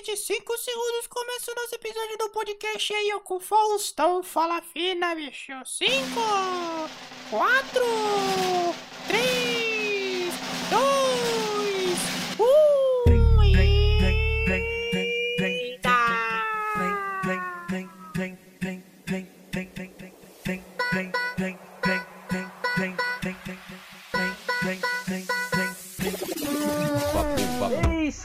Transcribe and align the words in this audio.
daqui 0.00 0.12
de 0.12 0.16
5 0.16 0.58
segundos 0.58 1.06
começa 1.08 1.52
o 1.52 1.54
nosso 1.54 1.74
episódio 1.74 2.16
do 2.16 2.30
podcast 2.30 2.94
aí, 2.94 3.12
ó, 3.14 3.20
com 3.20 3.36
o 3.36 3.40
Faustão. 3.40 4.22
Fala 4.22 4.62
fina, 4.62 5.14
bicho. 5.14 5.52
5, 5.64 5.90
4, 7.30 7.82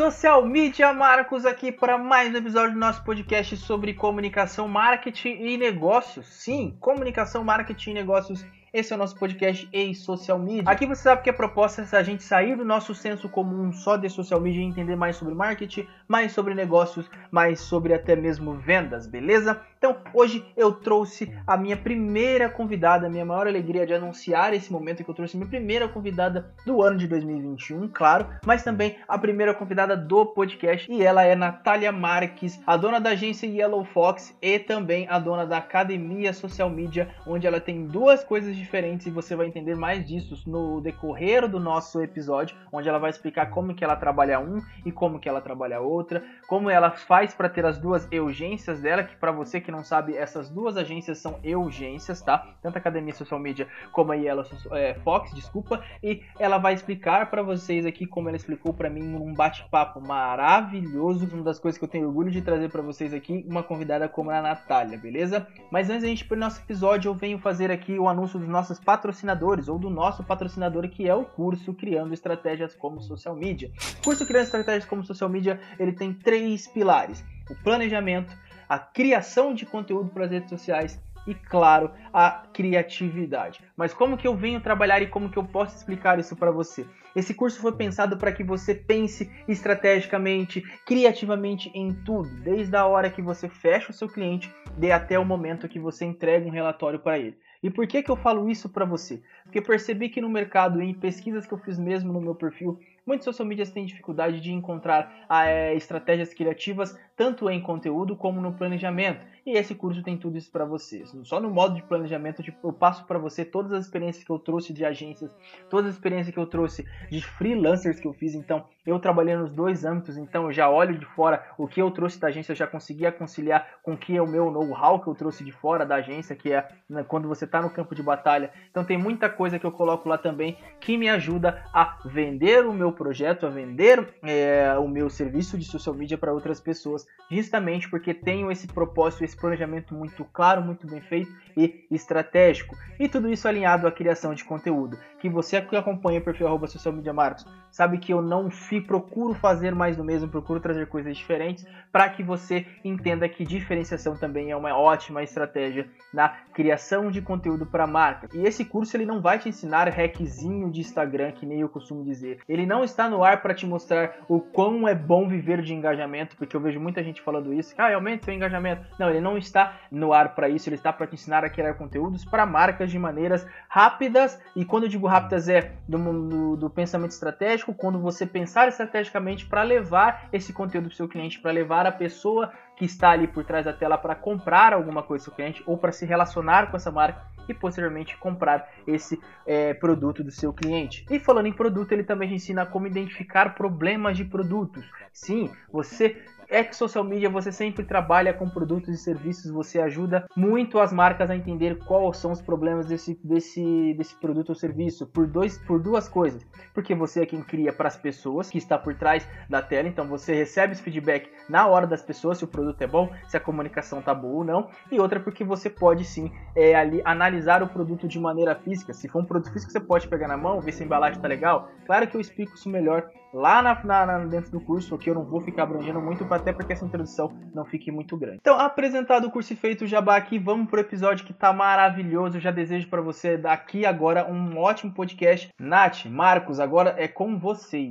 social 0.05 0.45
media 0.45 0.93
Marcos 0.93 1.47
aqui 1.47 1.71
para 1.71 1.97
mais 1.97 2.31
um 2.31 2.37
episódio 2.37 2.73
do 2.73 2.79
nosso 2.79 3.03
podcast 3.03 3.57
sobre 3.57 3.91
comunicação, 3.91 4.67
marketing 4.67 5.37
e 5.39 5.57
negócios. 5.57 6.27
Sim, 6.27 6.77
comunicação, 6.79 7.43
marketing 7.43 7.89
e 7.89 7.93
negócios. 7.95 8.45
Esse 8.75 8.91
é 8.91 8.95
o 8.97 8.99
nosso 8.99 9.15
podcast 9.15 9.69
Ei 9.71 9.95
Social 9.95 10.37
Media. 10.37 10.63
Aqui 10.65 10.85
você 10.85 11.03
sabe 11.03 11.21
que 11.21 11.29
a 11.29 11.33
proposta 11.33 11.87
é 11.89 11.95
a 11.97 12.03
gente 12.03 12.21
sair 12.21 12.57
do 12.57 12.65
nosso 12.65 12.93
senso 12.93 13.29
comum 13.29 13.71
só 13.71 13.95
de 13.95 14.09
social 14.09 14.41
media 14.41 14.61
e 14.61 14.65
entender 14.65 14.97
mais 14.97 15.15
sobre 15.15 15.33
marketing, 15.33 15.87
mais 16.05 16.33
sobre 16.33 16.53
negócios, 16.53 17.09
mais 17.31 17.61
sobre 17.61 17.93
até 17.93 18.17
mesmo 18.17 18.53
vendas, 18.55 19.07
beleza? 19.07 19.61
Então, 19.77 19.95
hoje 20.13 20.43
eu 20.57 20.73
trouxe 20.73 21.33
a 21.47 21.55
minha 21.55 21.77
primeira 21.77 22.49
convidada, 22.49 23.07
a 23.07 23.09
minha 23.09 23.23
maior 23.23 23.47
alegria 23.47 23.85
de 23.85 23.93
anunciar 23.93 24.53
esse 24.53 24.69
momento 24.73 25.05
que 25.05 25.09
eu 25.09 25.15
trouxe 25.15 25.37
minha 25.37 25.47
primeira 25.47 25.87
convidada 25.87 26.53
do 26.65 26.81
ano 26.81 26.97
de 26.97 27.07
2021, 27.07 27.87
claro, 27.93 28.27
mas 28.45 28.61
também 28.61 28.97
a 29.07 29.17
primeira 29.17 29.53
convidada 29.53 29.95
do 29.95 30.25
podcast 30.25 30.91
e 30.91 31.01
ela 31.01 31.23
é 31.23 31.33
Natália 31.33 31.93
Marques, 31.93 32.59
a 32.67 32.75
dona 32.75 32.99
da 32.99 33.11
agência 33.11 33.47
Yellow 33.47 33.85
Fox 33.85 34.35
e 34.41 34.59
também 34.59 35.07
a 35.09 35.17
dona 35.17 35.45
da 35.45 35.59
Academia 35.59 36.33
Social 36.33 36.69
Media, 36.69 37.07
onde 37.25 37.47
ela 37.47 37.61
tem 37.61 37.87
duas 37.87 38.21
coisas 38.21 38.49
diferentes 38.53 38.64
e 39.05 39.09
você 39.09 39.35
vai 39.35 39.47
entender 39.47 39.75
mais 39.75 40.05
disso 40.05 40.37
no 40.47 40.81
decorrer 40.81 41.47
do 41.47 41.59
nosso 41.59 42.01
episódio, 42.01 42.55
onde 42.71 42.89
ela 42.89 42.99
vai 42.99 43.09
explicar 43.09 43.49
como 43.49 43.73
que 43.73 43.83
ela 43.83 43.95
trabalha 43.95 44.39
um 44.39 44.61
e 44.85 44.91
como 44.91 45.19
que 45.19 45.29
ela 45.29 45.41
trabalha 45.41 45.79
outra, 45.79 46.23
como 46.47 46.69
ela 46.69 46.91
faz 46.91 47.33
para 47.33 47.49
ter 47.49 47.65
as 47.65 47.77
duas 47.77 48.07
urgências 48.11 48.81
dela, 48.81 49.03
que 49.03 49.15
para 49.15 49.31
você 49.31 49.61
que 49.61 49.71
não 49.71 49.83
sabe, 49.83 50.15
essas 50.15 50.49
duas 50.49 50.77
agências 50.77 51.19
são 51.19 51.39
urgências, 51.43 52.21
tá? 52.21 52.55
Tanto 52.61 52.75
a 52.75 52.79
Academia 52.79 53.13
Social 53.13 53.39
Media 53.39 53.67
como 53.91 54.11
a 54.11 54.15
Yellow 54.15 54.45
é, 54.71 54.93
Fox, 54.95 55.33
desculpa, 55.33 55.83
e 56.03 56.21
ela 56.39 56.57
vai 56.57 56.73
explicar 56.73 57.29
para 57.29 57.41
vocês 57.41 57.85
aqui 57.85 58.05
como 58.05 58.29
ela 58.29 58.37
explicou 58.37 58.73
para 58.73 58.89
mim 58.89 59.03
num 59.03 59.33
bate-papo 59.33 60.01
maravilhoso, 60.01 61.27
uma 61.31 61.43
das 61.43 61.59
coisas 61.59 61.77
que 61.77 61.83
eu 61.83 61.89
tenho 61.89 62.07
orgulho 62.07 62.31
de 62.31 62.41
trazer 62.41 62.69
para 62.69 62.81
vocês 62.81 63.13
aqui, 63.13 63.45
uma 63.47 63.63
convidada 63.63 64.07
como 64.07 64.31
a 64.31 64.41
Natália, 64.41 64.97
beleza? 64.97 65.47
Mas 65.71 65.89
antes 65.89 66.03
da 66.03 66.07
gente 66.07 66.25
pro 66.25 66.37
nosso 66.37 66.61
episódio, 66.61 67.09
eu 67.09 67.13
venho 67.13 67.39
fazer 67.39 67.71
aqui 67.71 67.97
o 67.97 68.07
anúncio 68.07 68.39
dos 68.39 68.47
nossos 68.55 68.79
patrocinadores 68.79 69.67
ou 69.67 69.77
do 69.77 69.89
nosso 69.89 70.23
patrocinador 70.23 70.87
que 70.87 71.07
é 71.07 71.13
o 71.13 71.25
curso 71.25 71.73
Criando 71.73 72.13
Estratégias 72.13 72.73
como 72.73 73.01
Social 73.01 73.35
Media. 73.35 73.69
O 73.99 74.03
curso 74.03 74.25
Criando 74.25 74.45
Estratégias 74.45 74.85
como 74.85 75.03
Social 75.03 75.29
Media, 75.29 75.59
ele 75.77 75.91
tem 75.91 76.13
três 76.13 76.65
pilares: 76.65 77.23
o 77.49 77.55
planejamento, 77.55 78.33
a 78.69 78.79
criação 78.79 79.53
de 79.53 79.65
conteúdo 79.65 80.09
para 80.09 80.23
as 80.23 80.31
redes 80.31 80.49
sociais 80.49 80.97
e, 81.27 81.35
claro, 81.35 81.91
a 82.13 82.43
criatividade. 82.53 83.61
Mas 83.75 83.93
como 83.93 84.15
que 84.15 84.27
eu 84.27 84.37
venho 84.37 84.61
trabalhar 84.61 85.01
e 85.01 85.07
como 85.07 85.29
que 85.29 85.37
eu 85.37 85.43
posso 85.43 85.75
explicar 85.75 86.17
isso 86.17 86.35
para 86.35 86.51
você? 86.51 86.85
Esse 87.13 87.33
curso 87.33 87.59
foi 87.59 87.73
pensado 87.73 88.17
para 88.17 88.31
que 88.31 88.43
você 88.43 88.73
pense 88.73 89.29
estrategicamente, 89.47 90.61
criativamente 90.85 91.71
em 91.73 91.93
tudo, 91.93 92.29
desde 92.41 92.75
a 92.75 92.85
hora 92.85 93.09
que 93.09 93.21
você 93.21 93.49
fecha 93.49 93.91
o 93.91 93.93
seu 93.93 94.07
cliente 94.07 94.53
de 94.77 94.91
até 94.91 95.19
o 95.19 95.25
momento 95.25 95.67
que 95.67 95.79
você 95.79 96.05
entrega 96.05 96.47
um 96.47 96.51
relatório 96.51 96.99
para 96.99 97.17
ele. 97.17 97.37
E 97.65 97.69
por 97.71 97.87
que, 97.87 98.03
que 98.03 98.11
eu 98.11 98.15
falo 98.15 98.47
isso 98.47 98.69
para 98.69 98.85
você? 98.85 99.23
Porque 99.43 99.59
percebi 99.59 100.07
que 100.07 100.21
no 100.21 100.29
mercado, 100.29 100.83
em 100.83 100.93
pesquisas 100.93 101.47
que 101.47 101.51
eu 101.55 101.57
fiz 101.57 101.79
mesmo 101.79 102.13
no 102.13 102.21
meu 102.21 102.35
perfil, 102.35 102.79
muitos 103.03 103.25
social 103.25 103.47
medias 103.47 103.71
têm 103.71 103.87
dificuldade 103.87 104.39
de 104.39 104.51
encontrar 104.51 105.25
é, 105.27 105.73
estratégias 105.73 106.31
criativas, 106.31 106.95
tanto 107.17 107.49
em 107.49 107.59
conteúdo 107.59 108.15
como 108.15 108.39
no 108.39 108.53
planejamento. 108.53 109.25
E 109.45 109.51
esse 109.51 109.75
curso 109.75 110.01
tem 110.01 110.17
tudo 110.17 110.39
isso 110.39 110.51
para 110.51 110.65
vocês. 110.65 111.15
Só 111.23 111.39
no 111.39 111.51
modo 111.51 111.75
de 111.75 111.83
planejamento, 111.83 112.41
tipo, 112.41 112.67
eu 112.67 112.73
passo 112.73 113.05
para 113.05 113.19
você 113.19 113.45
todas 113.45 113.71
as 113.73 113.85
experiências 113.85 114.23
que 114.23 114.31
eu 114.31 114.39
trouxe 114.39 114.73
de 114.73 114.83
agências, 114.83 115.29
todas 115.69 115.89
as 115.89 115.95
experiências 115.95 116.33
que 116.33 116.39
eu 116.39 116.47
trouxe 116.47 116.83
de 117.11 117.21
freelancers 117.21 117.99
que 117.99 118.07
eu 118.07 118.13
fiz. 118.13 118.33
Então, 118.33 118.65
eu 118.83 118.99
trabalhei 118.99 119.35
nos 119.35 119.51
dois 119.51 119.85
âmbitos, 119.85 120.17
então 120.17 120.45
eu 120.45 120.51
já 120.51 120.67
olho 120.67 120.97
de 120.97 121.05
fora 121.05 121.43
o 121.59 121.67
que 121.67 121.79
eu 121.79 121.91
trouxe 121.91 122.19
da 122.19 122.27
agência, 122.27 122.51
eu 122.51 122.55
já 122.55 122.65
consegui 122.65 123.11
conciliar 123.11 123.79
com 123.83 123.93
o 123.93 123.97
que 123.97 124.17
é 124.17 124.21
o 124.21 124.27
meu 124.27 124.49
know-how 124.49 124.99
que 124.99 125.07
eu 125.07 125.13
trouxe 125.13 125.43
de 125.43 125.51
fora 125.51 125.85
da 125.85 125.95
agência, 125.95 126.35
que 126.35 126.51
é 126.51 126.67
né, 126.89 127.03
quando 127.03 127.27
você 127.27 127.45
está 127.45 127.61
no 127.61 127.69
campo 127.69 127.93
de 127.93 128.01
batalha. 128.01 128.51
Então, 128.71 128.83
tem 128.83 128.97
muita 128.97 129.29
coisa 129.29 129.59
que 129.59 129.65
eu 129.65 129.71
coloco 129.71 130.09
lá 130.09 130.17
também 130.17 130.57
que 130.79 130.97
me 130.97 131.07
ajuda 131.07 131.63
a 131.71 131.99
vender 132.03 132.65
o 132.65 132.73
meu 132.73 132.91
projeto, 132.91 133.45
a 133.45 133.49
vender 133.49 134.15
é, 134.23 134.75
o 134.79 134.87
meu 134.87 135.07
serviço 135.07 135.55
de 135.55 135.65
social 135.65 135.93
media 135.93 136.17
para 136.17 136.33
outras 136.33 136.59
pessoas, 136.59 137.05
justamente 137.29 137.87
porque 137.87 138.11
tenho 138.11 138.51
esse 138.51 138.67
propósito, 138.67 139.23
esse 139.23 139.34
planejamento 139.35 139.93
muito 139.93 140.25
claro, 140.25 140.61
muito 140.61 140.87
bem 140.87 141.01
feito 141.01 141.31
e 141.55 141.85
estratégico. 141.91 142.75
E 142.99 143.07
tudo 143.07 143.29
isso 143.29 143.47
alinhado 143.47 143.87
à 143.87 143.91
criação 143.91 144.33
de 144.33 144.43
conteúdo. 144.43 144.97
Que 145.19 145.29
você 145.29 145.61
que 145.61 145.75
acompanha 145.75 146.19
o 146.19 146.23
perfil 146.23 146.47
arroba 146.47 146.67
social 146.67 146.93
media 146.93 147.13
Marcos 147.13 147.45
sabe 147.71 147.97
que 147.97 148.13
eu 148.13 148.21
não 148.21 148.49
fi, 148.49 148.79
procuro 148.79 149.33
fazer 149.33 149.73
mais 149.73 149.97
do 149.97 150.03
mesmo, 150.03 150.29
procuro 150.29 150.59
trazer 150.59 150.87
coisas 150.87 151.17
diferentes 151.17 151.65
para 151.91 152.07
que 152.09 152.23
você 152.23 152.65
entenda 152.83 153.27
que 153.27 153.43
diferenciação 153.43 154.15
também 154.15 154.51
é 154.51 154.55
uma 154.55 154.77
ótima 154.77 155.23
estratégia 155.23 155.87
na 156.13 156.29
criação 156.29 157.11
de 157.11 157.21
conteúdo 157.21 157.65
para 157.65 157.85
marca. 157.87 158.29
E 158.33 158.45
esse 158.45 158.63
curso 158.63 158.95
ele 158.95 159.05
não 159.05 159.21
vai 159.21 159.39
te 159.39 159.49
ensinar 159.49 159.89
hackzinho 159.89 160.71
de 160.71 160.81
Instagram, 160.81 161.31
que 161.31 161.45
nem 161.45 161.61
eu 161.61 161.69
costumo 161.69 162.03
dizer. 162.03 162.39
Ele 162.47 162.65
não 162.65 162.83
está 162.83 163.09
no 163.09 163.23
ar 163.23 163.41
para 163.41 163.53
te 163.53 163.65
mostrar 163.65 164.15
o 164.29 164.39
quão 164.39 164.87
é 164.87 164.95
bom 164.95 165.27
viver 165.27 165.61
de 165.61 165.73
engajamento, 165.73 166.37
porque 166.37 166.55
eu 166.55 166.61
vejo 166.61 166.79
muita 166.79 167.03
gente 167.03 167.21
falando 167.21 167.53
isso, 167.53 167.73
ah, 167.77 167.93
aumente 167.93 168.25
seu 168.25 168.33
engajamento. 168.33 168.85
Não, 168.99 169.09
ele 169.09 169.19
não 169.19 169.24
está 169.37 169.77
no 169.91 170.13
ar 170.13 170.35
para 170.35 170.49
isso, 170.49 170.69
ele 170.69 170.75
está 170.75 170.91
para 170.93 171.07
te 171.07 171.15
ensinar 171.15 171.43
a 171.43 171.49
criar 171.49 171.73
conteúdos 171.75 172.23
para 172.23 172.45
marcas 172.45 172.91
de 172.91 172.99
maneiras 172.99 173.47
rápidas, 173.67 174.39
e 174.55 174.63
quando 174.63 174.83
eu 174.83 174.89
digo 174.89 175.07
rápidas 175.07 175.49
é 175.49 175.73
do, 175.87 175.97
do, 175.97 176.55
do 176.57 176.69
pensamento 176.69 177.11
estratégico, 177.11 177.73
quando 177.73 177.99
você 177.99 178.25
pensar 178.25 178.67
estrategicamente 178.67 179.45
para 179.45 179.63
levar 179.63 180.27
esse 180.31 180.53
conteúdo 180.53 180.85
para 180.85 180.93
o 180.93 180.95
seu 180.95 181.07
cliente, 181.07 181.39
para 181.39 181.51
levar 181.51 181.85
a 181.85 181.91
pessoa 181.91 182.51
que 182.75 182.85
está 182.85 183.11
ali 183.11 183.27
por 183.27 183.43
trás 183.43 183.65
da 183.65 183.73
tela 183.73 183.97
para 183.97 184.15
comprar 184.15 184.73
alguma 184.73 185.01
coisa 185.01 185.23
do 185.23 185.25
seu 185.25 185.33
cliente 185.33 185.63
ou 185.65 185.77
para 185.77 185.91
se 185.91 186.05
relacionar 186.05 186.69
com 186.69 186.77
essa 186.77 186.91
marca 186.91 187.35
e 187.47 187.53
posteriormente 187.53 188.17
comprar 188.17 188.67
esse 188.87 189.19
é, 189.45 189.73
produto 189.73 190.23
do 190.23 190.31
seu 190.31 190.51
cliente. 190.51 191.05
E 191.09 191.19
falando 191.19 191.47
em 191.47 191.53
produto, 191.53 191.91
ele 191.91 192.03
também 192.03 192.33
ensina 192.33 192.65
como 192.65 192.87
identificar 192.87 193.55
problemas 193.55 194.17
de 194.17 194.25
produtos. 194.25 194.83
Sim, 195.13 195.51
você 195.71 196.21
é 196.55 196.63
que 196.63 196.73
social 196.73 197.03
media 197.03 197.29
você 197.29 197.51
sempre 197.51 197.83
trabalha 197.83 198.33
com 198.33 198.49
produtos 198.49 198.95
e 198.95 198.97
serviços, 198.97 199.51
você 199.51 199.77
ajuda 199.81 200.25
muito 200.37 200.79
as 200.79 200.93
marcas 200.93 201.29
a 201.29 201.35
entender 201.35 201.77
quais 201.79 202.15
são 202.15 202.31
os 202.31 202.41
problemas 202.41 202.85
desse, 202.87 203.19
desse, 203.21 203.93
desse 203.97 204.15
produto 204.15 204.49
ou 204.49 204.55
serviço 204.55 205.05
por, 205.05 205.27
dois, 205.27 205.57
por 205.57 205.81
duas 205.81 206.07
coisas. 206.07 206.47
Porque 206.73 206.95
você 206.95 207.23
é 207.23 207.25
quem 207.25 207.41
cria 207.41 207.73
para 207.73 207.89
as 207.89 207.97
pessoas 207.97 208.49
que 208.49 208.57
está 208.57 208.77
por 208.77 208.95
trás 208.95 209.27
da 209.49 209.61
tela, 209.61 209.89
então 209.89 210.07
você 210.07 210.33
recebe 210.33 210.71
esse 210.71 210.81
feedback 210.81 211.29
na 211.49 211.67
hora 211.67 211.85
das 211.85 212.01
pessoas 212.01 212.37
se 212.37 212.45
o 212.45 212.47
produto 212.47 212.81
é 212.81 212.87
bom, 212.87 213.11
se 213.27 213.35
a 213.35 213.39
comunicação 213.41 214.01
tá 214.01 214.13
boa 214.13 214.35
ou 214.35 214.43
não. 214.45 214.69
E 214.89 214.97
outra 214.97 215.19
porque 215.19 215.43
você 215.43 215.69
pode 215.69 216.05
sim 216.05 216.31
é, 216.55 216.73
ali, 216.73 217.01
analisar 217.03 217.61
o 217.63 217.67
produto 217.67 218.07
de 218.07 218.17
maneira 218.17 218.55
física. 218.55 218.93
Se 218.93 219.09
for 219.09 219.21
um 219.21 219.25
produto 219.25 219.51
físico, 219.51 219.73
você 219.73 219.79
pode 219.81 220.07
pegar 220.07 220.29
na 220.29 220.37
mão, 220.37 220.61
ver 220.61 220.71
se 220.71 220.83
a 220.83 220.85
embalagem 220.85 221.19
tá 221.19 221.27
legal. 221.27 221.69
Claro 221.85 222.07
que 222.07 222.15
eu 222.15 222.21
explico 222.21 222.53
isso 222.55 222.69
melhor 222.69 223.09
lá 223.35 223.61
na, 223.61 224.05
na, 224.05 224.19
dentro 224.19 224.49
do 224.49 224.61
curso, 224.61 224.97
que 224.97 225.09
eu 225.09 225.13
não 225.13 225.25
vou 225.25 225.41
ficar 225.41 225.63
abrangendo 225.63 226.01
muito, 226.01 226.25
até 226.33 226.53
porque 226.53 226.71
essa 226.71 226.85
introdução 226.85 227.29
não 227.53 227.65
fique 227.65 227.91
muito 227.91 228.15
grande. 228.15 228.37
Então, 228.39 228.57
apresentado 228.57 229.27
o 229.27 229.31
curso 229.31 229.51
e 229.51 229.57
feito 229.57 229.83
o 229.83 229.87
jabá 229.87 230.15
aqui, 230.15 230.39
vamos 230.39 230.69
pro 230.69 230.79
episódio 230.79 231.25
que 231.25 231.33
tá 231.33 231.51
maravilhoso. 231.51 232.37
Eu 232.37 232.41
já 232.41 232.51
desejo 232.51 232.87
para 232.87 233.01
você 233.01 233.37
daqui 233.37 233.85
agora 233.85 234.25
um 234.31 234.57
ótimo 234.57 234.93
podcast. 234.93 235.49
Nath, 235.59 236.05
Marcos, 236.05 236.61
agora 236.61 236.95
é 236.97 237.09
com 237.09 237.37
vocês. 237.37 237.89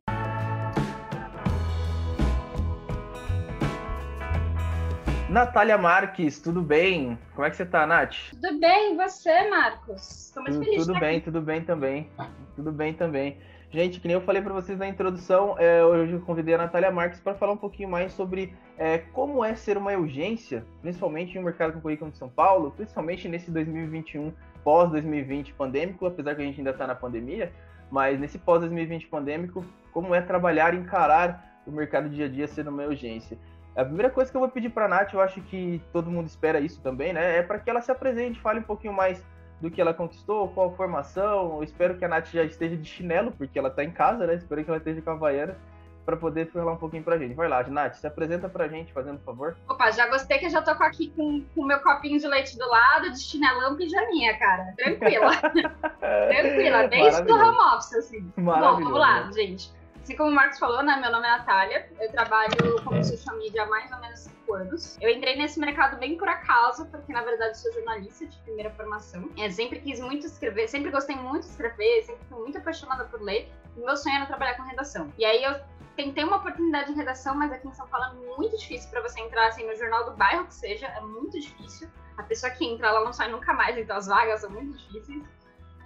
Natália 5.29 5.77
Marques, 5.77 6.41
tudo 6.41 6.63
bem? 6.63 7.19
Como 7.35 7.45
é 7.45 7.51
que 7.51 7.57
você 7.57 7.67
tá, 7.67 7.87
Nath? 7.87 8.31
Tudo 8.31 8.61
bem, 8.61 8.95
e 8.95 8.97
você, 8.97 9.51
Marcos? 9.51 10.31
Tô 10.33 10.41
muito 10.41 10.59
feliz 10.61 10.87
Tudo 10.87 10.99
bem, 11.01 11.17
aqui. 11.17 11.25
tudo 11.25 11.43
bem 11.43 11.65
também. 11.65 12.09
Tudo 12.55 12.73
bem 12.73 12.95
também. 12.95 13.37
Gente, 13.75 13.99
que 13.99 14.07
nem 14.07 14.15
eu 14.15 14.21
falei 14.21 14.41
para 14.41 14.55
vocês 14.55 14.79
na 14.79 14.87
introdução, 14.87 15.57
é, 15.59 15.85
hoje 15.85 16.13
eu 16.13 16.21
convidei 16.21 16.55
a 16.55 16.59
Natália 16.59 16.93
Marques 16.93 17.19
para 17.19 17.35
falar 17.35 17.55
um 17.55 17.57
pouquinho 17.57 17.89
mais 17.89 18.13
sobre 18.13 18.55
é, 18.79 18.99
como 18.99 19.45
é 19.45 19.57
ser 19.57 19.77
uma 19.77 19.91
urgência, 19.95 20.65
principalmente 20.81 21.37
no 21.37 21.43
mercado 21.43 21.73
corporativo 21.73 22.09
de 22.09 22.17
São 22.17 22.29
Paulo, 22.29 22.71
principalmente 22.71 23.27
nesse 23.27 23.51
2021, 23.51 24.33
pós-2020 24.63 25.55
pandêmico, 25.55 26.07
apesar 26.07 26.37
que 26.37 26.43
a 26.43 26.45
gente 26.45 26.61
ainda 26.61 26.71
está 26.71 26.87
na 26.87 26.95
pandemia, 26.95 27.53
mas 27.91 28.21
nesse 28.21 28.39
pós-2020 28.39 29.09
pandêmico, 29.09 29.65
como 29.93 30.15
é 30.15 30.21
trabalhar 30.21 30.73
encarar 30.73 31.61
o 31.67 31.73
mercado 31.73 32.09
dia 32.09 32.27
a 32.27 32.29
dia 32.29 32.47
sendo 32.47 32.71
uma 32.71 32.85
urgência. 32.85 33.37
A 33.75 33.85
primeira 33.85 34.09
coisa 34.09 34.31
que 34.31 34.37
eu 34.37 34.41
vou 34.41 34.51
pedir 34.51 34.71
pra 34.71 34.87
Nath, 34.87 35.13
eu 35.15 35.21
acho 35.21 35.41
que 35.41 35.83
todo 35.93 36.09
mundo 36.09 36.29
espera 36.29 36.61
isso 36.61 36.81
também, 36.81 37.13
né? 37.13 37.39
É 37.39 37.43
para 37.43 37.59
que 37.59 37.69
ela 37.69 37.81
se 37.81 37.91
apresente, 37.91 38.39
fale 38.39 38.61
um 38.61 38.63
pouquinho 38.63 38.93
mais 38.93 39.21
do 39.61 39.71
que 39.71 39.81
ela 39.81 39.95
conquistou, 39.95 40.49
qual 40.49 40.69
a 40.69 40.73
formação. 40.73 41.57
Eu 41.57 41.63
espero 41.63 41.97
que 41.97 42.05
a 42.05 42.09
Nath 42.09 42.29
já 42.29 42.43
esteja 42.43 42.77
de 42.77 42.89
chinelo, 42.89 43.33
porque 43.33 43.59
ela 43.59 43.71
tá 43.71 43.83
em 43.83 43.91
casa, 43.91 44.27
né? 44.27 44.35
Espero 44.35 44.63
que 44.63 44.71
ela 44.71 44.79
esteja 44.79 45.01
com 45.01 45.11
a 45.11 45.15
Havaiana 45.15 45.57
para 46.05 46.17
poder 46.17 46.51
falar 46.51 46.73
um 46.73 46.77
pouquinho 46.77 47.03
pra 47.03 47.17
gente. 47.17 47.35
Vai 47.35 47.49
lá, 47.49 47.63
Nath, 47.63 47.95
se 47.95 48.07
apresenta 48.07 48.49
pra 48.49 48.69
gente, 48.69 48.93
fazendo 48.93 49.17
um 49.17 49.25
favor. 49.25 49.57
Opa, 49.69 49.91
já 49.91 50.07
gostei 50.09 50.39
que 50.39 50.47
eu 50.47 50.51
já 50.51 50.61
tô 50.61 50.71
aqui 50.71 51.11
com 51.17 51.43
o 51.57 51.65
meu 51.65 51.81
copinho 51.81 52.19
de 52.19 52.27
leite 52.27 52.59
do 52.59 52.69
lado, 52.69 53.11
de 53.11 53.21
chinelão 53.21 53.77
pijaminha, 53.77 54.39
cara. 54.39 54.75
Tranquila. 54.77 55.37
Tranquila, 55.99 56.89
bem 56.89 57.09
isso 57.09 57.25
do 57.25 57.35
home 57.35 57.59
office, 57.75 57.95
assim. 57.95 58.33
Bom, 58.37 58.61
vamos 58.61 58.93
lá, 58.93 59.31
gente. 59.33 59.73
Assim 60.05 60.17
como 60.17 60.29
o 60.29 60.35
Marcos 60.35 60.59
falou, 60.59 60.83
né? 60.83 60.99
Meu 61.01 61.11
nome 61.11 61.27
é 61.27 61.31
Natália. 61.31 61.91
Eu 61.99 62.13
trabalho 62.13 62.53
como 62.85 63.03
social 63.03 63.39
media 63.39 63.63
há 63.63 63.67
mais 63.67 63.91
ou 63.91 63.99
menos 64.01 64.21
cinco 64.21 64.53
anos. 64.53 64.99
Eu 65.01 65.09
entrei 65.09 65.35
nesse 65.35 65.59
mercado 65.59 65.97
bem 65.97 66.19
por 66.19 66.29
acaso, 66.29 66.85
porque 66.91 67.11
na 67.11 67.23
verdade 67.23 67.57
sou 67.57 67.73
jornalista 67.73 68.27
de 68.27 68.37
primeira 68.41 68.71
formação. 68.73 69.31
Eu 69.35 69.51
sempre 69.51 69.81
quis 69.81 70.01
muito 70.01 70.27
escrever, 70.27 70.69
sempre 70.69 70.91
gostei 70.91 71.17
muito 71.17 71.45
de 71.45 71.53
escrever, 71.53 72.03
sempre 72.03 72.23
fui 72.29 72.39
muito 72.39 72.59
apaixonada 72.59 73.07
por 73.07 73.23
ler. 73.23 73.51
E 73.79 73.81
meu 73.81 73.97
sonho 73.97 74.17
era 74.17 74.27
trabalhar 74.27 74.59
com 74.59 74.65
redação. 74.65 75.11
E 75.17 75.25
aí 75.25 75.43
eu 75.43 75.59
tentei 75.97 76.23
uma 76.23 76.37
oportunidade 76.37 76.93
em 76.93 76.95
redação, 76.95 77.35
mas 77.35 77.51
aqui 77.51 77.67
em 77.67 77.73
São 77.73 77.89
Paulo 77.89 78.05
é 78.05 78.37
muito 78.37 78.59
difícil 78.59 78.91
para 78.91 79.01
você 79.01 79.19
entrar 79.23 79.47
assim 79.49 79.67
no 79.67 79.75
jornal 79.75 80.05
do 80.05 80.15
bairro 80.19 80.45
que 80.45 80.55
seja, 80.55 80.87
é 80.87 81.01
muito 81.01 81.41
difícil. 81.41 81.89
A 82.19 82.23
pessoa 82.25 82.53
que 82.53 82.63
entra, 82.63 82.89
ela 82.89 83.03
não 83.03 83.13
sai 83.15 83.31
nunca 83.31 83.55
mais, 83.55 83.79
então 83.79 83.97
as 83.97 84.07
vagas 84.07 84.43
são 84.43 84.51
muito 84.51 84.77
difíceis. 84.77 85.25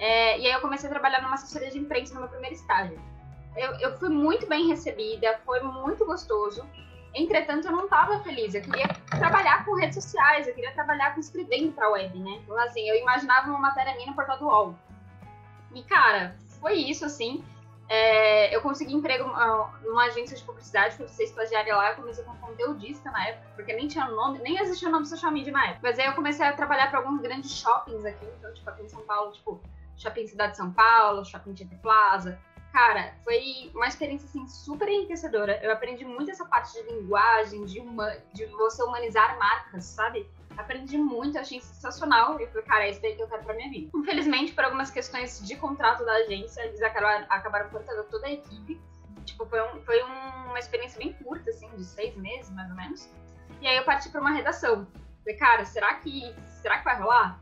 É, 0.01 0.41
e 0.41 0.47
aí 0.47 0.53
eu 0.53 0.61
comecei 0.61 0.89
a 0.89 0.93
trabalhar 0.93 1.23
numa 1.23 1.35
assessoria 1.35 1.71
de 1.71 1.79
imprensa 1.79 2.15
no 2.15 2.21
meu 2.21 2.29
primeiro 2.29 2.57
estágio 2.57 3.01
eu, 3.59 3.73
eu 3.81 3.99
fui 3.99 4.09
muito 4.09 4.47
bem 4.47 4.69
recebida, 4.69 5.39
foi 5.45 5.61
muito 5.61 6.05
gostoso. 6.05 6.65
Entretanto, 7.15 7.67
eu 7.67 7.73
não 7.73 7.85
estava 7.85 8.21
feliz. 8.21 8.55
Eu 8.55 8.63
queria 8.63 8.89
trabalhar 9.11 9.65
com 9.65 9.75
redes 9.75 10.03
sociais, 10.03 10.47
eu 10.47 10.55
queria 10.55 10.73
trabalhar 10.73 11.15
com 11.15 11.21
escrevendo 11.21 11.73
para 11.73 11.91
web, 11.91 12.19
né? 12.19 12.41
Então, 12.43 12.57
assim, 12.59 12.89
eu 12.89 12.97
imaginava 12.97 13.49
uma 13.49 13.59
matéria 13.59 13.95
minha 13.95 14.09
no 14.09 14.15
portal 14.15 14.39
do 14.39 14.47
UOL. 14.47 14.75
E, 15.75 15.83
cara, 15.83 16.37
foi 16.61 16.75
isso, 16.75 17.05
assim. 17.05 17.45
É, 17.89 18.55
eu 18.55 18.61
consegui 18.61 18.95
emprego 18.95 19.25
numa 19.83 20.05
agência 20.05 20.37
de 20.37 20.45
publicidade, 20.45 20.95
fui 20.95 21.09
ser 21.09 21.25
estagiária 21.25 21.75
lá, 21.75 21.91
eu 21.91 21.97
comecei 21.97 22.23
como 22.23 22.39
conteudista 22.39 23.11
na 23.11 23.29
época, 23.29 23.47
porque 23.57 23.73
nem 23.73 23.89
tinha 23.89 24.07
nome, 24.07 24.39
nem 24.41 24.59
existia 24.61 24.89
o 24.91 24.93
nome 24.93 25.07
social 25.07 25.33
media 25.33 25.51
na 25.51 25.65
época. 25.69 25.81
Mas 25.85 25.99
aí 25.99 26.05
eu 26.05 26.13
comecei 26.13 26.45
a 26.45 26.53
trabalhar 26.53 26.91
para 26.91 26.99
alguns 26.99 27.19
grandes 27.23 27.51
shoppings 27.51 28.05
aqui, 28.05 28.27
então, 28.39 28.53
tipo, 28.53 28.69
aqui 28.69 28.83
em 28.83 28.89
São 28.89 29.01
Paulo, 29.07 29.33
tipo, 29.33 29.59
Shopping 29.97 30.27
Cidade 30.27 30.53
de 30.53 30.59
São 30.59 30.73
Paulo, 30.73 31.25
Shopping 31.25 31.55
Tietê 31.55 31.77
Plaza, 31.77 32.39
Cara, 32.73 33.15
foi 33.25 33.71
uma 33.75 33.87
experiência 33.87 34.27
assim 34.27 34.47
super 34.47 34.89
enriquecedora. 34.89 35.59
Eu 35.63 35.73
aprendi 35.73 36.05
muito 36.05 36.31
essa 36.31 36.45
parte 36.45 36.73
de 36.75 36.83
linguagem, 36.91 37.65
de, 37.65 37.81
uma, 37.81 38.11
de 38.33 38.45
você 38.47 38.83
humanizar 38.83 39.39
marcas, 39.39 39.85
sabe? 39.85 40.29
Aprendi 40.57 40.99
muito, 40.99 41.39
achei 41.39 41.61
sensacional. 41.61 42.39
E 42.41 42.47
falei, 42.49 42.63
cara, 42.65 42.85
é 42.87 42.91
isso 42.91 43.01
daí 43.01 43.17
que 43.17 43.23
eu 43.23 43.29
quero 43.29 43.43
pra 43.43 43.55
minha 43.55 43.71
vida. 43.71 43.91
Infelizmente, 43.95 44.53
por 44.53 44.65
algumas 44.65 44.91
questões 44.91 45.41
de 45.47 45.57
contrato 45.57 46.05
da 46.05 46.13
agência, 46.13 46.61
eles 46.63 46.83
acabaram, 46.83 47.27
acabaram 47.29 47.71
cortando 47.71 48.07
toda 48.09 48.27
a 48.27 48.33
equipe. 48.33 48.81
Tipo, 49.25 49.47
foi, 49.47 49.61
um, 49.63 49.83
foi 49.83 50.03
um, 50.03 50.47
uma 50.49 50.59
experiência 50.59 50.99
bem 50.99 51.13
curta, 51.13 51.51
assim, 51.51 51.69
de 51.77 51.85
seis 51.85 52.17
meses, 52.17 52.51
mais 52.51 52.69
ou 52.71 52.77
menos. 52.77 53.09
E 53.61 53.67
aí 53.67 53.77
eu 53.77 53.85
parti 53.85 54.09
pra 54.11 54.21
uma 54.21 54.31
redação. 54.31 54.87
Falei, 55.23 55.39
cara, 55.39 55.65
será 55.65 55.95
que, 55.95 56.35
será 56.63 56.79
que 56.79 56.85
vai 56.85 56.99
rolar? 56.99 57.41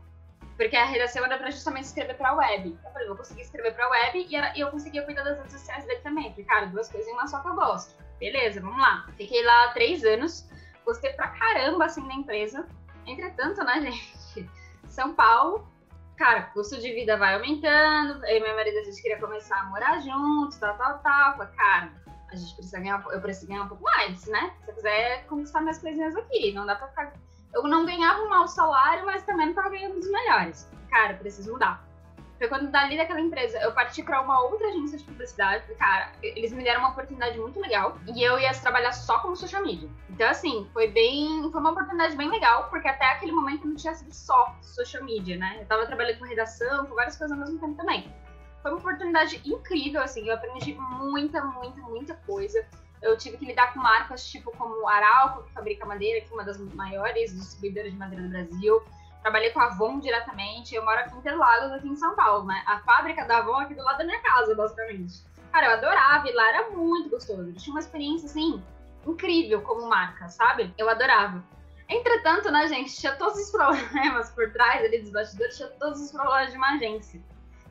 Porque 0.57 0.75
a 0.75 0.85
redação 0.85 1.23
era 1.23 1.37
pra 1.37 1.51
justamente 1.51 1.85
escrever 1.85 2.15
pra 2.15 2.33
web. 2.33 2.77
Eu 2.83 2.91
falei, 2.91 3.07
vou 3.07 3.15
conseguir 3.15 3.41
escrever 3.41 3.75
pra 3.75 3.89
web 3.89 4.25
e, 4.27 4.35
era, 4.35 4.51
eu 4.57 4.71
conseguia 4.71 5.03
cuidar 5.03 5.23
das 5.23 5.37
redes 5.37 5.53
sociais 5.53 5.85
dele 5.85 5.99
também. 5.99 6.31
Falei, 6.31 6.45
cara, 6.45 6.65
duas 6.65 6.91
coisas 6.91 7.07
em 7.07 7.13
uma 7.13 7.27
só 7.27 7.39
que 7.39 7.47
eu 7.47 7.55
gosto. 7.55 7.95
Beleza, 8.19 8.59
vamos 8.59 8.79
lá. 8.79 9.05
Fiquei 9.15 9.45
lá 9.45 9.71
três 9.73 10.03
anos, 10.03 10.49
gostei 10.83 11.13
pra 11.13 11.27
caramba, 11.27 11.85
assim, 11.85 12.05
da 12.07 12.13
empresa. 12.15 12.67
Entretanto, 13.05 13.63
né, 13.63 13.81
gente? 14.35 14.49
São 14.89 15.13
Paulo, 15.13 15.67
cara, 16.17 16.41
custo 16.53 16.81
de 16.81 16.91
vida 16.91 17.15
vai 17.17 17.35
aumentando. 17.35 18.25
Eu 18.25 18.37
e 18.37 18.39
meu 18.39 18.55
marido, 18.55 18.79
a 18.79 18.83
gente 18.83 18.99
queria 18.99 19.19
começar 19.19 19.59
a 19.59 19.65
morar 19.65 19.99
juntos, 19.99 20.57
tal, 20.57 20.75
tal, 20.75 20.97
tal. 20.99 21.37
Falei, 21.37 21.53
cara, 21.55 21.91
a 22.31 22.35
gente 22.35 22.55
precisa 22.55 22.79
ganhar, 22.79 23.03
eu 23.11 23.21
preciso 23.21 23.47
ganhar 23.47 23.63
um 23.63 23.67
pouco 23.67 23.83
mais, 23.83 24.25
né? 24.25 24.55
Se 24.65 24.71
eu 24.71 24.75
quiser 24.75 25.25
conquistar 25.27 25.61
minhas 25.61 25.77
coisinhas 25.77 26.15
aqui, 26.15 26.51
não 26.53 26.65
dá 26.65 26.75
pra 26.75 26.87
ficar 26.87 27.13
eu 27.53 27.63
não 27.63 27.85
ganhava 27.85 28.21
um 28.21 28.29
mau 28.29 28.47
salário, 28.47 29.05
mas 29.05 29.23
também 29.23 29.47
não 29.47 29.51
estava 29.51 29.69
ganhando 29.69 29.95
dos 29.95 30.11
melhores. 30.11 30.69
Cara, 30.89 31.13
preciso 31.15 31.51
mudar. 31.51 31.85
Foi 32.37 32.47
quando 32.47 32.69
dali 32.69 32.95
daquela 32.95 33.19
empresa 33.19 33.57
eu 33.59 33.71
parti 33.71 34.03
para 34.03 34.21
uma 34.21 34.39
outra 34.41 34.67
agência 34.67 34.97
de 34.99 35.03
publicidade. 35.03 35.73
Cara, 35.75 36.11
eles 36.21 36.51
me 36.51 36.63
deram 36.63 36.81
uma 36.81 36.89
oportunidade 36.89 37.39
muito 37.39 37.59
legal 37.59 37.97
e 38.07 38.21
eu 38.21 38.39
ia 38.39 38.53
trabalhar 38.53 38.91
só 38.91 39.19
como 39.19 39.35
social 39.35 39.63
media. 39.63 39.89
Então, 40.09 40.29
assim, 40.29 40.69
foi 40.71 40.87
bem. 40.87 41.49
Foi 41.51 41.59
uma 41.59 41.71
oportunidade 41.71 42.15
bem 42.15 42.29
legal, 42.29 42.69
porque 42.69 42.87
até 42.87 43.05
aquele 43.13 43.31
momento 43.31 43.67
não 43.67 43.75
tinha 43.75 43.95
sido 43.95 44.13
só 44.13 44.55
social 44.61 45.03
media, 45.03 45.35
né? 45.35 45.57
Eu 45.59 45.65
tava 45.65 45.87
trabalhando 45.87 46.19
com 46.19 46.25
redação, 46.25 46.85
com 46.85 46.93
várias 46.93 47.17
coisas 47.17 47.35
ao 47.35 47.43
mesmo 47.43 47.59
tempo 47.59 47.73
também. 47.73 48.13
Foi 48.61 48.71
uma 48.71 48.79
oportunidade 48.79 49.41
incrível, 49.43 50.01
assim, 50.01 50.27
eu 50.27 50.35
aprendi 50.35 50.75
muita, 50.75 51.41
muita, 51.41 51.81
muita 51.81 52.13
coisa 52.13 52.63
eu 53.01 53.17
tive 53.17 53.37
que 53.37 53.45
lidar 53.45 53.73
com 53.73 53.79
marcas 53.79 54.27
tipo 54.29 54.51
como 54.57 54.87
Arauco, 54.87 55.43
que 55.43 55.53
fabrica 55.53 55.85
madeira, 55.85 56.21
que 56.21 56.31
é 56.31 56.33
uma 56.33 56.43
das 56.43 56.57
maiores 56.57 57.35
distribuidoras 57.35 57.91
de 57.91 57.97
madeira 57.97 58.23
do 58.23 58.29
Brasil. 58.29 58.81
Trabalhei 59.21 59.51
com 59.51 59.59
a 59.59 59.65
Avon 59.65 59.99
diretamente. 59.99 60.73
Eu 60.73 60.85
moro 60.85 60.99
aqui 60.99 61.15
em 61.15 61.19
Interlagos, 61.19 61.71
aqui 61.71 61.87
em 61.87 61.95
São 61.95 62.15
Paulo, 62.15 62.45
né? 62.45 62.63
A 62.65 62.79
fábrica 62.79 63.25
da 63.25 63.39
Avon 63.39 63.61
é 63.61 63.65
aqui 63.65 63.75
do 63.75 63.83
lado 63.83 63.97
da 63.97 64.03
minha 64.05 64.21
casa, 64.21 64.55
basicamente. 64.55 65.23
Cara, 65.51 65.67
eu 65.67 65.73
adorava, 65.73 66.29
e 66.29 66.33
lá 66.33 66.49
era 66.49 66.69
muito 66.69 67.09
gostoso. 67.09 67.49
Eu 67.49 67.55
tinha 67.55 67.73
uma 67.73 67.79
experiência, 67.79 68.27
assim, 68.27 68.63
incrível 69.05 69.61
como 69.61 69.87
marca, 69.87 70.29
sabe? 70.29 70.73
Eu 70.77 70.89
adorava. 70.89 71.43
Entretanto, 71.89 72.51
né, 72.51 72.67
gente, 72.67 72.95
tinha 72.95 73.15
todos 73.15 73.39
os 73.39 73.49
problemas 73.51 74.29
por 74.31 74.51
trás 74.51 74.83
ali 74.83 74.99
dos 74.99 75.11
bastidores, 75.11 75.55
tinha 75.55 75.69
todos 75.69 76.01
os 76.01 76.11
problemas 76.11 76.51
de 76.51 76.57
uma 76.57 76.75
agência. 76.75 77.21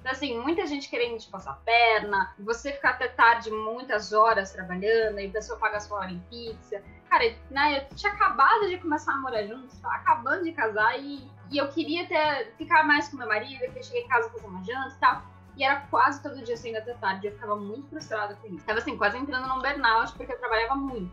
Então, 0.07 0.15
assim, 0.15 0.39
muita 0.39 0.65
gente 0.69 0.89
querendo 0.89 1.19
te 1.19 1.29
passar 1.29 1.51
a 1.51 1.55
perna, 1.55 2.33
você 2.39 2.71
ficar 2.71 2.91
até 2.91 3.09
tarde, 3.09 3.51
muitas 3.51 4.13
horas 4.13 4.53
trabalhando, 4.53 5.19
e 5.19 5.27
a 5.27 5.31
pessoa 5.31 5.59
paga 5.59 5.79
a 5.79 5.81
sua 5.81 5.99
hora 5.99 6.13
em 6.13 6.21
pizza. 6.31 6.81
Cara, 7.11 7.25
né, 7.51 7.79
eu 7.79 7.97
tinha 7.97 8.13
acabado 8.13 8.69
de 8.69 8.79
começar 8.79 9.15
a 9.15 9.17
morar 9.17 9.43
junto, 9.43 9.77
tava 9.83 9.97
acabando 9.97 10.45
de 10.45 10.53
casar 10.53 10.97
e, 11.01 11.29
e 11.51 11.59
eu 11.59 11.67
queria 11.67 12.07
ter, 12.07 12.53
ficar 12.57 12.85
mais 12.85 13.09
com 13.09 13.17
meu 13.17 13.27
marido, 13.27 13.59
que 13.73 13.81
eu 13.81 13.83
cheguei 13.83 14.05
em 14.05 14.07
casa 14.07 14.31
fazer 14.31 14.47
uma 14.47 14.63
janta 14.63 14.95
e 14.95 15.01
tal. 15.01 15.23
E 15.57 15.65
era 15.65 15.81
quase 15.91 16.23
todo 16.23 16.41
dia 16.41 16.57
saindo 16.57 16.79
até 16.79 16.95
tarde. 16.95 17.27
Eu 17.27 17.33
ficava 17.33 17.57
muito 17.57 17.89
frustrada 17.89 18.37
com 18.37 18.47
isso. 18.47 18.65
Tava 18.65 18.79
assim, 18.79 18.97
quase 18.97 19.19
entrando 19.19 19.49
num 19.49 19.59
burnout, 19.59 20.13
porque 20.13 20.33
eu 20.33 20.39
trabalhava 20.39 20.77
muito. 20.77 21.13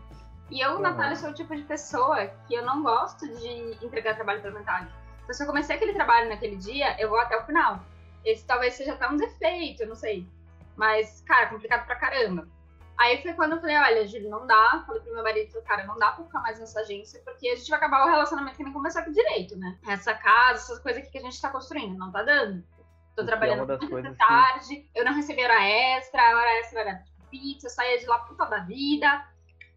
E 0.52 0.60
eu, 0.60 0.74
uhum. 0.74 0.78
Natália, 0.78 1.16
sou 1.16 1.30
o 1.30 1.34
tipo 1.34 1.56
de 1.56 1.62
pessoa 1.62 2.28
que 2.46 2.54
eu 2.54 2.64
não 2.64 2.80
gosto 2.84 3.26
de 3.26 3.84
entregar 3.84 4.14
trabalho 4.14 4.40
pela 4.40 4.56
metade. 4.56 4.86
Então, 5.24 5.34
se 5.34 5.42
eu 5.42 5.48
comecei 5.48 5.74
aquele 5.74 5.94
trabalho 5.94 6.28
naquele 6.28 6.54
dia, 6.54 6.94
eu 7.00 7.08
vou 7.08 7.18
até 7.18 7.36
o 7.36 7.44
final. 7.44 7.80
Esse 8.24 8.46
talvez 8.46 8.74
seja 8.74 8.94
até 8.94 9.08
um 9.08 9.16
defeito, 9.16 9.82
eu 9.82 9.88
não 9.88 9.96
sei. 9.96 10.26
Mas, 10.76 11.22
cara, 11.26 11.48
complicado 11.48 11.86
pra 11.86 11.96
caramba. 11.96 12.48
Aí 12.96 13.20
foi 13.22 13.32
quando 13.34 13.54
eu 13.54 13.60
falei, 13.60 13.76
olha, 13.76 14.06
Júlio, 14.06 14.30
não 14.30 14.46
dá. 14.46 14.84
Falei 14.86 15.02
pro 15.02 15.12
meu 15.12 15.22
marido, 15.22 15.62
cara, 15.62 15.84
não 15.84 15.98
dá 15.98 16.12
pra 16.12 16.24
ficar 16.24 16.40
mais 16.40 16.58
nessa 16.60 16.80
agência, 16.80 17.20
porque 17.24 17.48
a 17.48 17.56
gente 17.56 17.68
vai 17.68 17.78
acabar 17.78 18.06
o 18.06 18.10
relacionamento 18.10 18.56
que 18.56 18.64
nem 18.64 18.72
começar 18.72 19.00
aqui 19.00 19.12
direito, 19.12 19.56
né? 19.56 19.78
Essa 19.88 20.14
casa, 20.14 20.60
essas 20.62 20.78
coisas 20.78 21.02
aqui 21.02 21.10
que 21.10 21.18
a 21.18 21.22
gente 21.22 21.40
tá 21.40 21.50
construindo, 21.50 21.98
não 21.98 22.12
tá 22.12 22.22
dando. 22.22 22.64
Tô 23.16 23.22
Isso 23.22 23.26
trabalhando 23.26 23.72
é 23.72 23.78
muito 23.86 24.16
tarde, 24.16 24.76
que... 24.76 24.90
eu 24.94 25.04
não 25.04 25.14
recebi 25.14 25.42
hora 25.44 25.62
extra, 25.62 26.20
a 26.20 26.36
hora 26.36 26.60
extra 26.60 26.80
era 26.80 27.04
pizza, 27.30 27.68
saía 27.68 27.98
de 27.98 28.06
lá 28.06 28.20
puta 28.20 28.44
da 28.46 28.60
vida, 28.60 29.28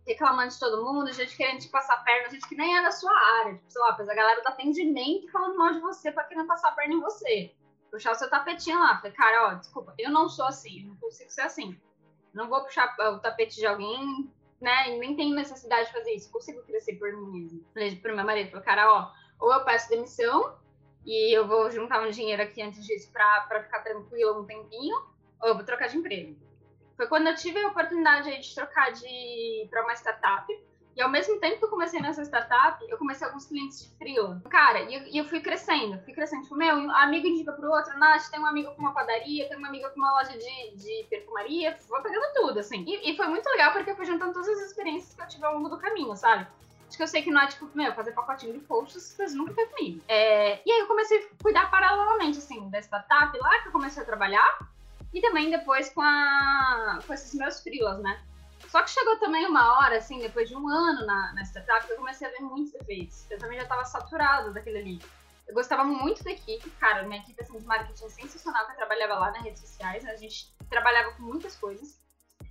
reclamando 0.08 0.50
de 0.50 0.60
todo 0.60 0.84
mundo, 0.84 1.12
gente 1.12 1.36
querendo 1.36 1.60
te 1.60 1.70
passar 1.70 2.04
perna, 2.04 2.30
gente 2.30 2.48
que 2.48 2.56
nem 2.56 2.77
é 2.77 2.82
da 2.82 2.92
sua 2.92 3.12
área. 3.42 3.56
Tipo, 3.56 3.72
sei 3.72 3.82
lá, 3.82 3.96
fez 3.96 4.10
a 4.10 4.16
galera 4.16 4.42
do 4.42 4.48
atendimento 4.48 5.32
falando 5.32 5.58
mal 5.58 5.74
de 5.74 5.80
você 5.80 6.12
pra 6.12 6.24
querer 6.24 6.46
passar 6.46 6.72
perna 6.75 6.94
em 6.94 7.01
você 7.01 7.56
puxar 7.91 8.12
o 8.12 8.15
seu 8.15 8.29
tapetinho 8.29 8.79
lá. 8.79 8.98
Falei, 8.98 9.12
cara, 9.12 9.48
ó, 9.48 9.53
desculpa, 9.56 9.94
eu 9.98 10.12
não 10.12 10.29
sou 10.29 10.46
assim, 10.46 10.86
não 10.86 10.96
consigo 10.96 11.32
ser 11.32 11.41
assim. 11.41 11.79
Não 12.34 12.48
vou 12.50 12.63
puxar 12.63 12.96
o 13.00 13.20
tapete 13.20 13.56
de 13.56 13.65
alguém, 13.65 14.32
né? 14.62 14.89
E 14.89 15.00
nem 15.00 15.15
tenho 15.15 15.36
necessidade 15.36 15.88
de 15.88 15.94
fazer 15.94 16.12
isso. 16.12 16.32
Consigo 16.32 16.62
crescer 16.63 16.96
por 16.96 17.12
mim 17.12 17.41
mesmo. 17.41 17.65
Falei 17.74 17.96
pro 17.96 18.15
meu 18.15 18.25
marido, 18.25 18.51
falei, 18.51 18.65
cara, 18.65 18.91
ó, 18.94 19.12
ou 19.39 19.53
eu 19.53 19.63
peço 19.63 19.89
demissão 19.89 20.58
e 21.06 21.36
eu 21.36 21.48
vou 21.48 21.72
juntar 21.72 22.01
um 22.01 22.12
dinheiro 22.12 22.41
aqui 22.41 22.62
antes 22.62 22.86
disso 22.86 23.12
pra, 23.12 23.41
pra 23.48 23.63
ficar 23.63 23.79
tranquilo 23.79 24.41
um 24.41 24.46
tempinho, 24.46 24.98
ou 25.41 25.50
eu 25.50 25.56
vou 25.56 25.63
trocar 25.63 25.88
de 25.88 25.98
emprego. 25.98 26.36
Foi 26.98 27.08
quando 27.08 27.27
eu 27.27 27.36
tive 27.36 27.60
a 27.60 27.67
oportunidade 27.67 28.41
de 28.41 28.56
trocar 28.56 28.91
de 28.91 29.67
para 29.70 29.84
uma 29.84 29.94
startup 29.94 30.67
e 30.98 31.01
ao 31.01 31.10
mesmo 31.10 31.39
tempo 31.39 31.60
que 31.60 31.66
eu 31.66 31.70
comecei 31.70 32.01
nessa 32.01 32.24
startup, 32.24 32.84
eu 32.89 32.98
comecei 32.98 33.27
alguns 33.27 33.46
clientes 33.46 33.84
de 33.84 33.96
freela. 33.98 34.42
Cara, 34.50 34.82
e 34.82 34.96
eu, 34.96 35.01
e 35.04 35.18
eu, 35.20 35.25
fui 35.25 35.39
crescendo, 35.39 36.00
fui 36.00 36.12
crescendo. 36.12 36.42
Tipo, 36.42 36.56
meu, 36.56 36.75
um 36.75 36.89
amigo 36.89 37.27
indica 37.27 37.51
pro 37.51 37.70
outro, 37.70 37.96
Nath, 38.00 38.32
tem 38.32 38.39
uma 38.39 38.50
amiga 38.50 38.72
com 38.72 38.82
uma 38.82 38.92
padaria, 38.94 39.48
tem 39.48 39.58
uma 39.60 39.68
amiga 39.68 39.92
com 39.92 40.00
uma 40.00 40.12
loja 40.13 40.36
de, 40.36 40.75
de 40.75 41.06
perfumaria, 41.08 41.77
vou 41.88 42.01
pegando 42.01 42.34
tudo, 42.34 42.60
assim. 42.60 42.84
E, 42.88 43.12
e, 43.12 43.16
foi 43.16 43.27
muito 43.27 43.46
legal 43.46 43.74
porque 43.74 43.92
eu 43.92 43.96
fui 43.96 44.08
juntando 44.08 44.34
todas 44.34 44.50
as 44.50 44.72
experiências 44.72 45.13
que 45.13 45.22
eu 45.22 45.27
tive 45.27 45.46
ao 45.46 45.54
longo 45.54 45.70
do 45.70 45.77
caminho, 45.77 46.16
sabe? 46.16 46.48
Acho 46.88 46.98
que 46.98 47.04
eu 47.04 47.08
sei 47.08 47.22
que 47.22 47.30
não 47.30 47.42
é, 47.42 47.48
tipo, 47.48 47.70
meu, 47.75 47.94
fazer 47.94 48.13
pacotinho 48.13 48.54
de 48.54 48.60
posts, 48.60 49.13
vocês 49.16 49.36
nunca 49.36 49.54
foi 49.54 49.68
comigo. 49.68 50.01
É, 50.08 50.62
e 50.66 50.72
aí 50.72 50.80
eu 50.80 50.88
comecei 50.88 51.20
a 51.20 51.44
cuidar 51.44 51.70
paralelamente, 51.70 52.39
assim, 52.39 52.72
da 52.72 52.80
startup 52.80 53.38
lá 53.38 53.60
que 53.62 53.68
eu 53.68 53.72
comecei 53.72 54.01
a 54.01 54.06
trabalhar. 54.06 54.68
E 55.13 55.22
também 55.22 55.51
depois 55.51 55.89
com, 55.89 56.01
a, 56.01 57.00
com 57.06 57.13
esses 57.13 57.36
meus 57.36 57.62
freelas, 57.62 58.00
né? 58.00 58.20
Só 58.68 58.82
que 58.82 58.90
chegou 58.90 59.18
também 59.18 59.46
uma 59.46 59.78
hora, 59.78 59.98
assim, 59.98 60.20
depois 60.20 60.50
de 60.50 60.56
um 60.56 60.68
ano 60.68 61.06
na, 61.06 61.34
na 61.34 61.42
startup, 61.44 61.86
que 61.86 61.94
eu 61.94 61.98
comecei 61.98 62.28
a 62.28 62.32
ver 62.32 62.42
muitos 62.42 62.74
defeitos. 62.74 63.30
Eu 63.32 63.38
também 63.38 63.58
já 63.58 63.64
estava 63.64 63.86
saturado 63.86 64.54
daquele 64.54 64.78
ali. 64.80 65.02
Eu 65.48 65.54
gostava 65.54 65.84
muito 65.86 66.24
da 66.24 66.32
equipe, 66.32 66.70
cara, 66.72 67.04
minha 67.04 67.22
equipe 67.22 67.42
assim, 67.42 67.58
de 67.58 67.66
marketing 67.66 68.06
é 68.06 68.10
sensacional, 68.10 68.66
que 68.66 68.74
eu 68.74 68.76
trabalhava 68.76 69.16
lá 69.16 69.32
nas 69.32 69.44
redes 69.44 69.62
sociais, 69.62 70.06
a 70.06 70.16
gente 70.18 70.54
trabalhava 70.70 71.14
com 71.14 71.24
muitas 71.24 71.56
coisas. 71.56 72.02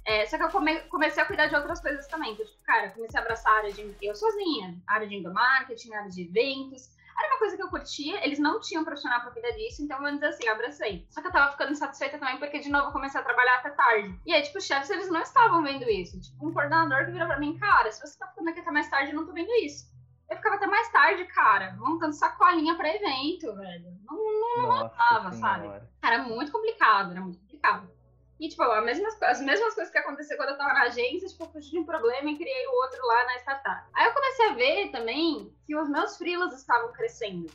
É, 0.07 0.25
só 0.27 0.39
que 0.39 0.45
eu 0.45 0.51
come, 0.51 0.81
comecei 0.83 1.23
a 1.23 1.27
cuidar 1.27 1.49
de 1.49 1.57
outras 1.57 1.81
coisas 1.81 2.07
também. 2.07 2.33
Então, 2.33 2.47
tipo, 2.47 2.63
cara, 2.63 2.87
eu 2.87 2.93
comecei 2.93 3.19
a 3.19 3.23
abraçar 3.23 3.53
a 3.53 3.57
área 3.57 3.73
de 3.73 3.95
eu 4.01 4.15
sozinha, 4.15 4.81
área 4.87 5.07
de 5.07 5.17
endomarketing, 5.17 5.93
área 5.93 6.11
de 6.11 6.23
eventos. 6.23 6.89
Era 7.19 7.29
uma 7.29 7.39
coisa 7.39 7.57
que 7.57 7.63
eu 7.63 7.69
curtia, 7.69 8.25
eles 8.25 8.39
não 8.39 8.61
tinham 8.61 8.85
profissional 8.85 9.21
pra 9.23 9.31
cuidar 9.31 9.51
disso, 9.53 9.83
então 9.83 9.97
vamos 9.99 10.15
dizer 10.15 10.27
assim, 10.27 10.47
eu 10.47 10.53
abracei. 10.53 11.07
Só 11.11 11.21
que 11.21 11.29
eu 11.29 11.33
tava 11.33 11.53
ficando 11.53 11.73
insatisfeita 11.73 12.19
também, 12.19 12.39
porque 12.39 12.59
de 12.59 12.69
novo 12.69 12.89
eu 12.89 12.93
comecei 12.93 13.21
a 13.21 13.25
trabalhar 13.25 13.57
até 13.57 13.71
tarde. 13.71 14.21
E 14.27 14.33
aí, 14.35 14.43
tipo, 14.43 14.59
os 14.59 14.65
chefes, 14.65 14.91
eles 14.91 15.09
não 15.09 15.21
estavam 15.21 15.63
vendo 15.63 15.89
isso. 15.89 16.21
Tipo, 16.21 16.49
um 16.49 16.53
coordenador 16.53 17.07
que 17.07 17.13
virou 17.13 17.27
pra 17.27 17.39
mim, 17.39 17.57
cara, 17.59 17.91
se 17.91 18.01
você 18.01 18.19
tá 18.19 18.27
ficando 18.29 18.51
aqui 18.51 18.61
até 18.61 18.71
mais 18.71 18.91
tarde, 18.91 19.11
eu 19.13 19.17
não 19.17 19.27
tô 19.27 19.33
vendo 19.33 19.51
isso. 19.65 19.87
Eu 20.29 20.37
ficava 20.37 20.57
até 20.57 20.67
mais 20.67 20.91
tarde, 20.91 21.25
cara, 21.27 21.75
montando 21.79 22.13
sacolinha 22.13 22.75
pra 22.77 22.95
evento, 22.95 23.55
velho. 23.55 23.97
Não, 24.05 24.17
não, 24.17 24.63
não 24.63 24.69
montava, 24.83 25.33
sabe? 25.33 25.69
Era 26.03 26.19
muito 26.23 26.51
complicado, 26.53 27.13
era 27.13 27.21
muito 27.21 27.39
complicado. 27.39 27.89
E, 28.39 28.49
tipo, 28.49 28.63
as 28.63 28.85
mesmas, 28.85 29.23
as 29.23 29.41
mesmas 29.41 29.75
coisas 29.75 29.91
que 29.91 29.99
aconteceram 29.99 30.39
quando 30.39 30.51
eu 30.51 30.59
tava 30.59 30.75
na 30.75 30.83
agência, 30.83 31.29
tipo, 31.29 31.45
eu 31.45 31.49
fugi 31.49 31.71
de 31.71 31.79
um 31.79 31.87
problema 31.87 32.31
e 32.31 32.37
criei 32.37 32.67
o 32.67 32.83
outro 32.83 33.07
lá 33.07 33.25
na 33.25 33.39
startup. 33.39 33.89
Aí 33.95 34.07
eu 34.07 34.13
comecei 34.13 34.49
a 34.49 34.53
ver 34.53 34.91
também 34.91 35.55
que 35.67 35.75
os 35.75 35.89
meus 35.89 36.19
freelas 36.19 36.53
estavam 36.53 36.93
crescendo. 36.93 37.51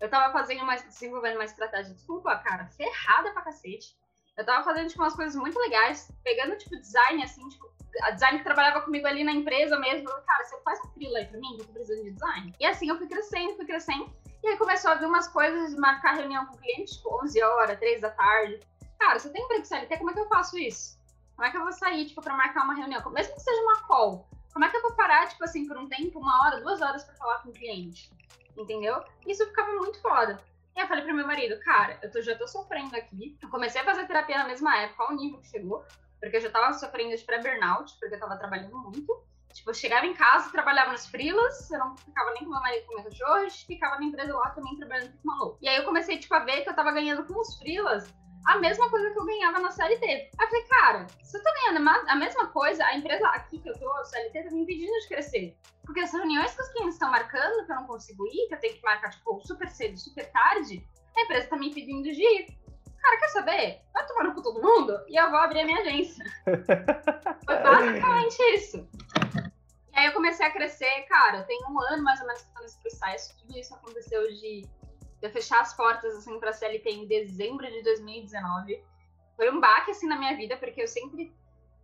Eu 0.00 0.08
tava 0.08 0.32
fazendo 0.32 0.62
uma, 0.62 0.74
desenvolvendo 0.74 1.34
uma 1.34 1.44
estratégia, 1.44 1.94
desculpa, 1.94 2.36
cara, 2.38 2.66
ferrada 2.66 3.30
pra 3.32 3.42
cacete. 3.42 3.94
Eu 4.36 4.46
tava 4.46 4.64
fazendo, 4.64 4.88
tipo, 4.88 5.02
umas 5.02 5.14
coisas 5.14 5.36
muito 5.36 5.58
legais, 5.58 6.10
pegando, 6.24 6.56
tipo, 6.56 6.76
design, 6.76 7.22
assim, 7.22 7.46
tipo, 7.50 7.70
a 8.00 8.12
design 8.12 8.38
que 8.38 8.44
trabalhava 8.44 8.80
comigo 8.80 9.06
ali 9.06 9.22
na 9.22 9.32
empresa 9.32 9.78
mesmo, 9.78 10.08
eu, 10.08 10.22
cara, 10.22 10.44
você 10.44 10.58
faz 10.62 10.80
freela 10.94 11.18
aí 11.18 11.26
pra 11.26 11.38
mim, 11.38 11.58
eu 11.58 11.66
tô 11.66 11.72
precisando 11.74 12.04
de 12.04 12.12
design. 12.12 12.54
E 12.58 12.64
assim, 12.64 12.88
eu 12.88 12.96
fui 12.96 13.06
crescendo, 13.06 13.54
fui 13.56 13.66
crescendo. 13.66 14.10
E 14.42 14.48
aí 14.48 14.56
começou 14.56 14.90
a 14.90 14.94
vir 14.94 15.04
umas 15.04 15.28
coisas 15.28 15.72
de 15.72 15.76
marcar 15.78 16.14
reunião 16.14 16.46
com 16.46 16.54
o 16.54 16.58
cliente, 16.58 16.96
tipo, 16.96 17.22
11 17.22 17.42
horas, 17.42 17.78
3 17.78 18.00
da 18.00 18.10
tarde 18.10 18.71
cara, 19.02 19.18
você 19.18 19.30
tem 19.30 19.42
emprego 19.42 19.64
CLT, 19.64 19.96
como 19.98 20.10
é 20.10 20.14
que 20.14 20.20
eu 20.20 20.28
faço 20.28 20.56
isso? 20.58 20.98
Como 21.34 21.46
é 21.46 21.50
que 21.50 21.56
eu 21.56 21.62
vou 21.62 21.72
sair, 21.72 22.06
tipo, 22.06 22.22
pra 22.22 22.36
marcar 22.36 22.64
uma 22.64 22.74
reunião? 22.74 23.02
Mesmo 23.10 23.34
que 23.34 23.40
seja 23.40 23.60
uma 23.62 23.82
call, 23.82 24.28
como 24.52 24.64
é 24.64 24.68
que 24.68 24.76
eu 24.76 24.82
vou 24.82 24.92
parar, 24.92 25.28
tipo 25.28 25.42
assim, 25.42 25.66
por 25.66 25.76
um 25.76 25.88
tempo, 25.88 26.20
uma 26.20 26.44
hora, 26.44 26.60
duas 26.60 26.80
horas 26.80 27.04
pra 27.04 27.14
falar 27.14 27.38
com 27.38 27.48
o 27.48 27.52
cliente? 27.52 28.10
Entendeu? 28.56 29.02
Isso 29.26 29.46
ficava 29.46 29.72
muito 29.72 30.00
foda. 30.00 30.38
E 30.76 30.80
eu 30.80 30.86
falei 30.86 31.04
pro 31.04 31.14
meu 31.14 31.26
marido, 31.26 31.58
cara, 31.60 31.98
eu 32.02 32.10
tô, 32.10 32.20
já 32.20 32.36
tô 32.36 32.46
sofrendo 32.46 32.94
aqui. 32.94 33.36
Eu 33.42 33.48
comecei 33.48 33.80
a 33.80 33.84
fazer 33.84 34.06
terapia 34.06 34.38
na 34.38 34.46
mesma 34.46 34.76
época, 34.78 35.04
ao 35.04 35.16
nível 35.16 35.40
que 35.40 35.48
chegou, 35.48 35.84
porque 36.20 36.36
eu 36.36 36.40
já 36.40 36.50
tava 36.50 36.72
sofrendo 36.74 37.16
de 37.16 37.24
pré-burnout, 37.24 37.96
porque 37.98 38.14
eu 38.14 38.20
tava 38.20 38.36
trabalhando 38.36 38.78
muito. 38.78 39.22
Tipo, 39.52 39.70
eu 39.70 39.74
chegava 39.74 40.06
em 40.06 40.14
casa, 40.14 40.50
trabalhava 40.50 40.92
nos 40.92 41.06
freelas, 41.06 41.70
eu 41.70 41.78
não 41.78 41.96
ficava 41.96 42.30
nem 42.32 42.44
com 42.44 42.50
meu 42.50 42.60
marido 42.60 42.86
com 42.86 42.94
meu 42.94 43.04
cachorro, 43.04 43.50
ficava 43.50 43.98
na 43.98 44.04
empresa 44.04 44.34
lá 44.34 44.50
também 44.50 44.76
trabalhando 44.76 45.12
com 45.12 45.28
maluco. 45.28 45.58
E 45.60 45.68
aí 45.68 45.76
eu 45.76 45.84
comecei, 45.84 46.18
tipo, 46.18 46.34
a 46.34 46.38
ver 46.38 46.62
que 46.62 46.70
eu 46.70 46.74
tava 46.74 46.92
ganhando 46.92 47.24
com 47.24 47.38
os 47.38 47.58
freelas 47.58 48.10
a 48.46 48.58
mesma 48.58 48.90
coisa 48.90 49.10
que 49.10 49.18
eu 49.18 49.24
ganhava 49.24 49.60
na 49.60 49.70
CLT. 49.70 50.04
Aí 50.04 50.30
eu 50.38 50.48
falei, 50.48 50.64
cara, 50.64 51.06
se 51.22 51.36
eu 51.36 51.42
tô 51.42 51.50
ganhando 51.52 51.88
a 51.88 52.16
mesma 52.16 52.46
coisa, 52.48 52.84
a 52.84 52.96
empresa 52.96 53.26
aqui 53.28 53.58
que 53.58 53.68
eu 53.68 53.78
tô, 53.78 53.90
a 53.92 54.04
CLT, 54.04 54.42
tá 54.42 54.50
me 54.50 54.62
impedindo 54.62 54.92
de 55.00 55.08
crescer. 55.08 55.56
Porque 55.84 56.00
as 56.00 56.12
reuniões 56.12 56.54
que 56.54 56.62
os 56.62 56.68
clientes 56.68 56.94
estão 56.94 57.10
marcando, 57.10 57.64
que 57.64 57.72
eu 57.72 57.76
não 57.76 57.86
consigo 57.86 58.26
ir, 58.26 58.48
que 58.48 58.54
eu 58.54 58.60
tenho 58.60 58.74
que 58.74 58.82
marcar, 58.82 59.10
tipo, 59.10 59.40
super 59.46 59.68
cedo, 59.68 59.98
super 59.98 60.30
tarde, 60.30 60.84
a 61.16 61.22
empresa 61.22 61.48
tá 61.48 61.56
me 61.56 61.68
impedindo 61.68 62.02
de 62.02 62.22
ir. 62.22 62.46
Cara, 63.00 63.18
quer 63.18 63.28
saber? 63.28 63.80
Vai 63.92 64.06
tomar 64.06 64.24
no 64.24 64.34
cu 64.34 64.42
todo 64.42 64.62
mundo 64.62 64.96
e 65.08 65.16
eu 65.16 65.28
vou 65.28 65.38
abrir 65.40 65.60
a 65.60 65.64
minha 65.64 65.80
agência. 65.80 66.24
Foi 67.44 67.58
basicamente 67.58 68.40
isso. 68.54 68.88
E 69.92 69.98
aí 69.98 70.06
eu 70.06 70.12
comecei 70.12 70.46
a 70.46 70.50
crescer, 70.50 71.02
cara, 71.08 71.42
tem 71.42 71.58
um 71.68 71.80
ano 71.80 72.02
mais 72.04 72.20
ou 72.20 72.26
menos 72.26 72.42
que 72.42 72.48
eu 72.48 72.54
tô 72.54 72.62
nesse 72.62 72.80
processo. 72.80 73.36
Tudo 73.38 73.58
isso 73.58 73.74
aconteceu 73.74 74.26
de 74.28 74.66
de 75.22 75.28
fechar 75.30 75.60
as 75.60 75.72
portas 75.74 76.16
assim 76.16 76.38
para 76.40 76.50
a 76.50 76.52
CLT 76.52 76.90
em 76.90 77.06
dezembro 77.06 77.64
de 77.70 77.82
2019. 77.82 78.82
Foi 79.36 79.50
um 79.50 79.60
baque 79.60 79.92
assim 79.92 80.08
na 80.08 80.18
minha 80.18 80.36
vida, 80.36 80.56
porque 80.56 80.82
eu 80.82 80.88
sempre 80.88 81.32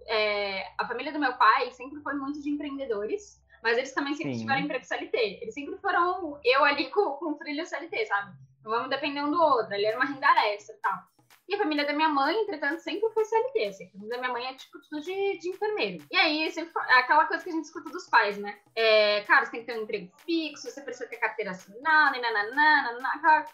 é, 0.06 0.66
a 0.76 0.86
família 0.86 1.12
do 1.12 1.20
meu 1.20 1.34
pai 1.34 1.70
sempre 1.70 2.00
foi 2.00 2.14
muito 2.14 2.42
de 2.42 2.50
empreendedores, 2.50 3.40
mas 3.62 3.78
eles 3.78 3.92
também 3.92 4.14
sempre 4.14 4.34
Sim. 4.34 4.40
tiveram 4.40 4.62
emprego 4.62 4.84
CLT. 4.84 5.38
Eles 5.42 5.54
sempre 5.54 5.76
foram 5.78 6.40
eu 6.44 6.64
ali 6.64 6.90
com, 6.90 7.12
com 7.12 7.32
o 7.32 7.38
filho 7.38 7.64
CLT, 7.64 8.06
sabe? 8.06 8.36
Não 8.64 8.72
vamos 8.72 8.90
depender 8.90 9.22
um 9.22 9.30
do 9.30 9.40
outro. 9.40 9.72
Ele 9.72 9.86
era 9.86 9.96
uma 9.96 10.06
renda 10.06 10.26
extra 10.48 10.74
e 10.74 10.78
tal. 10.78 10.98
E 11.48 11.54
a 11.54 11.58
família 11.58 11.86
da 11.86 11.94
minha 11.94 12.10
mãe, 12.10 12.36
entretanto, 12.42 12.80
sempre 12.80 13.08
foi 13.10 13.24
CLT. 13.24 13.64
Assim. 13.64 13.86
A 13.86 13.90
família 13.90 14.10
da 14.10 14.18
minha 14.18 14.32
mãe 14.32 14.46
é 14.46 14.54
tipo 14.54 14.78
tudo 14.80 15.00
de, 15.00 15.38
de 15.38 15.48
enfermeiro. 15.48 16.04
E 16.10 16.16
aí, 16.16 16.50
sempre, 16.50 16.72
aquela 16.90 17.24
coisa 17.24 17.42
que 17.42 17.48
a 17.48 17.52
gente 17.52 17.64
escuta 17.64 17.88
dos 17.90 18.06
pais, 18.08 18.36
né? 18.36 18.58
É, 18.76 19.22
cara, 19.22 19.46
você 19.46 19.52
tem 19.52 19.60
que 19.60 19.66
ter 19.66 19.78
um 19.78 19.82
emprego 19.82 20.12
fixo, 20.26 20.70
você 20.70 20.82
precisa 20.82 21.08
ter 21.08 21.16
carteira 21.16 21.52
assinada, 21.52 22.20
nananana, 22.20 23.08
aquela 23.14 23.46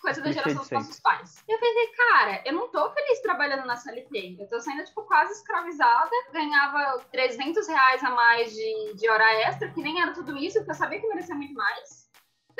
coisa 0.00 0.22
da 0.22 0.32
geração 0.32 0.60
dos 0.62 0.70
nossos 0.70 1.00
pais. 1.00 1.44
E 1.46 1.52
eu 1.52 1.58
pensei, 1.58 1.86
cara, 1.88 2.42
eu 2.46 2.52
não 2.52 2.68
tô 2.68 2.90
feliz 2.92 3.20
trabalhando 3.20 3.66
na 3.66 3.76
CLT. 3.76 4.36
Eu 4.38 4.48
tô 4.48 4.60
saindo, 4.60 4.84
tipo, 4.84 5.02
quase 5.02 5.32
escravizada. 5.32 6.10
Ganhava 6.32 7.04
300 7.12 7.66
reais 7.68 8.02
a 8.02 8.10
mais 8.10 8.52
de, 8.52 8.94
de 8.94 9.08
hora 9.08 9.32
extra, 9.42 9.70
que 9.70 9.82
nem 9.82 10.00
era 10.00 10.12
tudo 10.12 10.36
isso, 10.36 10.58
porque 10.58 10.70
eu 10.70 10.74
sabia 10.74 11.00
que 11.00 11.08
merecia 11.08 11.34
muito 11.34 11.54
mais. 11.54 11.99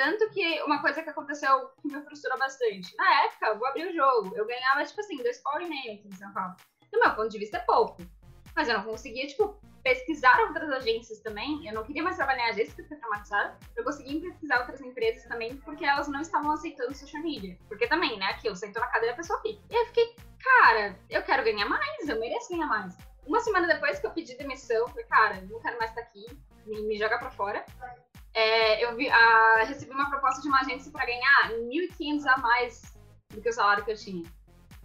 Tanto 0.01 0.27
que 0.31 0.59
uma 0.63 0.81
coisa 0.81 1.03
que 1.03 1.11
aconteceu 1.11 1.69
que 1.79 1.87
me 1.87 2.01
frustrou 2.01 2.35
bastante. 2.39 2.97
Na 2.97 3.25
época, 3.25 3.45
eu 3.45 3.59
vou 3.59 3.67
abrir 3.67 3.87
o 3.87 3.93
jogo. 3.93 4.35
Eu 4.35 4.47
ganhava, 4.47 4.83
tipo 4.83 4.99
assim, 4.99 5.15
dois 5.17 5.37
pau 5.43 5.61
e 5.61 5.69
meio 5.69 5.93
aqui 5.93 6.07
em 6.07 6.15
São 6.15 6.33
Paulo. 6.33 6.55
Do 6.91 6.99
meu 6.99 7.15
ponto 7.15 7.29
de 7.29 7.37
vista, 7.37 7.57
é 7.57 7.59
pouco. 7.59 8.01
Mas 8.55 8.67
eu 8.67 8.79
não 8.79 8.83
conseguia, 8.83 9.27
tipo, 9.27 9.61
pesquisar 9.83 10.39
outras 10.39 10.71
agências 10.71 11.19
também. 11.19 11.67
Eu 11.67 11.75
não 11.75 11.83
queria 11.83 12.01
mais 12.01 12.15
trabalhar 12.15 12.47
em 12.47 12.49
agência 12.49 12.73
porque 12.73 12.95
eu 12.95 12.97
traumatizada. 12.97 13.59
Eu 13.75 13.83
conseguia 13.83 14.19
pesquisar 14.21 14.61
outras 14.61 14.81
empresas 14.81 15.23
também 15.25 15.55
porque 15.57 15.85
elas 15.85 16.07
não 16.07 16.21
estavam 16.21 16.51
aceitando 16.51 16.95
social 16.95 17.21
media. 17.21 17.55
Porque 17.67 17.85
também, 17.85 18.17
né, 18.17 18.25
aqui 18.25 18.47
eu 18.47 18.55
sento 18.55 18.79
na 18.79 18.87
cadeira, 18.87 19.13
a 19.13 19.17
pessoa 19.17 19.37
aqui. 19.37 19.61
E 19.69 19.75
eu 19.75 19.85
fiquei, 19.85 20.15
cara, 20.43 20.97
eu 21.11 21.21
quero 21.21 21.43
ganhar 21.43 21.69
mais, 21.69 22.09
eu 22.09 22.19
mereço 22.19 22.49
ganhar 22.49 22.65
mais. 22.65 22.97
Uma 23.27 23.39
semana 23.39 23.67
depois 23.67 23.99
que 23.99 24.07
eu 24.07 24.11
pedi 24.11 24.35
demissão, 24.35 24.87
falei, 24.87 25.05
cara, 25.05 25.41
não 25.41 25.59
quero 25.59 25.77
mais 25.77 25.91
estar 25.91 26.01
aqui, 26.01 26.25
me, 26.65 26.81
me 26.87 26.97
joga 26.97 27.19
pra 27.19 27.29
fora 27.29 27.63
é, 28.33 28.83
eu 28.83 28.95
vi, 28.95 29.09
a, 29.09 29.63
recebi 29.65 29.91
uma 29.91 30.09
proposta 30.09 30.41
de 30.41 30.47
uma 30.47 30.61
agência 30.61 30.91
para 30.91 31.05
ganhar 31.05 31.51
1.500 31.51 32.25
a 32.27 32.37
mais 32.37 32.97
do 33.29 33.41
que 33.41 33.49
o 33.49 33.53
salário 33.53 33.83
que 33.83 33.91
eu 33.91 33.97
tinha. 33.97 34.23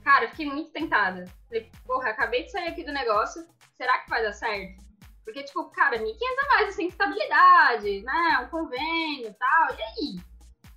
Cara, 0.02 0.24
eu 0.24 0.30
fiquei 0.30 0.46
muito 0.46 0.70
tentada. 0.70 1.24
Falei, 1.48 1.70
porra, 1.84 2.10
acabei 2.10 2.44
de 2.44 2.52
sair 2.52 2.68
aqui 2.68 2.84
do 2.84 2.92
negócio, 2.92 3.46
será 3.76 3.98
que 3.98 4.10
vai 4.10 4.22
dar 4.22 4.32
certo? 4.32 4.84
Porque, 5.24 5.42
tipo, 5.42 5.64
cara, 5.70 5.98
1.500 5.98 6.04
a 6.04 6.48
mais, 6.54 6.68
assim, 6.68 6.86
estabilidade, 6.86 8.02
né? 8.02 8.40
Um 8.44 8.48
convênio 8.48 9.28
e 9.28 9.34
tal, 9.34 9.76
e 9.76 9.82
aí? 9.82 10.20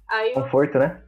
aí 0.07 0.29
eu, 0.33 0.43
Conforto, 0.43 0.79
né? 0.79 1.03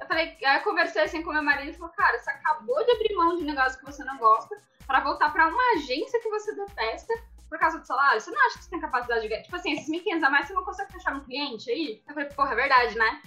Eu 0.00 0.06
falei, 0.06 0.36
aí 0.44 0.58
eu 0.58 0.62
conversei 0.62 1.02
assim 1.02 1.22
com 1.22 1.32
meu 1.32 1.42
marido 1.42 1.70
e 1.70 1.74
falou, 1.74 1.92
cara, 1.94 2.18
você 2.18 2.30
acabou 2.30 2.84
de 2.84 2.92
abrir 2.92 3.14
mão 3.14 3.36
de 3.36 3.42
um 3.42 3.46
negócio 3.46 3.78
que 3.78 3.84
você 3.84 4.04
não 4.04 4.16
gosta 4.18 4.56
para 4.86 5.00
voltar 5.00 5.32
para 5.32 5.48
uma 5.48 5.72
agência 5.72 6.20
que 6.20 6.28
você 6.28 6.54
detesta 6.54 7.12
por 7.48 7.58
causa 7.58 7.78
do 7.78 7.86
salário, 7.86 8.20
você 8.20 8.30
não 8.30 8.46
acha 8.46 8.58
que 8.58 8.64
você 8.64 8.70
tem 8.70 8.80
capacidade 8.80 9.22
de 9.22 9.28
ganhar? 9.28 9.42
Tipo 9.42 9.56
assim, 9.56 9.72
esses 9.72 9.88
1.500 9.88 10.22
a 10.22 10.30
mais, 10.30 10.46
você 10.46 10.54
não 10.54 10.64
consegue 10.64 10.92
fechar 10.92 11.14
um 11.14 11.24
cliente 11.24 11.70
aí? 11.70 12.02
Eu 12.06 12.14
falei, 12.14 12.28
porra, 12.30 12.52
é 12.52 12.56
verdade, 12.56 12.98
né? 12.98 13.22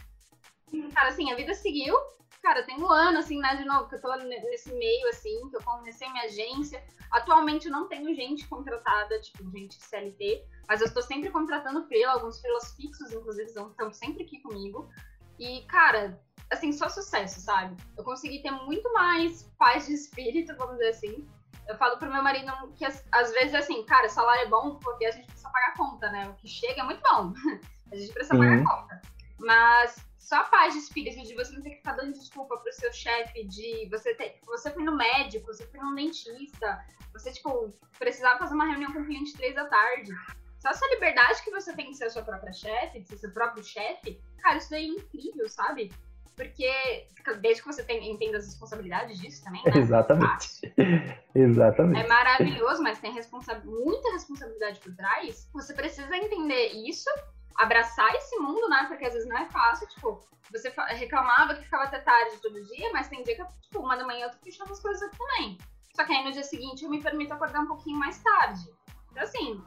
Cara, 0.94 1.10
assim, 1.10 1.32
a 1.32 1.36
vida 1.36 1.54
seguiu. 1.54 1.96
Cara, 2.42 2.64
tem 2.64 2.80
um 2.80 2.90
ano, 2.90 3.20
assim, 3.20 3.38
né, 3.40 3.56
de 3.56 3.66
novo, 3.66 3.90
que 3.90 3.96
eu 3.96 4.02
tô 4.02 4.16
nesse 4.16 4.72
meio, 4.74 5.10
assim, 5.10 5.50
que 5.50 5.58
eu 5.58 5.64
comecei 5.64 6.10
minha 6.10 6.24
agência. 6.24 6.84
Atualmente 7.12 7.66
eu 7.66 7.72
não 7.72 7.88
tenho 7.88 8.14
gente 8.16 8.48
contratada, 8.48 9.20
tipo, 9.20 9.50
gente 9.52 9.76
CLT, 9.76 10.46
mas 10.68 10.80
eu 10.80 10.88
estou 10.88 11.02
sempre 11.04 11.32
contratando 11.32 11.86
freela, 11.88 12.14
alguns 12.14 12.40
freelas 12.40 12.74
fixos, 12.76 13.12
inclusive, 13.12 13.50
estão 13.50 13.92
sempre 13.92 14.24
aqui 14.24 14.40
comigo. 14.42 14.90
E, 15.38 15.64
cara, 15.64 16.22
assim, 16.50 16.72
só 16.72 16.88
sucesso, 16.88 17.42
sabe? 17.42 17.76
Eu 17.98 18.04
consegui 18.04 18.42
ter 18.42 18.52
muito 18.52 18.92
mais 18.94 19.44
paz 19.58 19.88
de 19.88 19.94
espírito, 19.94 20.56
vamos 20.56 20.78
dizer 20.78 20.90
assim, 20.90 21.28
eu 21.70 21.78
falo 21.78 21.98
pro 21.98 22.12
meu 22.12 22.24
marido 22.24 22.52
que 22.76 22.84
às 22.84 23.32
vezes 23.32 23.54
assim, 23.54 23.86
cara, 23.86 24.10
salário 24.10 24.42
é 24.42 24.48
bom 24.48 24.76
porque 24.76 25.06
a 25.06 25.12
gente 25.12 25.28
precisa 25.28 25.50
pagar 25.50 25.68
a 25.68 25.78
conta, 25.78 26.12
né? 26.12 26.28
O 26.28 26.34
que 26.34 26.48
chega 26.48 26.82
é 26.82 26.84
muito 26.84 27.02
bom. 27.02 27.32
a 27.94 27.96
gente 27.96 28.12
precisa 28.12 28.38
pagar 28.38 28.58
a 28.58 28.66
conta. 28.66 29.02
Mas 29.38 30.04
só 30.18 30.38
a 30.38 30.44
paz 30.46 30.74
de 30.74 30.80
espírito 30.80 31.22
de 31.22 31.36
você 31.36 31.54
não 31.54 31.62
ter 31.62 31.70
que 31.70 31.76
ficar 31.78 31.94
dando 31.94 32.14
desculpa 32.14 32.58
pro 32.58 32.74
seu 32.74 32.92
chefe, 32.92 33.48
de 33.48 33.88
você 33.90 34.16
ter. 34.16 34.40
Você 34.48 34.72
foi 34.72 34.84
no 34.84 34.98
médico, 34.98 35.46
você 35.46 35.66
foi 35.68 35.80
no 35.80 35.94
dentista, 35.94 36.84
você, 37.14 37.32
tipo, 37.32 37.72
precisava 38.00 38.40
fazer 38.40 38.56
uma 38.56 38.66
reunião 38.66 38.92
com 38.92 39.02
o 39.02 39.06
cliente 39.06 39.34
três 39.34 39.54
da 39.54 39.66
tarde. 39.66 40.12
Só 40.58 40.70
essa 40.70 40.88
liberdade 40.88 41.44
que 41.44 41.52
você 41.52 41.74
tem 41.74 41.92
de 41.92 41.98
ser 41.98 42.06
a 42.06 42.10
sua 42.10 42.24
própria 42.24 42.52
chefe, 42.52 43.00
de 43.00 43.08
ser 43.08 43.18
seu 43.18 43.32
próprio 43.32 43.64
chefe, 43.64 44.20
cara, 44.40 44.58
isso 44.58 44.72
daí 44.72 44.86
é 44.86 44.88
incrível, 44.88 45.48
sabe? 45.48 45.92
Porque 46.39 47.05
desde 47.41 47.62
que 47.62 47.67
você 47.67 47.84
tem, 47.84 48.10
entenda 48.10 48.38
as 48.38 48.46
responsabilidades 48.46 49.19
disso 49.19 49.43
também, 49.43 49.62
né? 49.65 49.74
Exatamente. 49.75 50.74
Exatamente. 51.36 52.05
É 52.05 52.08
maravilhoso, 52.08 52.81
mas 52.81 52.98
tem 53.00 53.12
responsa 53.12 53.62
muita 53.65 54.13
responsabilidade 54.13 54.79
por 54.79 54.96
trás. 54.96 55.50
Você 55.53 55.74
precisa 55.74 56.15
entender 56.15 56.72
isso, 56.88 57.10
abraçar 57.58 58.10
esse 58.15 58.38
mundo, 58.38 58.69
né? 58.69 58.86
Porque 58.88 59.03
às 59.03 59.13
vezes 59.13 59.27
não 59.27 59.38
é 59.38 59.46
fácil, 59.50 59.86
tipo, 59.89 60.22
você 60.50 60.74
reclamava 60.96 61.55
que 61.55 61.65
ficava 61.65 61.84
até 61.84 62.00
tarde 62.00 62.38
todo 62.41 62.65
dia, 62.67 62.89
mas 62.93 63.10
tem 63.10 63.22
dia 63.22 63.36
que, 63.36 63.43
tipo, 63.62 63.79
uma 63.79 63.98
da 63.98 64.05
manhã 64.05 64.27
eu 64.27 64.31
tô 64.31 64.38
fechando 64.38 64.72
as 64.72 64.79
coisas 64.79 65.12
também. 65.12 65.58
Só 65.93 66.05
que 66.05 66.13
aí 66.13 66.24
no 66.24 66.31
dia 66.31 66.43
seguinte 66.43 66.86
eu 66.86 66.89
me 66.89 67.03
permito 67.03 67.34
acordar 67.34 67.60
um 67.60 67.67
pouquinho 67.67 68.00
mais 68.00 68.17
tarde. 68.19 68.74
Então, 69.12 69.24
assim, 69.24 69.62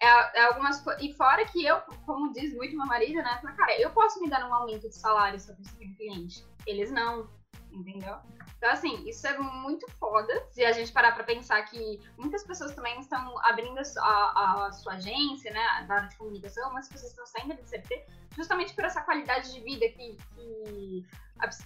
é, 0.00 0.40
é 0.40 0.44
algumas. 0.44 0.84
E 1.00 1.12
fora 1.14 1.44
que 1.46 1.64
eu, 1.64 1.80
como 2.06 2.32
diz 2.32 2.54
muito 2.54 2.76
meu 2.76 2.86
marido, 2.86 3.22
né? 3.22 3.38
Fala, 3.40 3.54
cara, 3.54 3.80
eu 3.80 3.90
posso 3.90 4.20
me 4.20 4.28
dar 4.28 4.48
um 4.48 4.54
aumento 4.54 4.88
de 4.88 4.94
salário 4.94 5.38
se 5.38 5.50
eu 5.50 5.56
um 5.56 5.94
cliente. 5.94 6.44
Eles 6.66 6.90
não, 6.90 7.28
entendeu? 7.72 8.16
Então, 8.56 8.72
assim, 8.72 9.06
isso 9.06 9.26
é 9.26 9.36
muito 9.38 9.86
foda. 9.98 10.46
Se 10.50 10.64
a 10.64 10.72
gente 10.72 10.90
parar 10.90 11.12
pra 11.12 11.22
pensar 11.22 11.62
que 11.64 12.00
muitas 12.16 12.44
pessoas 12.44 12.74
também 12.74 12.98
estão 12.98 13.38
abrindo 13.44 13.78
a, 13.98 14.66
a 14.66 14.72
sua 14.72 14.94
agência, 14.94 15.52
né, 15.52 15.84
da 15.86 15.96
área 15.96 16.08
de 16.08 16.16
comunicação, 16.16 16.72
mas 16.72 16.88
pessoas 16.88 17.10
estão 17.10 17.26
saindo 17.26 17.54
de 17.54 17.68
CLT 17.68 18.06
justamente 18.34 18.74
por 18.74 18.84
essa 18.84 19.02
qualidade 19.02 19.52
de 19.52 19.60
vida 19.60 19.86
que, 19.90 20.16
que 20.34 21.06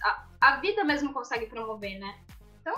a, 0.03 0.27
a 0.41 0.55
vida 0.57 0.83
mesmo 0.83 1.13
consegue 1.13 1.45
promover, 1.45 1.99
né? 1.99 2.19
Então, 2.59 2.75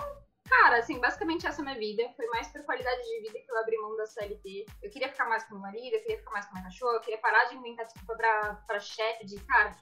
Cara, 0.52 0.78
assim, 0.78 1.00
basicamente 1.00 1.46
essa 1.46 1.60
é 1.60 1.62
a 1.62 1.64
minha 1.64 1.78
vida. 1.78 2.12
Foi 2.14 2.26
mais 2.26 2.46
por 2.48 2.62
qualidade 2.64 3.02
de 3.02 3.20
vida 3.22 3.38
que 3.40 3.50
eu 3.50 3.58
abri 3.58 3.78
mão 3.78 3.96
da 3.96 4.04
CLT. 4.04 4.66
Eu 4.82 4.90
queria 4.90 5.08
ficar 5.08 5.26
mais 5.26 5.44
com 5.44 5.54
meu 5.54 5.62
marido, 5.62 5.94
eu 5.94 6.02
queria 6.02 6.18
ficar 6.18 6.30
mais 6.30 6.44
com 6.44 6.52
minha 6.52 6.64
cachorra, 6.64 6.94
eu 6.96 7.00
queria 7.00 7.18
parar 7.18 7.44
de 7.46 7.56
inventar 7.56 7.86
desculpa 7.86 8.14
pra, 8.14 8.54
pra 8.66 8.78
chefe 8.78 9.24
de, 9.24 9.40
cara, 9.40 9.72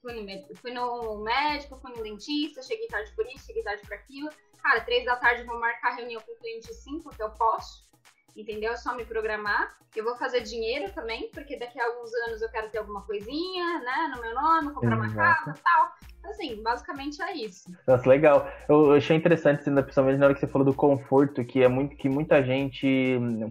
fui 0.00 0.12
no, 0.12 0.56
fui 0.56 0.72
no 0.72 1.22
médico, 1.24 1.76
fui 1.80 1.92
no 1.92 2.02
dentista, 2.02 2.62
cheguei 2.62 2.86
tarde 2.86 3.12
por 3.16 3.26
isso, 3.26 3.46
cheguei 3.46 3.64
tarde 3.64 3.82
por 3.82 3.92
aquilo. 3.92 4.30
Cara, 4.62 4.80
três 4.82 5.04
da 5.04 5.16
tarde 5.16 5.42
vou 5.42 5.58
marcar 5.58 5.96
reunião 5.96 6.22
com 6.22 6.30
o 6.30 6.36
cliente 6.36 6.72
cinco, 6.74 7.10
que 7.10 7.22
eu 7.22 7.30
posso 7.32 7.89
entendeu? 8.36 8.72
É 8.72 8.76
só 8.76 8.94
me 8.94 9.04
programar. 9.04 9.76
Eu 9.94 10.04
vou 10.04 10.16
fazer 10.16 10.40
dinheiro 10.42 10.92
também, 10.92 11.28
porque 11.32 11.56
daqui 11.56 11.80
a 11.80 11.84
alguns 11.84 12.12
anos 12.26 12.42
eu 12.42 12.48
quero 12.48 12.68
ter 12.70 12.78
alguma 12.78 13.02
coisinha, 13.02 13.80
né, 13.80 14.12
no 14.14 14.20
meu 14.20 14.34
nome, 14.34 14.72
comprar 14.72 14.96
uma 14.96 15.12
casa 15.12 15.54
e 15.56 15.62
tal. 15.62 15.92
Assim, 16.30 16.62
basicamente 16.62 17.20
é 17.22 17.34
isso. 17.34 17.72
Nossa, 17.86 18.08
legal. 18.08 18.48
Eu, 18.68 18.92
achei 18.92 19.16
interessante, 19.16 19.64
principalmente 19.64 20.18
na 20.18 20.26
hora 20.26 20.34
que 20.34 20.40
você 20.40 20.46
falou 20.46 20.64
do 20.64 20.74
conforto, 20.74 21.44
que 21.44 21.62
é 21.62 21.68
muito 21.68 21.96
que 21.96 22.08
muita 22.08 22.42
gente 22.42 22.86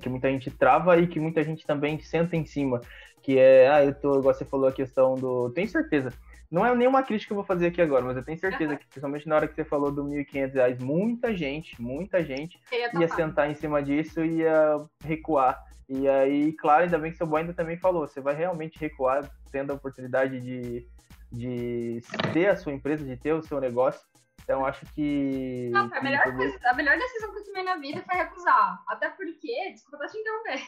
que 0.02 0.10
muita 0.10 0.30
gente 0.30 0.52
trava 0.52 0.98
e 0.98 1.08
que 1.08 1.20
muita 1.20 1.44
gente 1.44 1.66
também 1.66 2.00
senta 2.00 2.38
em 2.38 2.46
cima. 2.46 2.80
Que 3.22 3.38
é, 3.38 3.70
ah, 3.70 3.84
eu 3.84 3.94
tô, 3.94 4.20
igual 4.20 4.34
você 4.34 4.46
falou 4.46 4.70
a 4.70 4.72
questão 4.72 5.16
do. 5.16 5.50
Tenho 5.50 5.68
certeza 5.68 6.14
não 6.52 6.66
é 6.66 6.74
nenhuma 6.76 7.04
crítica 7.04 7.28
que 7.28 7.34
eu 7.34 7.36
vou 7.36 7.46
fazer 7.46 7.68
aqui 7.68 7.82
agora, 7.82 8.04
mas 8.04 8.18
eu 8.18 8.24
tenho 8.24 8.40
certeza 8.40 8.76
que, 8.76 8.86
principalmente 8.86 9.28
na 9.28 9.36
hora 9.36 9.48
que 9.48 9.54
você 9.54 9.64
falou 9.64 9.92
do 9.92 10.04
R$ 10.04 10.26
1.500, 10.26 10.82
muita 10.82 11.36
gente, 11.36 11.80
muita 11.80 12.24
gente 12.24 12.60
ia 13.00 13.08
sentar 13.08 13.50
em 13.50 13.54
cima 13.54 13.84
disso 13.84 14.24
e 14.24 14.40
ia 14.40 14.84
recuar. 15.04 15.64
E 15.88 16.08
aí, 16.08 16.52
claro, 16.54 16.84
ainda 16.84 16.98
bem 16.98 17.12
que 17.12 17.18
seu 17.18 17.28
boy 17.28 17.42
ainda 17.42 17.54
também 17.54 17.78
falou, 17.78 18.08
você 18.08 18.20
vai 18.20 18.34
realmente 18.34 18.80
recuar 18.80 19.30
tendo 19.52 19.72
a 19.72 19.76
oportunidade 19.76 20.40
de, 20.42 20.88
de 21.32 22.02
ter 22.34 22.48
a 22.48 22.56
sua 22.56 22.74
empresa, 22.74 23.06
de 23.06 23.16
ter 23.16 23.34
o 23.34 23.44
seu 23.44 23.60
negócio. 23.60 24.02
Então, 24.44 24.66
acho 24.66 24.84
que. 24.94 25.70
Não, 25.72 25.88
a, 25.94 26.02
melhor 26.02 26.24
coisa, 26.36 26.60
a 26.64 26.74
melhor 26.74 26.98
decisão 26.98 27.32
que 27.32 27.40
eu 27.40 27.44
tomei 27.44 27.64
na 27.64 27.76
vida 27.76 28.02
foi 28.02 28.16
recusar. 28.16 28.84
Até 28.88 29.10
porque, 29.10 29.72
desculpa 29.72 30.08
te 30.08 30.18
interromper. 30.18 30.62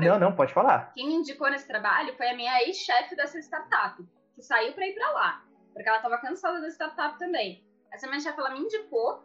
Não, 0.00 0.18
não, 0.18 0.34
pode 0.34 0.52
falar. 0.54 0.92
Quem 0.94 1.06
me 1.06 1.14
indicou 1.14 1.50
nesse 1.50 1.66
trabalho 1.66 2.14
foi 2.16 2.30
a 2.30 2.36
minha 2.36 2.62
ex-chefe 2.62 3.14
dessa 3.14 3.38
startup 3.38 4.02
que 4.34 4.42
saiu 4.42 4.72
para 4.72 4.86
ir 4.86 4.94
para 4.94 5.10
lá, 5.10 5.44
porque 5.72 5.88
ela 5.88 5.98
estava 5.98 6.18
cansada 6.18 6.60
da 6.60 6.68
startup 6.68 7.18
também. 7.18 7.64
Essa 7.92 8.06
minha 8.06 8.20
chefe, 8.20 8.38
ela 8.38 8.50
me 8.50 8.60
indicou, 8.60 9.24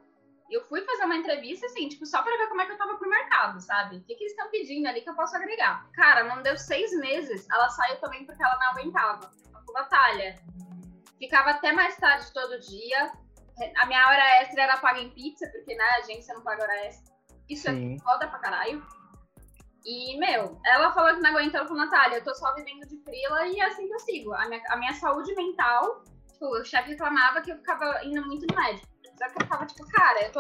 eu 0.50 0.66
fui 0.68 0.82
fazer 0.82 1.06
uma 1.06 1.16
entrevista, 1.16 1.66
assim, 1.68 1.88
tipo, 1.88 2.06
só 2.06 2.22
para 2.24 2.38
ver 2.38 2.48
como 2.48 2.62
é 2.62 2.66
que 2.66 2.72
eu 2.72 2.78
tava 2.78 2.98
pro 2.98 3.10
mercado, 3.10 3.60
sabe? 3.62 3.98
O 3.98 4.04
que, 4.04 4.16
que 4.16 4.24
eles 4.24 4.32
estão 4.32 4.50
pedindo 4.50 4.88
ali 4.88 5.02
que 5.02 5.10
eu 5.10 5.16
posso 5.16 5.36
agregar. 5.36 5.90
Cara, 5.94 6.24
não 6.24 6.42
deu 6.42 6.58
seis 6.58 6.92
meses, 6.98 7.48
ela 7.52 7.70
saiu 7.70 8.00
também 8.00 8.26
porque 8.26 8.44
ela 8.44 8.58
não 8.58 8.72
aguentava. 8.72 9.32
A 9.54 9.72
batalha. 9.72 10.36
Ficava 11.20 11.52
até 11.52 11.72
mais 11.72 11.96
tarde 11.98 12.32
todo 12.34 12.60
dia. 12.60 13.12
A 13.78 13.86
minha 13.86 14.08
hora 14.08 14.42
extra 14.42 14.64
era 14.64 14.78
paga 14.78 15.00
em 15.00 15.12
pizza, 15.12 15.48
porque, 15.50 15.76
né, 15.76 15.84
a 15.84 15.98
agência 15.98 16.34
não 16.34 16.42
paga 16.42 16.64
hora 16.64 16.86
extra. 16.86 17.14
Isso 17.48 17.70
é 17.70 17.74
Sim. 17.74 17.96
é 17.96 18.00
foda 18.00 18.28
pra 18.28 18.40
caralho. 18.40 18.86
E, 19.86 20.18
meu, 20.18 20.60
ela 20.66 20.92
falou 20.94 21.16
que 21.16 21.22
não 21.22 21.30
aguentou 21.32 21.66
com 21.66 21.74
Natália, 21.74 22.18
eu 22.18 22.24
tô 22.24 22.34
só 22.36 22.54
vivendo 22.54 22.86
de 22.88 23.02
frila 23.04 23.48
e 23.48 23.60
é 23.60 23.66
assim 23.66 23.88
que 23.88 23.94
eu 23.94 24.00
sigo. 24.00 24.34
A 24.34 24.48
minha, 24.48 24.62
a 24.70 24.78
minha 24.78 24.94
saúde 24.94 25.34
mental, 25.36 26.04
tipo, 26.32 26.46
o 26.46 26.66
chefe 26.66 26.90
reclamava 26.90 27.42
que 27.42 27.52
eu 27.52 27.58
ficava 27.58 28.04
indo 28.04 28.26
muito 28.26 28.46
no 28.48 28.56
médico. 28.56 28.88
Só 29.18 29.28
que 29.28 29.38
eu 29.38 29.42
ficava, 29.42 29.66
tipo, 29.66 29.86
cara, 29.92 30.26
eu 30.26 30.32
tô 30.32 30.40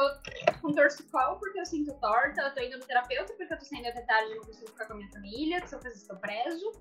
com 0.61 0.73
torcicol 0.73 1.37
porque 1.37 1.59
eu 1.59 1.65
sinto 1.65 1.93
torta, 1.99 2.41
eu 2.41 2.53
tô 2.53 2.61
indo 2.61 2.77
no 2.77 2.85
terapeuta 2.85 3.33
porque 3.33 3.53
eu 3.53 3.57
tô 3.57 3.65
saindo 3.65 3.87
até 3.87 4.01
tarde 4.01 4.31
e 4.31 4.35
não 4.35 4.43
consigo 4.43 4.67
ficar 4.67 4.85
com 4.85 4.93
a 4.93 4.95
minha 4.95 5.11
família, 5.11 5.61
que 5.61 5.67
se 5.67 5.75
eu 5.75 5.81
fizer 5.81 5.95
isso 5.95 6.11
eu 6.11 6.17
preso. 6.17 6.71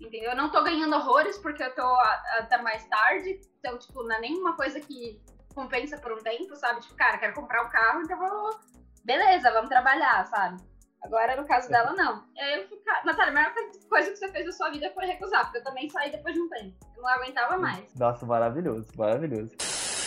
Entendeu? 0.00 0.30
Eu 0.30 0.36
não 0.36 0.50
tô 0.50 0.62
ganhando 0.62 0.94
horrores 0.94 1.38
porque 1.38 1.62
eu 1.62 1.74
tô 1.74 1.96
até 2.38 2.58
mais 2.58 2.86
tarde. 2.88 3.40
Então, 3.58 3.78
tipo, 3.78 4.02
não 4.02 4.16
é 4.16 4.20
nenhuma 4.20 4.54
coisa 4.54 4.78
que 4.80 5.18
compensa 5.54 5.96
por 5.98 6.12
um 6.12 6.18
tempo, 6.18 6.54
sabe? 6.56 6.80
Tipo, 6.80 6.94
cara, 6.96 7.16
quero 7.16 7.34
comprar 7.34 7.64
um 7.64 7.70
carro, 7.70 8.02
então 8.02 8.18
vou. 8.18 8.60
Beleza, 9.04 9.50
vamos 9.52 9.70
trabalhar, 9.70 10.26
sabe? 10.26 10.62
Agora, 11.06 11.36
no 11.36 11.46
caso 11.46 11.68
dela, 11.68 11.92
não. 11.92 12.24
Eu 12.36 12.66
ficar... 12.66 13.04
Natália, 13.04 13.30
a 13.30 13.34
maior 13.34 13.52
coisa 13.88 14.10
que 14.10 14.16
você 14.16 14.28
fez 14.28 14.44
na 14.44 14.52
sua 14.52 14.70
vida 14.70 14.90
foi 14.92 15.06
recusar, 15.06 15.44
porque 15.44 15.58
eu 15.58 15.64
também 15.64 15.88
saí 15.88 16.10
depois 16.10 16.34
de 16.34 16.40
um 16.40 16.48
tempo. 16.48 16.74
Eu 16.96 17.02
não 17.02 17.08
aguentava 17.08 17.56
mais. 17.56 17.94
Nossa, 17.94 18.26
maravilhoso, 18.26 18.88
maravilhoso. 18.96 19.54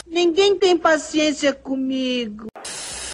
Ninguém 0.06 0.60
tem 0.60 0.78
paciência 0.78 1.54
comigo. 1.54 2.48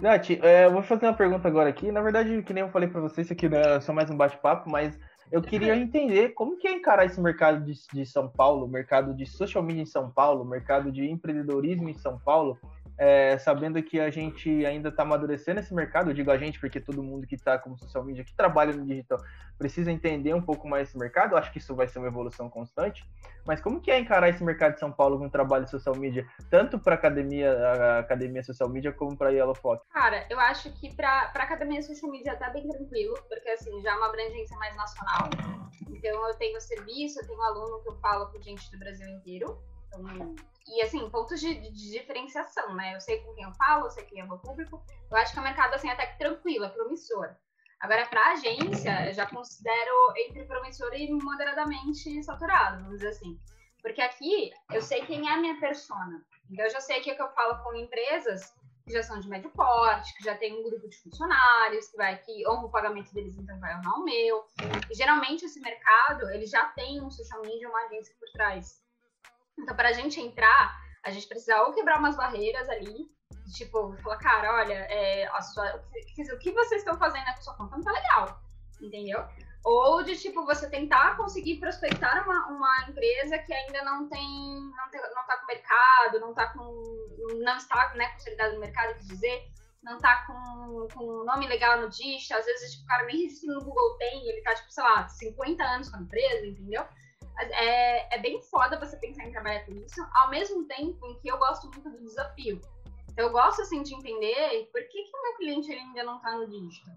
Nath, 0.01 0.31
é, 0.31 0.65
eu 0.65 0.71
vou 0.71 0.81
fazer 0.81 1.05
uma 1.05 1.13
pergunta 1.13 1.47
agora 1.47 1.69
aqui. 1.69 1.91
Na 1.91 2.01
verdade, 2.01 2.41
que 2.41 2.53
nem 2.53 2.63
eu 2.63 2.71
falei 2.71 2.89
pra 2.89 3.01
vocês, 3.01 3.27
isso 3.27 3.33
aqui 3.33 3.47
não 3.47 3.59
é 3.59 3.79
só 3.79 3.93
mais 3.93 4.09
um 4.09 4.17
bate-papo, 4.17 4.67
mas 4.67 4.97
eu 5.31 5.43
queria 5.43 5.75
entender 5.77 6.29
como 6.29 6.57
que 6.57 6.67
é 6.67 6.71
encarar 6.71 7.05
esse 7.05 7.21
mercado 7.21 7.63
de, 7.63 7.73
de 7.93 8.03
São 8.03 8.27
Paulo, 8.27 8.67
mercado 8.67 9.13
de 9.13 9.27
social 9.27 9.63
media 9.63 9.83
em 9.83 9.85
São 9.85 10.09
Paulo, 10.09 10.43
mercado 10.43 10.91
de 10.91 11.07
empreendedorismo 11.07 11.87
em 11.87 11.93
São 11.93 12.17
Paulo, 12.17 12.57
é, 12.97 13.37
sabendo 13.37 13.81
que 13.83 13.99
a 13.99 14.09
gente 14.09 14.65
ainda 14.65 14.89
está 14.89 15.03
amadurecendo 15.03 15.59
esse 15.59 15.73
mercado, 15.73 16.09
eu 16.09 16.13
digo 16.13 16.31
a 16.31 16.37
gente 16.37 16.59
porque 16.59 16.79
todo 16.79 17.03
mundo 17.03 17.27
que 17.27 17.35
está 17.35 17.57
como 17.57 17.77
social 17.77 18.03
media, 18.03 18.23
que 18.23 18.33
trabalha 18.33 18.73
no 18.73 18.85
digital, 18.85 19.19
precisa 19.57 19.91
entender 19.91 20.33
um 20.33 20.41
pouco 20.41 20.67
mais 20.67 20.89
esse 20.89 20.97
mercado, 20.97 21.33
eu 21.33 21.37
acho 21.37 21.51
que 21.51 21.57
isso 21.57 21.75
vai 21.75 21.87
ser 21.87 21.99
uma 21.99 22.07
evolução 22.07 22.49
constante, 22.49 23.05
mas 23.45 23.61
como 23.61 23.81
que 23.81 23.91
é 23.91 23.99
encarar 23.99 24.29
esse 24.29 24.43
mercado 24.43 24.73
de 24.73 24.79
São 24.79 24.91
Paulo 24.91 25.17
com 25.17 25.29
trabalho 25.29 25.67
social 25.67 25.95
media, 25.95 26.25
tanto 26.49 26.79
para 26.79 26.95
academia, 26.95 27.51
a 27.51 27.99
academia 27.99 28.43
social 28.43 28.69
media, 28.69 28.91
como 28.91 29.17
para 29.17 29.29
Yellow 29.29 29.55
Fox? 29.55 29.85
Cara, 29.91 30.25
eu 30.29 30.39
acho 30.39 30.71
que 30.73 30.93
para 30.95 31.31
academia 31.33 31.81
social 31.81 32.09
media 32.11 32.35
tá 32.35 32.49
bem 32.49 32.67
tranquilo, 32.67 33.15
porque 33.27 33.49
assim, 33.49 33.81
já 33.81 33.91
é 33.91 33.95
uma 33.95 34.07
abrangência 34.07 34.57
mais 34.57 34.75
nacional, 34.75 35.29
então 35.89 36.27
eu 36.27 36.33
tenho 36.35 36.59
serviço, 36.61 37.19
eu 37.19 37.27
tenho 37.27 37.41
aluno 37.41 37.81
que 37.81 37.89
eu 37.89 37.95
falo 37.95 38.27
com 38.27 38.41
gente 38.41 38.71
do 38.71 38.79
Brasil 38.79 39.07
inteiro, 39.07 39.57
então 39.87 40.35
e 40.67 40.81
assim, 40.81 41.09
pontos 41.09 41.39
de, 41.39 41.53
de, 41.53 41.91
diferenciação, 41.91 42.73
né? 42.73 42.95
Eu 42.95 43.01
sei 43.01 43.19
com 43.21 43.33
quem 43.33 43.43
eu 43.43 43.53
falo, 43.53 43.85
eu 43.85 43.91
sei 43.91 44.03
quem 44.05 44.21
é 44.21 44.25
meu 44.25 44.37
público. 44.39 44.83
Eu 45.09 45.17
acho 45.17 45.31
que 45.31 45.39
é 45.39 45.41
um 45.41 45.45
mercado 45.45 45.73
assim 45.73 45.89
até 45.89 46.07
que 46.07 46.17
tranquilo, 46.17 46.65
é 46.65 46.69
promissor. 46.69 47.35
Agora, 47.79 48.05
para 48.07 48.31
agência, 48.31 49.07
eu 49.07 49.13
já 49.13 49.27
considero 49.27 50.13
entre 50.17 50.45
promissor 50.45 50.93
e 50.93 51.11
moderadamente 51.11 52.23
saturado, 52.23 52.81
vamos 52.81 52.97
dizer 52.97 53.09
assim. 53.09 53.39
Porque 53.81 54.01
aqui 54.01 54.51
eu 54.73 54.81
sei 54.81 55.05
quem 55.05 55.29
é 55.29 55.33
a 55.33 55.37
minha 55.37 55.59
persona. 55.59 56.25
Então, 56.49 56.65
eu 56.65 56.71
já 56.71 56.79
sei 56.79 57.01
que, 57.01 57.11
é 57.11 57.15
que 57.15 57.21
eu 57.21 57.29
falo 57.33 57.63
com 57.63 57.75
empresas 57.75 58.53
que 58.85 58.93
já 58.93 59.01
são 59.01 59.19
de 59.19 59.27
médio 59.27 59.49
porte, 59.51 60.15
que 60.15 60.23
já 60.23 60.35
tem 60.35 60.53
um 60.53 60.63
grupo 60.63 60.87
de 60.87 60.97
funcionários, 60.97 61.87
que 61.87 61.97
vai 61.97 62.17
que 62.19 62.47
honra 62.47 62.65
o 62.65 62.71
pagamento 62.71 63.13
deles, 63.13 63.35
então 63.37 63.59
vai 63.59 63.75
honrar 63.75 63.99
o 63.99 64.03
meu. 64.03 64.45
E 64.89 64.95
geralmente 64.95 65.45
esse 65.45 65.59
mercado, 65.59 66.29
ele 66.29 66.45
já 66.45 66.65
tem 66.69 67.01
um 67.01 67.09
social 67.09 67.41
media, 67.41 67.67
uma 67.67 67.85
agência 67.85 68.15
por 68.19 68.31
trás. 68.31 68.84
Então, 69.57 69.75
para 69.75 69.89
a 69.89 69.93
gente 69.93 70.19
entrar, 70.19 70.79
a 71.03 71.11
gente 71.11 71.27
precisa 71.27 71.61
ou 71.63 71.73
quebrar 71.73 71.99
umas 71.99 72.15
barreiras 72.15 72.67
ali, 72.69 73.09
tipo, 73.53 73.95
falar, 74.01 74.17
cara, 74.17 74.53
olha, 74.55 74.73
é, 74.73 75.29
sua, 75.41 75.83
o 76.33 76.39
que 76.39 76.51
vocês 76.51 76.81
estão 76.81 76.97
fazendo 76.97 77.25
com 77.25 77.31
a 77.31 77.41
sua 77.41 77.55
conta 77.55 77.77
não 77.77 77.83
tá 77.83 77.91
legal, 77.91 78.41
entendeu? 78.81 79.25
Ou 79.63 80.03
de, 80.03 80.15
tipo, 80.15 80.45
você 80.45 80.69
tentar 80.69 81.17
conseguir 81.17 81.59
prospectar 81.59 82.23
uma, 82.23 82.47
uma 82.47 82.89
empresa 82.89 83.37
que 83.39 83.53
ainda 83.53 83.83
não 83.83 84.07
tem, 84.07 84.61
não, 84.77 84.89
tem, 84.91 85.01
não 85.01 85.25
tá 85.25 85.37
com 85.37 85.47
mercado, 85.47 86.19
não 86.19 86.33
tá 86.33 86.47
com, 86.53 87.37
não 87.43 87.57
está, 87.57 87.93
né, 87.95 88.07
consolidado 88.09 88.53
no 88.53 88.59
mercado, 88.59 88.93
quer 88.93 89.05
dizer, 89.05 89.51
não 89.81 89.97
tá 89.97 90.25
com, 90.25 90.87
com 90.93 91.23
nome 91.23 91.47
legal 91.47 91.79
no 91.79 91.89
digital, 91.89 92.39
às 92.39 92.45
vezes, 92.45 92.73
tipo, 92.73 92.83
o 92.83 92.87
cara 92.87 93.05
nem 93.05 93.21
registro 93.23 93.53
no 93.53 93.63
Google 93.63 93.97
tem, 93.97 94.27
ele 94.27 94.41
tá, 94.41 94.53
tipo, 94.53 94.71
sei 94.71 94.83
lá, 94.83 95.07
50 95.07 95.63
anos 95.63 95.89
com 95.89 95.97
a 95.97 96.01
empresa, 96.01 96.45
entendeu? 96.45 96.85
É, 97.37 98.15
é 98.15 98.19
bem 98.19 98.41
foda 98.43 98.79
você 98.79 98.97
pensar 98.97 99.25
em 99.25 99.31
trabalhar 99.31 99.65
com 99.65 99.73
isso, 99.73 100.05
ao 100.15 100.29
mesmo 100.29 100.65
tempo 100.67 101.05
em 101.07 101.19
que 101.19 101.27
eu 101.27 101.37
gosto 101.37 101.67
muito 101.67 101.89
do 101.89 102.03
desafio. 102.03 102.59
Eu 103.17 103.31
gosto, 103.31 103.61
assim, 103.61 103.81
de 103.81 103.95
entender 103.95 104.69
por 104.71 104.81
que, 104.83 105.03
que 105.03 105.17
o 105.17 105.21
meu 105.21 105.35
cliente 105.35 105.71
ainda 105.71 106.03
não 106.03 106.19
tá 106.19 106.35
no 106.35 106.49
digital. 106.49 106.93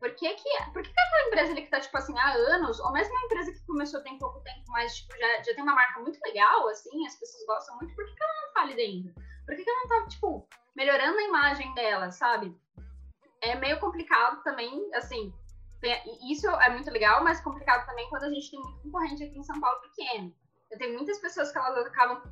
Por 0.00 0.14
que, 0.14 0.32
que, 0.34 0.48
por 0.72 0.82
que, 0.82 0.92
que 0.92 1.00
aquela 1.00 1.26
empresa 1.26 1.52
ali 1.52 1.62
que 1.62 1.70
tá, 1.70 1.78
tipo 1.78 1.96
assim, 1.96 2.18
há 2.18 2.32
anos, 2.32 2.80
ou 2.80 2.90
mesmo 2.90 3.12
uma 3.12 3.26
empresa 3.26 3.52
que 3.52 3.66
começou 3.66 4.02
tem 4.02 4.18
pouco 4.18 4.40
tempo, 4.40 4.64
mas, 4.68 4.96
tipo, 4.96 5.16
já, 5.16 5.42
já 5.42 5.54
tem 5.54 5.62
uma 5.62 5.74
marca 5.74 6.00
muito 6.00 6.18
legal, 6.24 6.66
assim, 6.68 7.06
as 7.06 7.16
pessoas 7.16 7.46
gostam 7.46 7.76
muito, 7.76 7.94
por 7.94 8.06
que, 8.06 8.14
que 8.14 8.22
ela 8.22 8.46
não 8.46 8.52
fale 8.52 8.74
dentro? 8.74 9.12
Por 9.44 9.54
que, 9.54 9.62
que 9.62 9.70
ela 9.70 9.80
não 9.80 9.88
tá, 9.88 10.08
tipo, 10.08 10.48
melhorando 10.74 11.18
a 11.18 11.22
imagem 11.22 11.74
dela, 11.74 12.10
sabe? 12.10 12.56
É 13.42 13.54
meio 13.56 13.78
complicado 13.78 14.42
também, 14.42 14.88
assim, 14.94 15.32
isso 16.30 16.48
é 16.48 16.70
muito 16.70 16.90
legal, 16.90 17.24
mas 17.24 17.40
complicado 17.40 17.86
também 17.86 18.08
quando 18.08 18.24
a 18.24 18.30
gente 18.30 18.50
tem 18.50 18.60
muito 18.60 18.82
concorrente 18.82 19.24
aqui 19.24 19.38
em 19.38 19.42
São 19.42 19.60
Paulo 19.60 19.80
pequeno. 19.80 20.34
Eu 20.70 20.78
tenho 20.78 20.94
muitas 20.94 21.18
pessoas 21.18 21.50
que 21.50 21.58
elas 21.58 21.86
acabam 21.86 22.22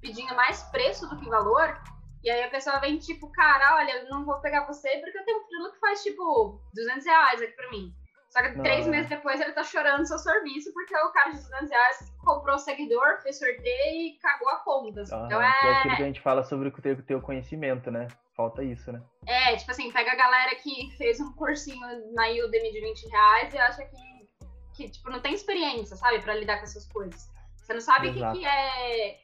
pedindo 0.00 0.34
mais 0.34 0.62
preço 0.64 1.08
do 1.08 1.16
que 1.18 1.28
valor, 1.28 1.80
e 2.22 2.30
aí 2.30 2.42
a 2.42 2.50
pessoa 2.50 2.80
vem 2.80 2.98
tipo, 2.98 3.30
cara, 3.32 3.76
olha, 3.76 4.02
eu 4.02 4.10
não 4.10 4.24
vou 4.24 4.40
pegar 4.40 4.66
você 4.66 4.88
porque 4.98 5.18
eu 5.18 5.24
tenho 5.24 5.38
um 5.38 5.46
frilo 5.46 5.72
que 5.72 5.80
faz 5.80 6.02
tipo 6.02 6.60
200 6.74 7.06
reais 7.06 7.40
aqui 7.42 7.52
pra 7.52 7.70
mim. 7.70 7.94
Só 8.30 8.40
que 8.42 8.60
três 8.60 8.86
meses 8.86 9.08
depois 9.08 9.40
ele 9.40 9.52
tá 9.52 9.64
chorando 9.64 10.06
seu 10.06 10.18
serviço 10.18 10.72
porque 10.72 10.96
o 10.96 11.10
cara 11.10 11.30
de 11.30 11.38
200 11.38 11.68
reais 11.68 12.12
comprou 12.24 12.56
seguidor, 12.58 13.20
fez 13.22 13.38
sorteio 13.38 14.06
e 14.06 14.18
cagou 14.22 14.48
a 14.50 14.56
conta. 14.58 15.02
Ah, 15.12 15.24
então 15.26 15.42
é... 15.42 15.46
é 15.46 15.72
aquilo 15.72 15.96
que 15.96 16.02
a 16.02 16.06
gente 16.06 16.20
fala 16.20 16.44
sobre 16.44 16.68
o 16.68 17.02
teu, 17.02 17.20
conhecimento, 17.20 17.90
né? 17.90 18.06
Falta 18.36 18.62
isso, 18.62 18.92
né? 18.92 19.02
É, 19.26 19.56
tipo 19.56 19.70
assim, 19.72 19.90
pega 19.90 20.12
a 20.12 20.14
galera 20.14 20.54
que 20.54 20.90
fez 20.96 21.20
um 21.20 21.32
cursinho 21.32 21.84
na 22.14 22.28
Udemy 22.28 22.72
de 22.72 22.80
20 22.80 23.08
reais 23.08 23.52
e 23.52 23.58
acha 23.58 23.84
que, 23.84 24.28
que 24.76 24.90
tipo, 24.90 25.10
não 25.10 25.20
tem 25.20 25.34
experiência, 25.34 25.96
sabe? 25.96 26.20
Pra 26.20 26.34
lidar 26.34 26.58
com 26.58 26.64
essas 26.64 26.86
coisas. 26.86 27.28
Você 27.56 27.74
não 27.74 27.80
sabe 27.80 28.10
o 28.10 28.14
que, 28.14 28.38
que 28.38 28.46
é 28.46 29.18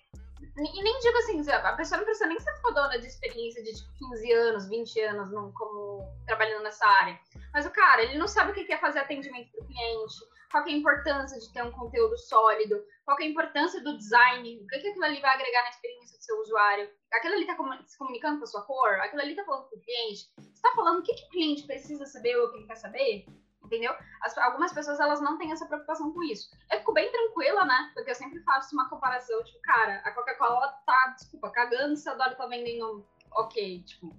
e 0.59 0.83
nem 0.83 0.99
digo 1.01 1.19
assim, 1.19 1.51
a 1.51 1.73
pessoa 1.75 1.99
não 1.99 2.05
precisa 2.05 2.27
nem 2.27 2.41
ser 2.41 2.55
fodona 2.63 2.99
de 2.99 3.07
experiência 3.07 3.63
de 3.63 3.75
tipo, 3.75 3.93
15 4.11 4.33
anos, 4.33 4.69
20 4.69 5.01
anos 5.03 5.31
no, 5.31 5.53
como 5.53 6.03
trabalhando 6.27 6.63
nessa 6.63 6.87
área. 6.87 7.19
Mas 7.53 7.67
o 7.67 7.71
cara, 7.71 8.03
ele 8.03 8.19
não 8.19 8.27
sabe 8.27 8.53
o 8.53 8.55
que 8.55 8.73
é 8.73 8.79
fazer 8.79 9.01
atendimento 9.01 9.51
para 9.53 9.65
o 9.65 9.67
cliente, 9.67 10.15
qual 10.51 10.65
é 10.65 10.71
a 10.71 10.73
importância 10.73 11.39
de 11.39 11.53
ter 11.53 11.63
um 11.63 11.73
conteúdo 11.73 12.17
sólido, 12.17 12.83
qual 13.05 13.19
é 13.21 13.25
a 13.25 13.27
importância 13.27 13.83
do 13.83 13.99
design, 13.99 14.61
o 14.63 14.67
que, 14.67 14.79
que 14.79 14.89
aquilo 14.89 15.05
ali 15.05 15.21
vai 15.21 15.35
agregar 15.35 15.63
na 15.65 15.71
experiência 15.71 16.17
do 16.17 16.25
seu 16.25 16.41
usuário. 16.41 16.91
Aquilo 17.13 17.35
ali 17.35 17.43
está 17.43 17.57
se 17.87 17.99
comunicando 17.99 18.39
com 18.39 18.45
a 18.45 18.47
sua 18.47 18.63
cor, 18.63 18.95
aquilo 19.01 19.23
ali 19.23 19.33
está 19.33 19.45
falando 19.45 19.69
com 19.69 19.77
o 19.77 19.81
cliente. 19.81 20.31
Você 20.39 20.51
está 20.53 20.73
falando 20.75 21.01
o 21.01 21.03
que, 21.03 21.15
que 21.15 21.27
o 21.27 21.31
cliente 21.31 21.67
precisa 21.67 22.07
saber 22.07 22.37
ou 22.37 22.47
o 22.47 22.51
que 22.51 22.59
ele 22.59 22.67
quer 22.67 22.77
saber? 22.77 23.27
Entendeu? 23.65 23.95
As, 24.23 24.37
algumas 24.39 24.73
pessoas, 24.73 25.01
elas 25.01 25.21
não 25.21 25.39
têm 25.39 25.53
essa 25.53 25.67
preocupação 25.67 26.13
com 26.13 26.23
isso. 26.23 26.51
Eu 26.71 26.79
fico 26.79 26.93
bem 26.93 27.11
tranquila, 27.11 27.65
né? 27.65 27.91
Porque 27.95 28.11
eu 28.11 28.15
sempre 28.15 28.41
faço 28.41 28.75
uma 28.75 28.89
comparação, 28.89 29.43
tipo, 29.45 29.61
cara, 29.61 30.01
a 30.05 30.11
Coca-Cola 30.13 30.69
tá, 30.87 31.15
desculpa, 31.17 31.51
cagando 31.51 31.97
se 31.97 32.09
a 32.09 32.15
Dolly 32.15 32.37
tá 32.37 32.47
vendendo 32.47 33.07
ok, 33.33 33.83
tipo, 33.83 34.17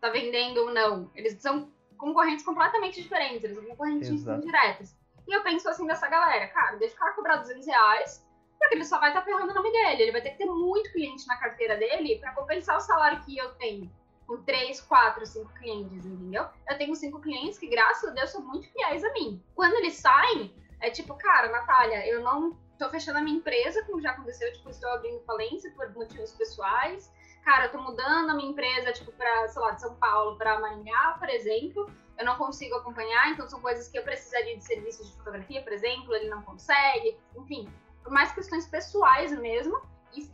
tá 0.00 0.08
vendendo 0.08 0.72
não. 0.72 1.10
Eles 1.14 1.40
são 1.40 1.72
concorrentes 1.96 2.44
completamente 2.44 3.02
diferentes, 3.02 3.44
eles 3.44 3.56
são 3.56 3.66
concorrentes 3.66 4.08
Exato. 4.08 4.38
indiretas. 4.38 4.96
E 5.26 5.32
eu 5.32 5.42
penso 5.42 5.68
assim 5.68 5.86
dessa 5.86 6.08
galera, 6.08 6.48
cara, 6.48 6.76
deixa 6.76 6.94
o 6.94 6.98
cara 6.98 7.12
cobrar 7.12 7.36
200 7.36 7.66
reais, 7.66 8.26
porque 8.58 8.74
ele 8.74 8.84
só 8.84 8.98
vai 8.98 9.10
estar 9.10 9.20
tá 9.20 9.26
ferrando 9.26 9.50
o 9.50 9.54
nome 9.54 9.72
dele. 9.72 10.02
Ele 10.02 10.12
vai 10.12 10.22
ter 10.22 10.30
que 10.30 10.38
ter 10.38 10.46
muito 10.46 10.90
cliente 10.92 11.26
na 11.26 11.36
carteira 11.36 11.76
dele 11.76 12.18
para 12.18 12.32
compensar 12.32 12.76
o 12.76 12.80
salário 12.80 13.22
que 13.24 13.36
eu 13.36 13.54
tenho 13.56 13.90
com 14.26 14.42
três, 14.42 14.80
quatro, 14.80 15.24
cinco 15.24 15.52
clientes, 15.54 16.04
entendeu? 16.04 16.46
Eu 16.68 16.78
tenho 16.78 16.94
cinco 16.94 17.20
clientes 17.20 17.58
que, 17.58 17.68
graças 17.68 18.10
a 18.10 18.12
Deus, 18.12 18.30
são 18.30 18.42
muito 18.42 18.68
fiéis 18.70 19.04
a 19.04 19.12
mim. 19.12 19.42
Quando 19.54 19.74
eles 19.74 19.94
saem, 19.94 20.54
é 20.80 20.90
tipo, 20.90 21.14
cara, 21.14 21.50
Natália, 21.50 22.06
eu 22.06 22.22
não 22.22 22.58
tô 22.78 22.88
fechando 22.90 23.18
a 23.18 23.22
minha 23.22 23.38
empresa, 23.38 23.84
como 23.84 24.00
já 24.00 24.10
aconteceu, 24.10 24.52
tipo, 24.52 24.68
estou 24.68 24.90
abrindo 24.90 25.20
falência 25.24 25.70
por 25.72 25.88
motivos 25.94 26.32
pessoais. 26.32 27.12
Cara, 27.44 27.66
eu 27.66 27.72
tô 27.72 27.78
mudando 27.78 28.30
a 28.30 28.34
minha 28.34 28.50
empresa, 28.50 28.92
tipo, 28.92 29.12
pra, 29.12 29.48
sei 29.48 29.62
lá, 29.62 29.70
de 29.70 29.80
São 29.80 29.94
Paulo 29.94 30.36
para 30.36 30.58
Maringá, 30.58 31.16
por 31.18 31.28
exemplo. 31.28 31.88
Eu 32.18 32.24
não 32.24 32.36
consigo 32.36 32.74
acompanhar, 32.74 33.30
então 33.30 33.48
são 33.48 33.60
coisas 33.60 33.88
que 33.88 33.98
eu 33.98 34.02
precisaria 34.02 34.56
de 34.56 34.64
serviços 34.64 35.06
de 35.06 35.16
fotografia, 35.16 35.62
por 35.62 35.72
exemplo, 35.72 36.14
ele 36.14 36.28
não 36.28 36.42
consegue. 36.42 37.16
Enfim, 37.36 37.72
por 38.02 38.10
mais 38.12 38.32
questões 38.32 38.66
pessoais 38.66 39.30
mesmo. 39.38 39.80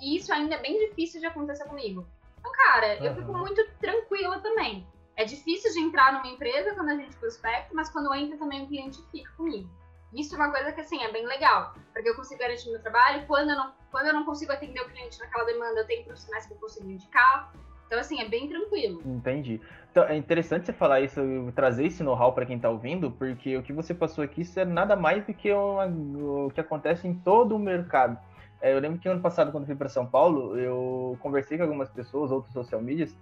E 0.00 0.16
isso 0.16 0.33
ainda 0.33 0.55
é 0.55 0.59
bem 0.59 0.78
difícil 0.78 1.20
de 1.20 1.26
acontecer 1.26 1.64
comigo. 1.64 2.07
Então, 2.42 2.52
cara, 2.52 2.98
uhum. 2.98 3.07
eu 3.07 3.14
fico 3.14 3.33
muito 3.33 3.64
tranquila 3.81 4.40
também. 4.40 4.85
É 5.16 5.24
difícil 5.24 5.72
de 5.72 5.78
entrar 5.78 6.12
numa 6.12 6.26
empresa 6.26 6.74
quando 6.74 6.88
a 6.88 6.96
gente 6.96 7.16
prospecta, 7.16 7.72
mas 7.72 7.88
quando 7.88 8.12
entra 8.14 8.37
também 8.37 8.64
o 8.64 8.66
cliente 8.66 8.98
fica 9.12 9.31
comigo. 9.37 9.70
Isso 10.12 10.35
é 10.35 10.38
uma 10.38 10.50
coisa 10.50 10.72
que, 10.72 10.81
assim, 10.81 11.02
é 11.02 11.11
bem 11.11 11.24
legal, 11.24 11.74
porque 11.92 12.09
eu 12.09 12.16
consigo 12.16 12.40
garantir 12.40 12.70
meu 12.70 12.83
trabalho. 12.83 13.24
Quando 13.26 13.50
eu 13.50 13.57
não, 13.57 13.72
quando 13.90 14.07
eu 14.07 14.12
não 14.12 14.24
consigo 14.24 14.52
atender 14.52 14.81
o 14.81 14.88
cliente 14.90 15.18
naquela 15.20 15.44
demanda, 15.44 15.81
eu 15.81 15.87
tenho 15.87 16.05
profissionais 16.05 16.46
que 16.46 16.52
eu 16.52 16.59
consigo 16.59 16.90
indicar. 16.90 17.52
Então, 17.87 17.98
assim, 17.98 18.20
é 18.20 18.28
bem 18.28 18.48
tranquilo. 18.48 19.00
Entendi. 19.07 19.61
Então, 19.90 20.05
é 20.05 20.16
interessante 20.16 20.66
você 20.66 20.72
falar 20.72 21.00
isso, 21.00 21.20
trazer 21.55 21.87
esse 21.87 22.02
know-how 22.02 22.33
para 22.33 22.46
quem 22.46 22.57
está 22.57 22.68
ouvindo, 22.68 23.11
porque 23.11 23.57
o 23.57 23.62
que 23.62 23.72
você 23.72 23.94
passou 23.94 24.24
aqui 24.24 24.40
isso 24.40 24.59
é 24.59 24.64
nada 24.64 24.96
mais 24.96 25.24
do 25.26 25.33
que 25.33 25.52
uma, 25.52 25.87
o 25.87 26.50
que 26.55 26.61
acontece 26.61 27.07
em 27.07 27.14
todo 27.14 27.55
o 27.55 27.59
mercado. 27.59 28.18
É, 28.62 28.72
eu 28.72 28.79
lembro 28.79 28.98
que 29.01 29.09
ano 29.09 29.20
passado, 29.20 29.51
quando 29.51 29.66
fui 29.66 29.75
para 29.75 29.88
São 29.88 30.07
Paulo, 30.07 30.57
eu 30.57 31.18
conversei 31.18 31.59
com 31.59 31.64
algumas 31.64 31.90
pessoas, 31.90 32.31
outros 32.31 32.55
social 32.55 32.81
medias, 32.81 33.12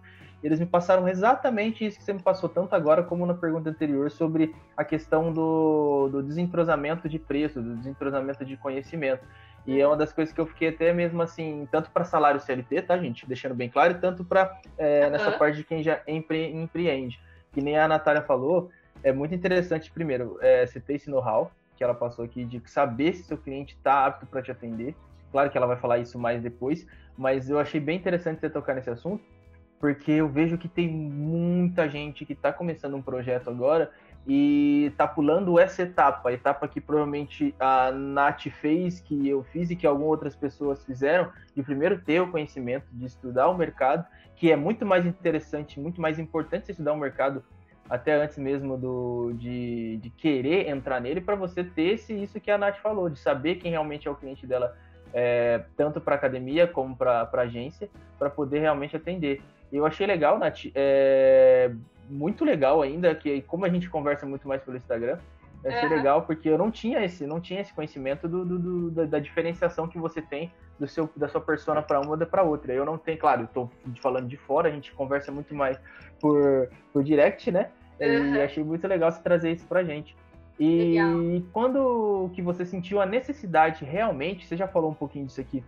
e 0.42 0.46
eles 0.46 0.60
me 0.60 0.66
passaram 0.66 1.08
exatamente 1.08 1.84
isso 1.84 1.98
que 1.98 2.04
você 2.04 2.12
me 2.12 2.22
passou 2.22 2.46
tanto 2.46 2.74
agora 2.74 3.02
como 3.02 3.24
na 3.24 3.32
pergunta 3.32 3.70
anterior 3.70 4.10
sobre 4.10 4.54
a 4.76 4.84
questão 4.84 5.32
do, 5.32 6.08
do 6.12 6.22
desentrosamento 6.22 7.08
de 7.08 7.18
preço, 7.18 7.62
do 7.62 7.74
desentrosamento 7.74 8.44
de 8.44 8.54
conhecimento. 8.58 9.24
E 9.66 9.80
é 9.80 9.86
uma 9.86 9.96
das 9.96 10.12
coisas 10.12 10.34
que 10.34 10.40
eu 10.40 10.46
fiquei 10.46 10.68
até 10.68 10.92
mesmo 10.92 11.22
assim, 11.22 11.66
tanto 11.72 11.90
para 11.90 12.04
salário 12.04 12.40
CLT, 12.40 12.82
tá, 12.82 12.98
gente? 12.98 13.26
Deixando 13.26 13.54
bem 13.54 13.70
claro, 13.70 13.98
tanto 13.98 14.22
para 14.22 14.60
é, 14.76 15.04
uhum. 15.04 15.10
nessa 15.10 15.32
parte 15.32 15.56
de 15.56 15.64
quem 15.64 15.82
já 15.82 16.02
empre, 16.06 16.52
empreende. 16.52 17.18
Que 17.52 17.62
nem 17.62 17.78
a 17.78 17.88
Natália 17.88 18.22
falou, 18.22 18.70
é 19.02 19.10
muito 19.10 19.34
interessante, 19.34 19.90
primeiro, 19.90 20.38
é, 20.42 20.66
você 20.66 20.78
ter 20.80 20.94
esse 20.94 21.10
know-how 21.10 21.50
que 21.76 21.84
ela 21.84 21.94
passou 21.94 22.24
aqui, 22.26 22.44
de 22.44 22.62
saber 22.66 23.14
se 23.14 23.22
seu 23.22 23.38
cliente 23.38 23.74
está 23.74 24.04
apto 24.04 24.26
para 24.26 24.42
te 24.42 24.50
atender. 24.50 24.94
Claro 25.30 25.50
que 25.50 25.56
ela 25.56 25.66
vai 25.66 25.76
falar 25.76 25.98
isso 25.98 26.18
mais 26.18 26.42
depois, 26.42 26.86
mas 27.16 27.48
eu 27.48 27.58
achei 27.58 27.80
bem 27.80 27.98
interessante 27.98 28.40
você 28.40 28.50
tocar 28.50 28.74
nesse 28.74 28.90
assunto, 28.90 29.22
porque 29.78 30.12
eu 30.12 30.28
vejo 30.28 30.58
que 30.58 30.68
tem 30.68 30.88
muita 30.88 31.88
gente 31.88 32.26
que 32.26 32.32
está 32.32 32.52
começando 32.52 32.94
um 32.94 33.02
projeto 33.02 33.48
agora 33.48 33.90
e 34.26 34.86
está 34.90 35.06
pulando 35.08 35.58
essa 35.58 35.82
etapa, 35.82 36.28
a 36.28 36.32
etapa 36.32 36.68
que 36.68 36.80
provavelmente 36.80 37.54
a 37.58 37.90
Nath 37.90 38.48
fez, 38.60 39.00
que 39.00 39.28
eu 39.28 39.42
fiz 39.44 39.70
e 39.70 39.76
que 39.76 39.86
algumas 39.86 40.10
outras 40.10 40.36
pessoas 40.36 40.84
fizeram, 40.84 41.32
de 41.54 41.62
primeiro 41.62 42.00
ter 42.00 42.20
o 42.20 42.30
conhecimento, 42.30 42.86
de 42.92 43.06
estudar 43.06 43.48
o 43.48 43.56
mercado, 43.56 44.04
que 44.36 44.52
é 44.52 44.56
muito 44.56 44.84
mais 44.84 45.06
interessante, 45.06 45.80
muito 45.80 46.00
mais 46.00 46.18
importante 46.18 46.66
você 46.66 46.72
estudar 46.72 46.92
o 46.92 46.98
mercado 46.98 47.42
até 47.88 48.14
antes 48.22 48.38
mesmo 48.38 48.76
do, 48.76 49.32
de, 49.32 49.96
de 49.96 50.10
querer 50.10 50.68
entrar 50.68 51.00
nele, 51.00 51.20
para 51.20 51.34
você 51.34 51.64
ter 51.64 51.94
esse, 51.94 52.12
isso 52.12 52.40
que 52.40 52.50
a 52.50 52.58
Nath 52.58 52.76
falou, 52.76 53.08
de 53.08 53.18
saber 53.18 53.56
quem 53.56 53.70
realmente 53.70 54.06
é 54.06 54.10
o 54.10 54.14
cliente 54.14 54.46
dela 54.46 54.76
é, 55.12 55.62
tanto 55.76 56.00
para 56.00 56.14
academia 56.14 56.66
como 56.66 56.96
para 56.96 57.28
agência, 57.34 57.88
para 58.18 58.30
poder 58.30 58.60
realmente 58.60 58.96
atender. 58.96 59.42
E 59.72 59.76
eu 59.76 59.86
achei 59.86 60.06
legal, 60.06 60.38
Nath, 60.38 60.66
é, 60.74 61.72
muito 62.08 62.44
legal 62.44 62.82
ainda, 62.82 63.14
que 63.14 63.42
como 63.42 63.64
a 63.64 63.68
gente 63.68 63.88
conversa 63.88 64.26
muito 64.26 64.46
mais 64.48 64.62
pelo 64.62 64.76
Instagram, 64.76 65.18
achei 65.64 65.88
uhum. 65.88 65.94
legal 65.94 66.22
porque 66.22 66.48
eu 66.48 66.58
não 66.58 66.70
tinha 66.70 67.04
esse, 67.04 67.26
não 67.26 67.40
tinha 67.40 67.60
esse 67.60 67.72
conhecimento 67.72 68.26
do, 68.26 68.44
do, 68.44 68.58
do 68.58 68.90
da, 68.90 69.04
da, 69.04 69.18
diferenciação 69.18 69.86
que 69.86 69.98
você 69.98 70.22
tem 70.22 70.50
do 70.78 70.88
seu, 70.88 71.08
da 71.14 71.28
sua 71.28 71.40
persona 71.40 71.82
para 71.82 72.00
uma 72.00 72.12
ou 72.12 72.26
para 72.26 72.42
outra. 72.42 72.72
Eu 72.72 72.84
não 72.84 72.96
tenho, 72.96 73.18
claro, 73.18 73.44
estou 73.44 73.70
falando 74.00 74.26
de 74.26 74.36
fora, 74.36 74.68
a 74.68 74.72
gente 74.72 74.92
conversa 74.92 75.30
muito 75.30 75.54
mais 75.54 75.78
por, 76.18 76.68
por 76.92 77.04
direct, 77.04 77.50
né? 77.50 77.70
Uhum. 78.00 78.34
E 78.34 78.40
achei 78.40 78.64
muito 78.64 78.88
legal 78.88 79.12
você 79.12 79.22
trazer 79.22 79.52
isso 79.52 79.66
pra 79.66 79.84
gente. 79.84 80.16
E 80.60 80.90
Legal. 80.90 81.48
quando 81.54 82.30
que 82.34 82.42
você 82.42 82.66
sentiu 82.66 83.00
a 83.00 83.06
necessidade 83.06 83.82
realmente, 83.82 84.46
você 84.46 84.58
já 84.58 84.68
falou 84.68 84.90
um 84.90 84.94
pouquinho 84.94 85.24
disso 85.24 85.40
aqui, 85.40 85.64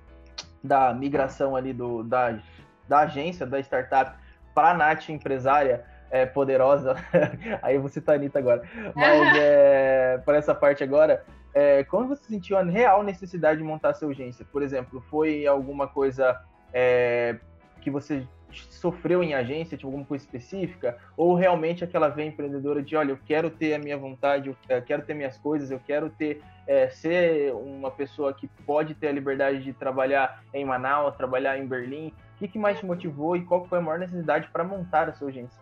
da 0.62 0.92
migração 0.92 1.56
ali 1.56 1.72
do, 1.72 2.02
da, 2.02 2.38
da 2.86 2.98
agência, 2.98 3.46
da 3.46 3.58
startup, 3.58 4.14
para 4.54 4.72
a 4.72 4.74
Nath 4.74 5.08
empresária 5.08 5.82
é, 6.10 6.26
poderosa, 6.26 6.94
aí 7.62 7.78
você 7.78 8.02
tá 8.02 8.12
Anitta 8.12 8.38
agora, 8.38 8.62
mas 8.94 9.32
é, 9.40 10.20
para 10.26 10.36
essa 10.36 10.54
parte 10.54 10.84
agora, 10.84 11.24
é, 11.54 11.84
quando 11.84 12.08
você 12.08 12.24
sentiu 12.24 12.58
a 12.58 12.62
real 12.62 13.02
necessidade 13.02 13.60
de 13.60 13.64
montar 13.64 13.90
a 13.90 13.94
sua 13.94 14.10
agência? 14.10 14.44
Por 14.52 14.62
exemplo, 14.62 15.00
foi 15.08 15.46
alguma 15.46 15.88
coisa 15.88 16.38
é, 16.70 17.38
que 17.80 17.90
você 17.90 18.26
sofreu 18.70 19.22
em 19.22 19.34
agência, 19.34 19.76
tipo, 19.76 19.88
alguma 19.88 20.04
coisa 20.04 20.24
específica? 20.24 20.98
Ou 21.16 21.34
realmente 21.34 21.84
aquela 21.84 22.08
veia 22.08 22.28
empreendedora 22.28 22.82
de, 22.82 22.96
olha, 22.96 23.10
eu 23.12 23.18
quero 23.24 23.50
ter 23.50 23.74
a 23.74 23.78
minha 23.78 23.96
vontade, 23.96 24.48
eu 24.48 24.56
eh, 24.68 24.80
quero 24.80 25.02
ter 25.02 25.14
minhas 25.14 25.38
coisas, 25.38 25.70
eu 25.70 25.80
quero 25.80 26.10
ter 26.10 26.42
é, 26.66 26.88
ser 26.90 27.52
uma 27.54 27.90
pessoa 27.90 28.32
que 28.32 28.46
pode 28.66 28.94
ter 28.94 29.08
a 29.08 29.12
liberdade 29.12 29.62
de 29.62 29.72
trabalhar 29.72 30.42
em 30.52 30.64
Manaus, 30.64 31.16
trabalhar 31.16 31.58
em 31.58 31.66
Berlim? 31.66 32.14
O 32.34 32.38
que, 32.38 32.48
que 32.48 32.58
mais 32.58 32.78
te 32.78 32.86
motivou 32.86 33.36
e 33.36 33.44
qual 33.44 33.64
foi 33.66 33.78
a 33.78 33.80
maior 33.80 33.98
necessidade 33.98 34.48
para 34.48 34.64
montar 34.64 35.08
a 35.08 35.12
sua 35.12 35.28
agência? 35.28 35.60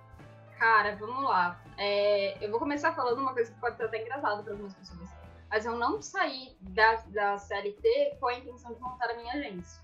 Cara, 0.58 0.94
vamos 0.96 1.24
lá. 1.24 1.58
É, 1.78 2.44
eu 2.44 2.50
vou 2.50 2.58
começar 2.58 2.92
falando 2.92 3.18
uma 3.18 3.32
coisa 3.32 3.50
que 3.50 3.58
pode 3.58 3.76
ser 3.76 3.84
até 3.84 4.02
engraçada 4.02 4.42
para 4.42 4.52
algumas 4.52 4.74
pessoas. 4.74 5.08
Mas 5.48 5.66
eu 5.66 5.76
não 5.76 6.00
saí 6.00 6.56
da, 6.60 6.96
da 7.08 7.38
CLT 7.38 8.16
com 8.20 8.28
a 8.28 8.34
intenção 8.34 8.74
de 8.74 8.80
montar 8.80 9.10
a 9.10 9.14
minha 9.14 9.32
agência. 9.32 9.82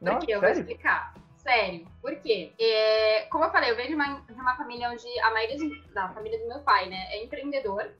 Por 0.00 0.18
quê? 0.20 0.32
Eu 0.32 0.40
vou 0.40 0.48
explicar. 0.48 1.14
Sério. 1.42 1.86
Por 2.02 2.14
quê? 2.16 2.52
É, 2.58 3.22
como 3.30 3.44
eu 3.44 3.50
falei, 3.50 3.70
eu 3.70 3.76
venho 3.76 3.88
de 3.88 3.94
uma, 3.94 4.20
de 4.20 4.32
uma 4.32 4.56
família 4.56 4.90
onde 4.90 5.06
a 5.20 5.30
maioria 5.30 5.56
da 5.94 6.08
família 6.10 6.38
do 6.38 6.48
meu 6.48 6.60
pai, 6.60 6.88
né, 6.88 7.06
é 7.10 7.24
empreendedor. 7.24 7.90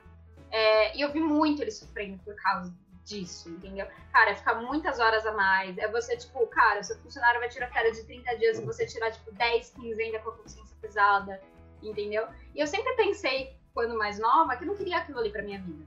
É, 0.50 0.96
e 0.96 1.00
eu 1.00 1.10
vi 1.10 1.20
muito 1.20 1.62
ele 1.62 1.70
sofrendo 1.70 2.22
por 2.22 2.34
causa 2.36 2.74
disso, 3.04 3.48
entendeu? 3.48 3.86
Cara, 4.12 4.34
ficar 4.34 4.56
muitas 4.56 4.98
horas 4.98 5.24
a 5.24 5.32
mais. 5.32 5.78
É 5.78 5.88
você, 5.88 6.16
tipo, 6.16 6.46
cara, 6.48 6.82
seu 6.82 6.98
funcionário 6.98 7.40
vai 7.40 7.48
tirar 7.48 7.68
férias 7.72 7.96
de 7.96 8.04
30 8.04 8.36
dias 8.36 8.58
e 8.58 8.64
você 8.64 8.86
tirar, 8.86 9.10
tipo, 9.10 9.32
10, 9.32 9.70
15 9.70 10.02
ainda 10.02 10.18
com 10.18 10.30
a 10.30 10.36
consciência 10.36 10.76
pesada, 10.80 11.40
entendeu? 11.82 12.28
E 12.54 12.60
eu 12.60 12.66
sempre 12.66 12.92
pensei, 12.94 13.56
quando 13.72 13.96
mais 13.96 14.18
nova, 14.18 14.54
que 14.56 14.64
eu 14.64 14.68
não 14.68 14.76
queria 14.76 14.98
aquilo 14.98 15.18
ali 15.18 15.30
pra 15.30 15.42
minha 15.42 15.60
vida. 15.60 15.86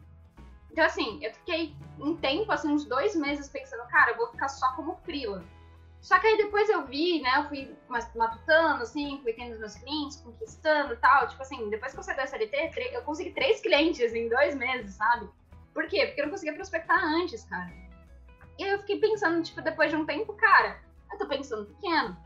Então, 0.71 0.83
assim, 0.83 1.23
eu 1.23 1.31
fiquei 1.31 1.75
um 1.99 2.17
tempo, 2.17 2.51
assim, 2.51 2.69
uns 2.69 2.85
dois 2.85 3.15
meses 3.15 3.47
pensando, 3.47 3.87
cara, 3.89 4.11
eu 4.11 4.17
vou 4.17 4.31
ficar 4.31 4.47
só 4.47 4.75
como 4.75 4.95
frila 5.05 5.43
Só 6.03 6.19
que 6.19 6.27
aí 6.27 6.35
depois 6.35 6.69
eu 6.69 6.85
vi, 6.85 7.21
né? 7.21 7.31
Eu 7.37 7.47
fui 7.47 7.73
matutando, 7.87 8.83
assim, 8.83 9.21
fui 9.23 9.31
tendo 9.31 9.57
meus 9.57 9.75
clientes, 9.75 10.17
conquistando 10.17 10.93
e 10.93 10.97
tal. 10.97 11.29
Tipo 11.29 11.41
assim, 11.41 11.69
depois 11.69 11.93
que 11.93 11.99
eu 11.99 12.03
saí 12.03 12.17
da 12.17 12.25
SLT, 12.25 12.71
eu 12.91 13.01
consegui 13.03 13.31
três 13.31 13.61
clientes 13.61 14.13
em 14.13 14.27
dois 14.27 14.53
meses, 14.53 14.95
sabe? 14.95 15.29
Por 15.73 15.87
quê? 15.87 16.07
Porque 16.07 16.19
eu 16.19 16.25
não 16.25 16.31
conseguia 16.31 16.53
prospectar 16.53 17.01
antes, 17.01 17.45
cara. 17.45 17.71
E 18.59 18.65
aí 18.65 18.71
eu 18.71 18.79
fiquei 18.79 18.99
pensando, 18.99 19.41
tipo, 19.41 19.61
depois 19.61 19.91
de 19.91 19.95
um 19.95 20.05
tempo, 20.05 20.33
cara, 20.33 20.77
eu 21.09 21.17
tô 21.17 21.25
pensando 21.25 21.67
pequeno. 21.67 22.17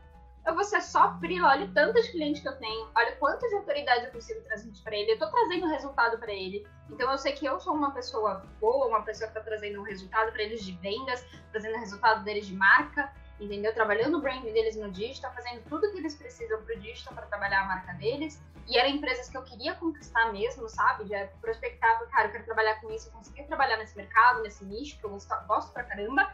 Eu 0.44 0.56
vou 0.56 0.64
ser 0.64 0.80
só 0.80 1.16
frila, 1.20 1.48
olha 1.48 1.66
o 1.66 1.72
tanto 1.72 2.02
de 2.02 2.10
cliente 2.10 2.42
que 2.42 2.48
eu 2.48 2.56
tenho, 2.56 2.90
olha 2.96 3.14
quanto 3.16 3.48
de 3.48 3.54
autoridade 3.54 4.06
eu 4.06 4.10
consigo 4.10 4.40
transmitir 4.40 4.82
para 4.82 4.96
ele. 4.96 5.12
Eu 5.12 5.18
tô 5.20 5.30
trazendo 5.30 5.68
resultado 5.68 6.18
para 6.18 6.32
ele. 6.32 6.66
Então 6.90 7.08
eu 7.12 7.18
sei 7.18 7.32
que 7.32 7.46
eu 7.46 7.60
sou 7.60 7.74
uma 7.74 7.92
pessoa 7.92 8.44
boa, 8.60 8.88
uma 8.88 9.02
pessoa 9.02 9.28
que 9.28 9.34
tá 9.34 9.40
trazendo 9.40 9.78
um 9.80 9.84
resultado 9.84 10.32
para 10.32 10.42
eles 10.42 10.64
de 10.64 10.72
vendas, 10.78 11.24
trazendo 11.52 11.78
resultado 11.78 12.24
deles 12.24 12.44
de 12.44 12.54
marca 12.56 13.12
entendeu? 13.40 13.72
Trabalhando 13.72 14.18
o 14.18 14.20
brand 14.20 14.42
deles 14.42 14.76
no 14.76 14.90
digital, 14.90 15.32
fazendo 15.32 15.62
tudo 15.68 15.90
que 15.92 15.98
eles 15.98 16.14
precisam 16.14 16.62
pro 16.62 16.78
digital 16.80 17.14
para 17.14 17.26
trabalhar 17.26 17.62
a 17.62 17.66
marca 17.66 17.92
deles. 17.94 18.40
E 18.66 18.76
eram 18.76 18.90
empresas 18.90 19.28
que 19.28 19.36
eu 19.36 19.42
queria 19.42 19.74
conquistar 19.74 20.30
mesmo, 20.32 20.68
sabe? 20.68 21.08
Já 21.08 21.26
prospectava, 21.40 22.06
cara, 22.06 22.28
eu 22.28 22.32
quero 22.32 22.44
trabalhar 22.44 22.80
com 22.80 22.90
isso, 22.92 23.08
eu 23.08 23.12
consegui 23.12 23.44
trabalhar 23.44 23.78
nesse 23.78 23.96
mercado, 23.96 24.42
nesse 24.42 24.64
nicho, 24.64 24.98
que 24.98 25.04
eu 25.04 25.10
gosto, 25.10 25.34
gosto 25.46 25.72
pra 25.72 25.84
caramba. 25.84 26.30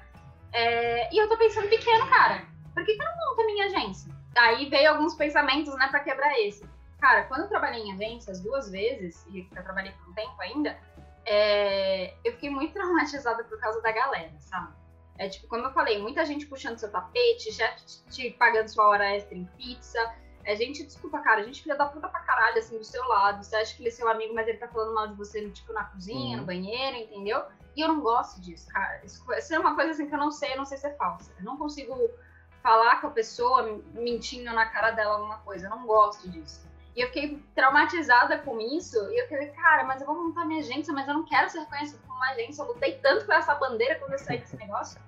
É, 0.52 1.14
e 1.14 1.18
eu 1.18 1.28
tô 1.28 1.36
pensando 1.36 1.68
pequeno, 1.68 2.08
cara. 2.08 2.44
Por 2.74 2.84
que, 2.84 2.94
que 2.94 3.02
eu 3.02 3.06
não 3.06 3.30
monto 3.30 3.42
a 3.42 3.46
minha 3.46 3.66
agência? 3.66 4.12
Aí 4.36 4.68
veio 4.68 4.90
alguns 4.90 5.14
pensamentos, 5.14 5.72
né, 5.76 5.86
pra 5.88 6.00
quebrar 6.00 6.38
esse. 6.40 6.68
Cara, 7.00 7.24
quando 7.24 7.42
eu 7.42 7.48
trabalhei 7.48 7.82
em 7.82 7.92
agências 7.92 8.40
duas 8.40 8.70
vezes, 8.70 9.24
e 9.30 9.48
eu 9.54 9.62
trabalhei 9.62 9.92
por 9.92 10.08
um 10.08 10.14
tempo 10.14 10.40
ainda, 10.40 10.76
é, 11.24 12.14
eu 12.24 12.32
fiquei 12.32 12.50
muito 12.50 12.72
traumatizada 12.74 13.44
por 13.44 13.60
causa 13.60 13.80
da 13.80 13.92
galera, 13.92 14.32
sabe? 14.40 14.72
É 15.18 15.28
tipo, 15.28 15.46
como 15.46 15.64
eu 15.64 15.72
falei, 15.72 16.00
muita 16.00 16.24
gente 16.24 16.46
puxando 16.46 16.78
seu 16.78 16.90
tapete, 16.90 17.52
chefe 17.52 17.84
te 18.10 18.30
pagando 18.32 18.68
sua 18.68 18.88
hora 18.88 19.14
extra 19.14 19.36
em 19.36 19.44
pizza. 19.56 19.98
É 20.44 20.54
gente, 20.56 20.84
desculpa, 20.84 21.20
cara, 21.20 21.40
a 21.40 21.44
gente 21.44 21.62
filha 21.62 21.76
da 21.76 21.86
puta 21.86 22.08
pra 22.08 22.20
caralho, 22.20 22.58
assim, 22.58 22.76
do 22.76 22.84
seu 22.84 23.02
lado. 23.08 23.42
Você 23.42 23.56
acha 23.56 23.74
que 23.74 23.82
ele 23.82 23.88
é 23.88 23.92
seu 23.92 24.08
amigo, 24.08 24.34
mas 24.34 24.46
ele 24.46 24.58
tá 24.58 24.68
falando 24.68 24.94
mal 24.94 25.08
de 25.08 25.14
você, 25.14 25.48
tipo, 25.50 25.72
na 25.72 25.84
cozinha, 25.84 26.34
uhum. 26.34 26.40
no 26.40 26.46
banheiro, 26.46 26.96
entendeu? 26.96 27.44
E 27.74 27.80
eu 27.80 27.88
não 27.88 28.00
gosto 28.00 28.40
disso, 28.40 28.68
cara. 28.68 29.00
Isso, 29.04 29.24
isso 29.32 29.54
é 29.54 29.58
uma 29.58 29.74
coisa 29.74 29.92
assim 29.92 30.06
que 30.06 30.14
eu 30.14 30.18
não 30.18 30.30
sei, 30.30 30.52
eu 30.52 30.58
não 30.58 30.66
sei 30.66 30.76
se 30.76 30.86
é 30.86 30.94
falsa. 30.94 31.32
Eu 31.38 31.44
não 31.44 31.56
consigo 31.56 31.96
falar 32.62 33.00
com 33.00 33.06
a 33.06 33.10
pessoa 33.10 33.82
mentindo 33.94 34.52
na 34.52 34.66
cara 34.66 34.90
dela 34.90 35.14
alguma 35.14 35.38
coisa. 35.38 35.66
Eu 35.66 35.70
não 35.70 35.86
gosto 35.86 36.28
disso. 36.28 36.66
E 36.96 37.00
eu 37.00 37.08
fiquei 37.08 37.42
traumatizada 37.54 38.38
com 38.38 38.60
isso. 38.60 38.96
E 39.10 39.22
eu 39.22 39.28
falei, 39.28 39.48
cara, 39.48 39.84
mas 39.84 40.00
eu 40.00 40.06
vou 40.06 40.26
montar 40.26 40.44
minha 40.44 40.60
agência, 40.60 40.92
mas 40.92 41.08
eu 41.08 41.14
não 41.14 41.24
quero 41.24 41.50
ser 41.50 41.60
reconhecida 41.60 42.00
como 42.06 42.16
uma 42.16 42.30
agência. 42.30 42.62
Eu 42.62 42.68
lutei 42.68 42.98
tanto 43.02 43.26
com 43.26 43.32
essa 43.32 43.54
bandeira 43.54 43.96
quando 43.96 44.12
eu 44.12 44.18
saí 44.18 44.38
desse 44.38 44.56
negócio. 44.56 45.00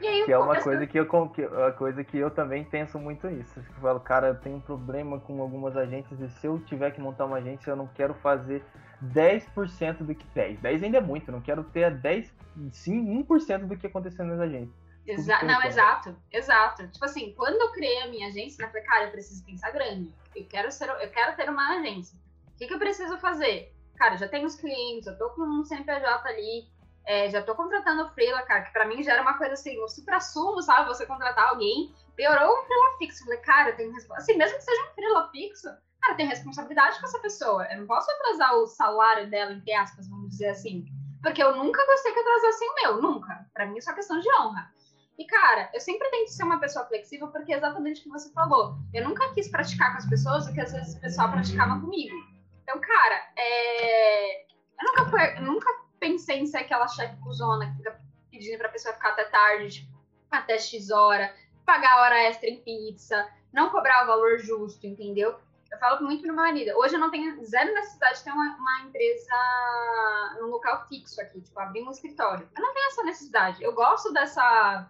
E 0.00 0.06
aí, 0.06 0.24
que 0.24 0.32
é 0.32 0.38
uma 0.38 0.58
coisa 0.60 0.86
que 0.86 0.98
eu 0.98 1.06
que, 1.28 1.44
uma 1.44 1.72
coisa 1.72 2.02
que 2.02 2.16
eu 2.16 2.30
também 2.30 2.64
penso 2.64 2.98
muito 2.98 3.26
nisso. 3.28 3.60
Eu 3.60 3.80
falo, 3.82 4.00
cara, 4.00 4.28
eu 4.28 4.34
tenho 4.34 4.56
um 4.56 4.60
problema 4.60 5.20
com 5.20 5.42
algumas 5.42 5.76
agências 5.76 6.18
e 6.20 6.28
se 6.30 6.46
eu 6.46 6.58
tiver 6.60 6.90
que 6.90 7.00
montar 7.00 7.26
uma 7.26 7.36
agência, 7.36 7.70
eu 7.70 7.76
não 7.76 7.86
quero 7.86 8.14
fazer 8.14 8.64
10% 9.04 9.98
do 9.98 10.14
que 10.14 10.26
10. 10.34 10.60
10 10.60 10.82
ainda 10.82 10.98
é 10.98 11.00
muito, 11.02 11.28
eu 11.28 11.32
não 11.32 11.40
quero 11.42 11.62
ter 11.64 11.94
10, 11.94 12.32
sim, 12.72 13.24
1% 13.24 13.66
do 13.66 13.76
que 13.76 13.86
aconteceu 13.86 14.24
nas 14.24 14.40
agências. 14.40 14.74
Exa 15.06 15.42
não, 15.42 15.62
exato, 15.62 16.16
exato. 16.30 16.86
Tipo 16.88 17.04
assim, 17.04 17.32
quando 17.34 17.60
eu 17.60 17.72
criei 17.72 18.02
a 18.02 18.08
minha 18.08 18.28
agência, 18.28 18.62
eu 18.62 18.68
falei, 18.68 18.82
cara, 18.82 19.04
eu 19.04 19.10
preciso 19.10 19.44
pensar 19.44 19.70
grande. 19.70 20.14
Eu 20.34 20.46
quero, 20.46 20.70
ser, 20.70 20.88
eu 20.88 21.10
quero 21.10 21.36
ter 21.36 21.48
uma 21.48 21.76
agência. 21.78 22.18
O 22.48 22.58
que, 22.58 22.66
que 22.66 22.74
eu 22.74 22.78
preciso 22.78 23.18
fazer? 23.18 23.74
Cara, 23.96 24.16
já 24.16 24.28
tenho 24.28 24.46
os 24.46 24.54
clientes, 24.54 25.06
eu 25.06 25.18
tô 25.18 25.30
com 25.30 25.42
um 25.42 25.64
CNPJ 25.64 26.28
ali, 26.28 26.68
é, 27.04 27.28
já 27.28 27.42
tô 27.42 27.54
contratando 27.54 28.08
freela, 28.10 28.42
cara, 28.42 28.62
que 28.62 28.72
pra 28.72 28.86
mim 28.86 29.02
já 29.02 29.14
era 29.14 29.22
uma 29.22 29.36
coisa 29.36 29.54
assim, 29.54 29.78
o 29.78 29.88
supra-sumo, 29.88 30.62
sabe? 30.62 30.88
Você 30.88 31.06
contratar 31.06 31.48
alguém, 31.48 31.94
piorou 32.14 32.60
um 32.60 32.64
freela 32.64 32.98
fixo. 32.98 33.22
Eu 33.22 33.26
falei, 33.26 33.40
cara, 33.40 33.72
tem 33.72 33.92
assim, 34.14 34.36
mesmo 34.36 34.58
que 34.58 34.64
seja 34.64 34.82
um 34.82 34.94
freela 34.94 35.30
fixo, 35.30 35.68
cara, 36.00 36.14
tem 36.14 36.26
responsabilidade 36.26 37.00
com 37.00 37.06
essa 37.06 37.18
pessoa. 37.18 37.66
Eu 37.72 37.80
não 37.80 37.86
posso 37.86 38.10
atrasar 38.10 38.54
o 38.54 38.66
salário 38.66 39.28
dela, 39.30 39.52
entre 39.52 39.72
aspas, 39.72 40.08
vamos 40.08 40.30
dizer 40.30 40.50
assim. 40.50 40.84
Porque 41.22 41.42
eu 41.42 41.56
nunca 41.56 41.84
gostei 41.84 42.12
que 42.12 42.20
atrasassem 42.20 42.68
o 42.68 42.74
meu, 42.74 43.02
nunca. 43.02 43.46
Pra 43.52 43.66
mim 43.66 43.78
é 43.78 43.92
questão 43.92 44.18
de 44.18 44.28
honra. 44.34 44.72
E, 45.20 45.26
cara, 45.26 45.68
eu 45.74 45.80
sempre 45.80 46.08
tento 46.08 46.28
ser 46.28 46.44
uma 46.44 46.58
pessoa 46.58 46.86
flexível 46.86 47.28
porque 47.28 47.52
é 47.52 47.58
exatamente 47.58 48.00
o 48.00 48.04
que 48.04 48.08
você 48.08 48.32
falou. 48.32 48.78
Eu 48.94 49.06
nunca 49.06 49.30
quis 49.34 49.48
praticar 49.48 49.92
com 49.92 49.98
as 49.98 50.08
pessoas 50.08 50.46
o 50.46 50.54
que 50.54 50.62
às 50.62 50.72
vezes 50.72 50.96
o 50.96 51.00
pessoal 51.00 51.30
praticava 51.30 51.78
comigo. 51.78 52.16
Então, 52.62 52.80
cara, 52.80 53.22
é... 53.36 54.44
eu 54.44 54.86
nunca, 54.86 55.04
fui, 55.10 55.36
eu 55.36 55.42
nunca 55.42 55.70
pensei 55.98 56.38
em 56.38 56.46
ser 56.46 56.56
aquela 56.56 56.88
chefe 56.88 57.14
cuzona 57.22 57.70
que 57.70 57.76
fica 57.76 58.00
pedindo 58.30 58.56
pra 58.56 58.70
pessoa 58.70 58.94
ficar 58.94 59.10
até 59.10 59.24
tarde, 59.24 59.82
tipo, 59.82 59.92
até 60.30 60.58
X 60.58 60.90
hora, 60.90 61.34
pagar 61.66 62.00
hora 62.00 62.18
extra 62.22 62.48
em 62.48 62.62
pizza, 62.62 63.28
não 63.52 63.68
cobrar 63.68 64.04
o 64.04 64.06
valor 64.06 64.38
justo, 64.38 64.86
entendeu? 64.86 65.38
Eu 65.70 65.78
falo 65.78 66.02
muito 66.02 66.22
pro 66.22 66.32
meu 66.32 66.42
marido. 66.42 66.70
Hoje 66.78 66.94
eu 66.94 66.98
não 66.98 67.10
tenho 67.10 67.44
zero 67.44 67.74
necessidade 67.74 68.18
de 68.18 68.24
ter 68.24 68.30
uma, 68.30 68.56
uma 68.56 68.80
empresa 68.84 70.38
num 70.40 70.46
local 70.46 70.86
fixo 70.88 71.20
aqui, 71.20 71.42
tipo, 71.42 71.60
abrir 71.60 71.82
um 71.82 71.90
escritório. 71.90 72.48
Eu 72.56 72.62
não 72.62 72.72
tenho 72.72 72.86
essa 72.86 73.02
necessidade. 73.02 73.62
Eu 73.62 73.74
gosto 73.74 74.10
dessa 74.14 74.88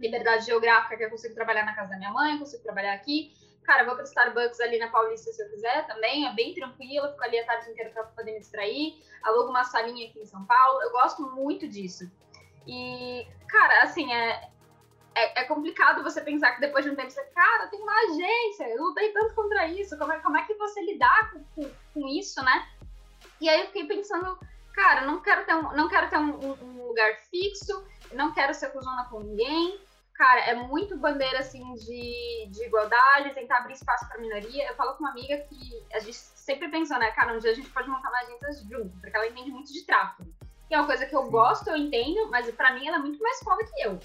liberdade 0.00 0.46
geográfica 0.46 0.96
que 0.96 1.04
eu 1.04 1.10
consigo 1.10 1.34
trabalhar 1.34 1.64
na 1.64 1.74
casa 1.74 1.90
da 1.90 1.98
minha 1.98 2.10
mãe, 2.10 2.38
consigo 2.38 2.62
trabalhar 2.62 2.94
aqui. 2.94 3.32
Cara, 3.64 3.84
vou 3.84 3.94
para 3.94 4.04
Starbucks 4.04 4.58
ali 4.60 4.78
na 4.78 4.88
Paulista 4.88 5.30
se 5.30 5.42
eu 5.42 5.50
quiser 5.50 5.86
também, 5.86 6.26
é 6.26 6.32
bem 6.32 6.54
tranquilo, 6.54 7.10
fico 7.10 7.22
ali 7.22 7.38
a 7.38 7.46
tarde 7.46 7.70
inteira 7.70 7.90
para 7.90 8.04
poder 8.04 8.32
me 8.32 8.40
distrair. 8.40 9.00
Alugo 9.22 9.50
uma 9.50 9.64
salinha 9.64 10.08
aqui 10.08 10.18
em 10.18 10.26
São 10.26 10.44
Paulo, 10.44 10.82
eu 10.82 10.90
gosto 10.90 11.22
muito 11.34 11.68
disso. 11.68 12.10
E, 12.66 13.26
cara, 13.48 13.82
assim, 13.82 14.12
é, 14.12 14.50
é, 15.14 15.42
é, 15.42 15.44
complicado 15.44 16.02
você 16.02 16.20
pensar 16.20 16.52
que 16.52 16.60
depois 16.60 16.84
de 16.84 16.90
um 16.90 16.96
tempo 16.96 17.10
você, 17.10 17.22
cara, 17.26 17.68
tem 17.68 17.80
uma 17.80 17.94
agência, 17.94 18.68
eu 18.68 18.82
lutei 18.82 19.12
tanto 19.12 19.34
contra 19.34 19.66
isso, 19.66 19.98
como 19.98 20.12
é, 20.12 20.18
como 20.20 20.36
é 20.36 20.44
que 20.44 20.54
você 20.54 20.80
lidar 20.82 21.30
com, 21.30 21.44
com, 21.54 21.70
com 21.94 22.08
isso, 22.08 22.42
né? 22.42 22.66
E 23.40 23.48
aí 23.48 23.60
eu 23.60 23.66
fiquei 23.66 23.86
pensando, 23.86 24.38
cara, 24.72 25.02
não 25.02 25.20
quero 25.20 25.44
ter 25.44 25.54
um, 25.54 25.72
não 25.74 25.88
quero 25.88 26.08
ter 26.08 26.18
um, 26.18 26.52
um 26.62 26.86
lugar 26.86 27.16
fixo, 27.30 27.84
não 28.12 28.32
quero 28.32 28.54
ser 28.54 28.70
cuzona 28.70 29.04
com 29.10 29.20
ninguém, 29.20 29.80
cara, 30.20 30.40
é 30.42 30.54
muito 30.54 30.98
bandeira 30.98 31.38
assim 31.38 31.72
de, 31.76 32.46
de 32.50 32.66
igualdade, 32.66 33.32
tentar 33.32 33.56
abrir 33.56 33.72
espaço 33.72 34.06
para 34.06 34.20
minoria. 34.20 34.68
Eu 34.68 34.74
falo 34.74 34.92
com 34.92 35.04
uma 35.04 35.12
amiga 35.12 35.38
que 35.48 35.82
a 35.94 35.98
gente 35.98 36.14
sempre 36.14 36.68
pensou, 36.68 36.98
né, 36.98 37.10
cara, 37.12 37.32
um 37.32 37.38
dia 37.38 37.52
a 37.52 37.54
gente 37.54 37.70
pode 37.70 37.88
montar 37.88 38.10
uma 38.10 38.18
agência 38.18 38.68
junto, 38.68 38.94
porque 39.00 39.16
ela 39.16 39.26
entende 39.26 39.50
muito 39.50 39.72
de 39.72 39.82
tráfego. 39.86 40.30
Que 40.68 40.74
é 40.74 40.78
uma 40.78 40.86
coisa 40.86 41.06
que 41.06 41.16
eu 41.16 41.30
gosto, 41.30 41.70
eu 41.70 41.76
entendo, 41.76 42.30
mas 42.30 42.50
para 42.50 42.74
mim 42.74 42.86
ela 42.86 42.98
é 42.98 43.00
muito 43.00 43.18
mais 43.22 43.38
foda 43.42 43.64
que 43.64 43.80
eu. 43.80 43.98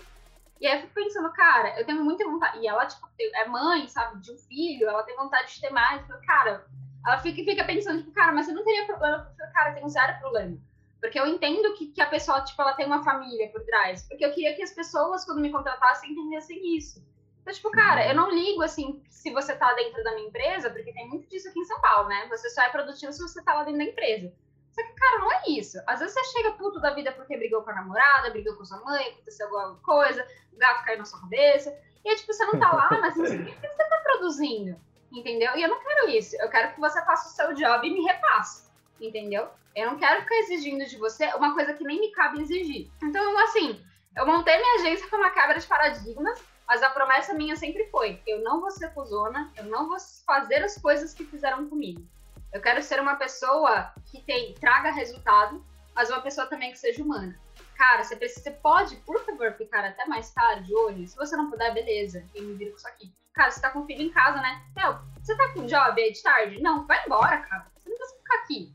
E 0.62 0.66
aí 0.66 0.78
eu 0.78 0.82
fico 0.84 0.94
pensando, 0.94 1.30
cara, 1.34 1.78
eu 1.78 1.86
tenho 1.86 2.02
muita 2.02 2.24
vontade. 2.24 2.60
E 2.60 2.68
ela, 2.68 2.86
tipo, 2.86 3.10
é 3.20 3.46
mãe, 3.46 3.86
sabe, 3.90 4.22
de 4.22 4.32
um 4.32 4.38
filho, 4.38 4.88
ela 4.88 5.04
tem 5.04 5.18
vontade 5.18 5.54
de 5.54 5.60
ter 5.60 5.70
mais. 5.70 6.02
cara, 6.26 6.66
ela 7.06 7.20
fica, 7.20 7.44
fica 7.44 7.66
pensando, 7.66 8.00
tipo, 8.00 8.14
cara, 8.14 8.32
mas 8.32 8.46
você 8.46 8.54
não 8.54 8.64
teria 8.64 8.86
problema? 8.86 9.36
Cara, 9.54 9.72
eu 9.72 9.76
tenho 9.76 9.90
zero 9.90 10.18
problema. 10.20 10.58
Porque 11.06 11.20
eu 11.20 11.28
entendo 11.28 11.74
que, 11.76 11.88
que 11.88 12.02
a 12.02 12.08
pessoa, 12.08 12.42
tipo, 12.42 12.60
ela 12.62 12.74
tem 12.74 12.86
uma 12.88 13.04
família 13.04 13.48
por 13.50 13.64
trás. 13.64 14.04
Porque 14.08 14.26
eu 14.26 14.34
queria 14.34 14.56
que 14.56 14.64
as 14.64 14.72
pessoas, 14.72 15.24
quando 15.24 15.40
me 15.40 15.52
contratassem, 15.52 16.12
entendessem 16.12 16.76
isso. 16.76 17.06
Então, 17.42 17.54
tipo, 17.54 17.70
cara, 17.70 18.08
eu 18.08 18.16
não 18.16 18.32
ligo, 18.32 18.64
assim, 18.64 19.04
se 19.08 19.32
você 19.32 19.56
tá 19.56 19.72
dentro 19.76 20.04
da 20.04 20.16
minha 20.16 20.28
empresa, 20.28 20.68
porque 20.72 20.92
tem 20.92 21.08
muito 21.08 21.30
disso 21.30 21.48
aqui 21.48 21.60
em 21.60 21.66
São 21.66 21.80
Paulo, 21.80 22.10
né? 22.10 22.26
Você 22.30 22.50
só 22.50 22.64
é 22.64 22.70
produtivo 22.70 23.14
se 23.14 23.22
você 23.22 23.44
tá 23.44 23.54
lá 23.54 23.64
dentro 23.64 23.78
da 23.78 23.84
empresa. 23.84 24.34
Só 24.72 24.82
que, 24.82 24.94
cara, 24.94 25.20
não 25.20 25.32
é 25.32 25.44
isso. 25.50 25.78
Às 25.86 26.00
vezes 26.00 26.16
você 26.16 26.24
chega 26.24 26.54
puto 26.54 26.82
da 26.82 26.96
vida 26.96 27.12
porque 27.12 27.38
brigou 27.38 27.62
com 27.62 27.70
a 27.70 27.76
namorada, 27.76 28.32
brigou 28.32 28.56
com 28.56 28.66
sua 28.66 28.84
mãe, 28.84 29.10
aconteceu 29.10 29.46
alguma 29.46 29.80
coisa, 29.82 30.28
o 30.52 30.58
gato 30.58 30.84
caiu 30.86 30.98
na 30.98 31.06
sua 31.06 31.22
cabeça. 31.22 31.70
E 32.04 32.10
aí, 32.10 32.16
tipo, 32.16 32.34
você 32.34 32.46
não 32.46 32.60
tá 32.60 32.74
lá, 32.74 32.90
mas 33.00 33.16
o 33.16 33.22
que 33.22 33.68
você 33.68 33.90
tá 33.90 34.02
produzindo. 34.04 34.76
Entendeu? 35.12 35.56
E 35.56 35.62
eu 35.62 35.70
não 35.70 35.80
quero 35.84 36.10
isso. 36.10 36.36
Eu 36.38 36.50
quero 36.50 36.74
que 36.74 36.80
você 36.80 37.00
faça 37.06 37.30
o 37.30 37.32
seu 37.32 37.54
job 37.54 37.88
e 37.88 37.94
me 37.94 38.02
repasse. 38.02 38.65
Entendeu? 39.00 39.50
Eu 39.76 39.88
não 39.88 39.98
quero 39.98 40.22
ficar 40.22 40.36
exigindo 40.36 40.86
de 40.86 40.98
você 40.98 41.26
uma 41.36 41.54
coisa 41.54 41.74
que 41.74 41.84
nem 41.84 42.00
me 42.00 42.12
cabe 42.12 42.42
exigir. 42.42 42.90
Então, 43.04 43.38
assim, 43.40 43.84
eu 44.16 44.26
montei 44.26 44.58
minha 44.58 44.76
agência 44.76 45.10
com 45.10 45.18
uma 45.18 45.32
quebra 45.32 45.60
de 45.60 45.68
paradigmas, 45.68 46.42
mas 46.66 46.82
a 46.82 46.90
promessa 46.90 47.34
minha 47.34 47.58
sempre 47.58 47.86
foi: 47.90 48.22
eu 48.26 48.42
não 48.42 48.62
vou 48.62 48.72
ser 48.72 48.94
fusona, 48.94 49.52
eu 49.58 49.66
não 49.66 49.90
vou 49.90 49.98
fazer 50.26 50.64
as 50.64 50.78
coisas 50.78 51.14
que 51.14 51.26
fizeram 51.26 51.68
comigo. 51.68 52.08
Eu 52.54 52.62
quero 52.62 52.82
ser 52.82 53.02
uma 53.02 53.18
pessoa 53.18 53.92
que 54.06 54.22
tem, 54.22 54.54
traga 54.54 54.92
resultado, 54.92 55.62
mas 55.94 56.10
uma 56.10 56.22
pessoa 56.22 56.48
também 56.48 56.72
que 56.72 56.80
seja 56.80 57.04
humana. 57.04 57.38
Cara, 57.78 58.02
você, 58.02 58.16
precisa, 58.16 58.44
você 58.44 58.52
pode, 58.52 58.96
por 58.98 59.20
favor, 59.26 59.52
ficar 59.58 59.84
até 59.84 60.06
mais 60.06 60.32
tarde 60.32 60.74
hoje? 60.74 61.08
Se 61.08 61.18
você 61.18 61.36
não 61.36 61.52
puder, 61.52 61.74
beleza, 61.74 62.26
eu 62.34 62.44
me 62.44 62.54
viro 62.54 62.72
com 62.72 62.78
isso 62.78 62.88
aqui. 62.88 63.14
Cara, 63.34 63.52
você 63.52 63.60
tá 63.60 63.70
com 63.70 63.86
filho 63.86 64.04
em 64.04 64.10
casa, 64.10 64.40
né? 64.40 64.64
Meu, 64.78 64.98
você 65.22 65.36
tá 65.36 65.50
com 65.50 65.66
job 65.66 66.02
aí 66.02 66.14
de 66.14 66.24
tarde? 66.24 66.62
Não, 66.62 66.88
vai 66.88 67.06
embora, 67.06 67.40
cara. 67.40 67.68
Você 67.76 67.90
não 67.90 67.98
precisa 67.98 68.18
ficar 68.20 68.36
aqui 68.38 68.74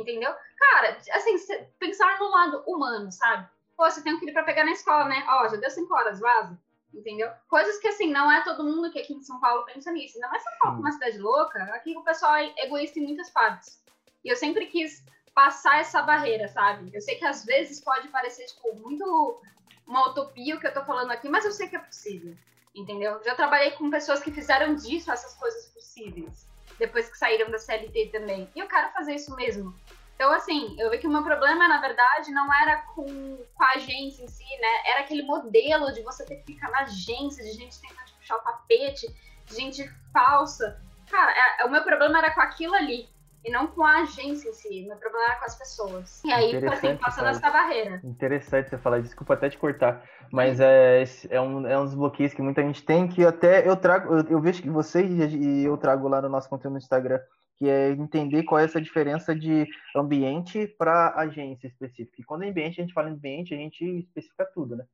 entendeu? 0.00 0.34
Cara, 0.58 0.98
assim, 1.12 1.36
pensar 1.78 2.18
no 2.18 2.28
lado 2.28 2.62
humano, 2.66 3.10
sabe? 3.10 3.48
Pô, 3.76 3.84
você 3.90 4.02
tem 4.02 4.14
um 4.14 4.18
filho 4.18 4.32
pra 4.32 4.42
pegar 4.44 4.64
na 4.64 4.72
escola, 4.72 5.04
né? 5.04 5.24
Ó, 5.28 5.48
já 5.48 5.56
deu 5.56 5.70
cinco 5.70 5.94
horas, 5.94 6.20
vaza. 6.20 6.58
Entendeu? 6.94 7.30
Coisas 7.48 7.78
que, 7.78 7.88
assim, 7.88 8.10
não 8.10 8.30
é 8.32 8.42
todo 8.42 8.64
mundo 8.64 8.90
que 8.90 8.98
aqui 8.98 9.12
em 9.12 9.22
São 9.22 9.38
Paulo 9.38 9.66
pensa 9.66 9.92
nisso. 9.92 10.18
Não 10.18 10.34
é 10.34 10.38
São 10.38 10.52
Paulo, 10.60 10.80
uma 10.80 10.92
cidade 10.92 11.18
louca. 11.18 11.62
Aqui 11.74 11.94
o 11.94 12.02
pessoal 12.02 12.36
é 12.36 12.54
egoísta 12.64 12.98
em 12.98 13.04
muitas 13.04 13.28
partes. 13.30 13.82
E 14.24 14.30
eu 14.30 14.36
sempre 14.36 14.66
quis 14.66 15.04
passar 15.34 15.78
essa 15.80 16.00
barreira, 16.02 16.48
sabe? 16.48 16.90
Eu 16.94 17.00
sei 17.02 17.16
que 17.16 17.24
às 17.26 17.44
vezes 17.44 17.80
pode 17.82 18.08
parecer, 18.08 18.46
tipo, 18.46 18.74
muito 18.76 19.42
uma 19.86 20.08
utopia 20.08 20.56
o 20.56 20.60
que 20.60 20.66
eu 20.66 20.72
tô 20.72 20.82
falando 20.84 21.10
aqui, 21.10 21.28
mas 21.28 21.44
eu 21.44 21.52
sei 21.52 21.68
que 21.68 21.76
é 21.76 21.80
possível. 21.80 22.34
entendeu? 22.74 23.22
Já 23.24 23.34
trabalhei 23.34 23.70
com 23.72 23.90
pessoas 23.90 24.20
que 24.20 24.30
fizeram 24.30 24.74
disso 24.74 25.10
essas 25.10 25.34
coisas 25.34 25.66
possíveis, 25.68 26.46
depois 26.78 27.08
que 27.08 27.16
saíram 27.16 27.50
da 27.50 27.58
CLT 27.58 28.10
também. 28.12 28.50
E 28.54 28.58
eu 28.58 28.68
quero 28.68 28.92
fazer 28.92 29.14
isso 29.14 29.34
mesmo. 29.34 29.74
Então, 30.16 30.32
assim, 30.32 30.74
eu 30.78 30.90
vi 30.90 30.96
que 30.96 31.06
o 31.06 31.10
meu 31.10 31.22
problema, 31.22 31.68
na 31.68 31.78
verdade, 31.78 32.32
não 32.32 32.52
era 32.52 32.78
com, 32.94 33.04
com 33.04 33.64
a 33.64 33.72
agência 33.72 34.24
em 34.24 34.28
si, 34.28 34.44
né? 34.44 34.90
Era 34.90 35.00
aquele 35.00 35.22
modelo 35.22 35.92
de 35.92 36.02
você 36.02 36.24
ter 36.24 36.36
que 36.36 36.54
ficar 36.54 36.70
na 36.70 36.80
agência, 36.80 37.44
de 37.44 37.52
gente 37.52 37.78
tentando 37.78 38.10
puxar 38.18 38.36
o 38.36 38.40
tapete, 38.40 39.06
de 39.44 39.54
gente 39.54 39.86
falsa. 40.14 40.80
Cara, 41.10 41.32
é, 41.60 41.64
o 41.66 41.70
meu 41.70 41.84
problema 41.84 42.16
era 42.18 42.30
com 42.32 42.40
aquilo 42.40 42.74
ali 42.74 43.06
e 43.44 43.50
não 43.50 43.66
com 43.66 43.84
a 43.84 44.00
agência 44.00 44.48
em 44.48 44.52
si. 44.54 44.86
Meu 44.88 44.96
problema 44.96 45.26
era 45.26 45.36
com 45.36 45.44
as 45.44 45.54
pessoas. 45.54 46.24
E 46.24 46.32
aí, 46.32 46.66
assim, 46.66 46.96
passando 46.96 47.28
essa 47.28 47.50
barreira. 47.50 48.00
Interessante 48.02 48.70
você 48.70 48.78
falar, 48.78 49.00
desculpa 49.00 49.34
até 49.34 49.50
te 49.50 49.58
cortar, 49.58 50.02
mas 50.32 50.60
é, 50.60 51.04
é, 51.28 51.40
um, 51.40 51.66
é 51.66 51.78
um 51.78 51.84
dos 51.84 51.94
bloqueios 51.94 52.32
que 52.32 52.40
muita 52.40 52.62
gente 52.62 52.82
tem 52.82 53.06
que 53.06 53.24
até 53.24 53.68
eu 53.68 53.76
trago, 53.76 54.16
eu, 54.16 54.24
eu 54.30 54.40
vejo 54.40 54.62
que 54.62 54.70
você 54.70 55.04
e 55.04 55.62
eu 55.62 55.76
trago 55.76 56.08
lá 56.08 56.22
no 56.22 56.28
nosso 56.30 56.48
conteúdo 56.48 56.72
no 56.72 56.78
Instagram, 56.78 57.20
que 57.56 57.68
é 57.68 57.90
entender 57.90 58.42
qual 58.42 58.60
é 58.60 58.64
essa 58.64 58.80
diferença 58.80 59.34
de 59.34 59.66
ambiente 59.94 60.66
para 60.78 61.14
agência 61.16 61.66
específica. 61.66 62.20
E 62.20 62.24
quando 62.24 62.44
é 62.44 62.48
ambiente, 62.48 62.80
a 62.80 62.84
gente 62.84 62.92
fala 62.92 63.08
ambiente, 63.08 63.54
a 63.54 63.56
gente 63.56 63.84
especifica 63.84 64.44
tudo, 64.52 64.76
né? 64.76 64.84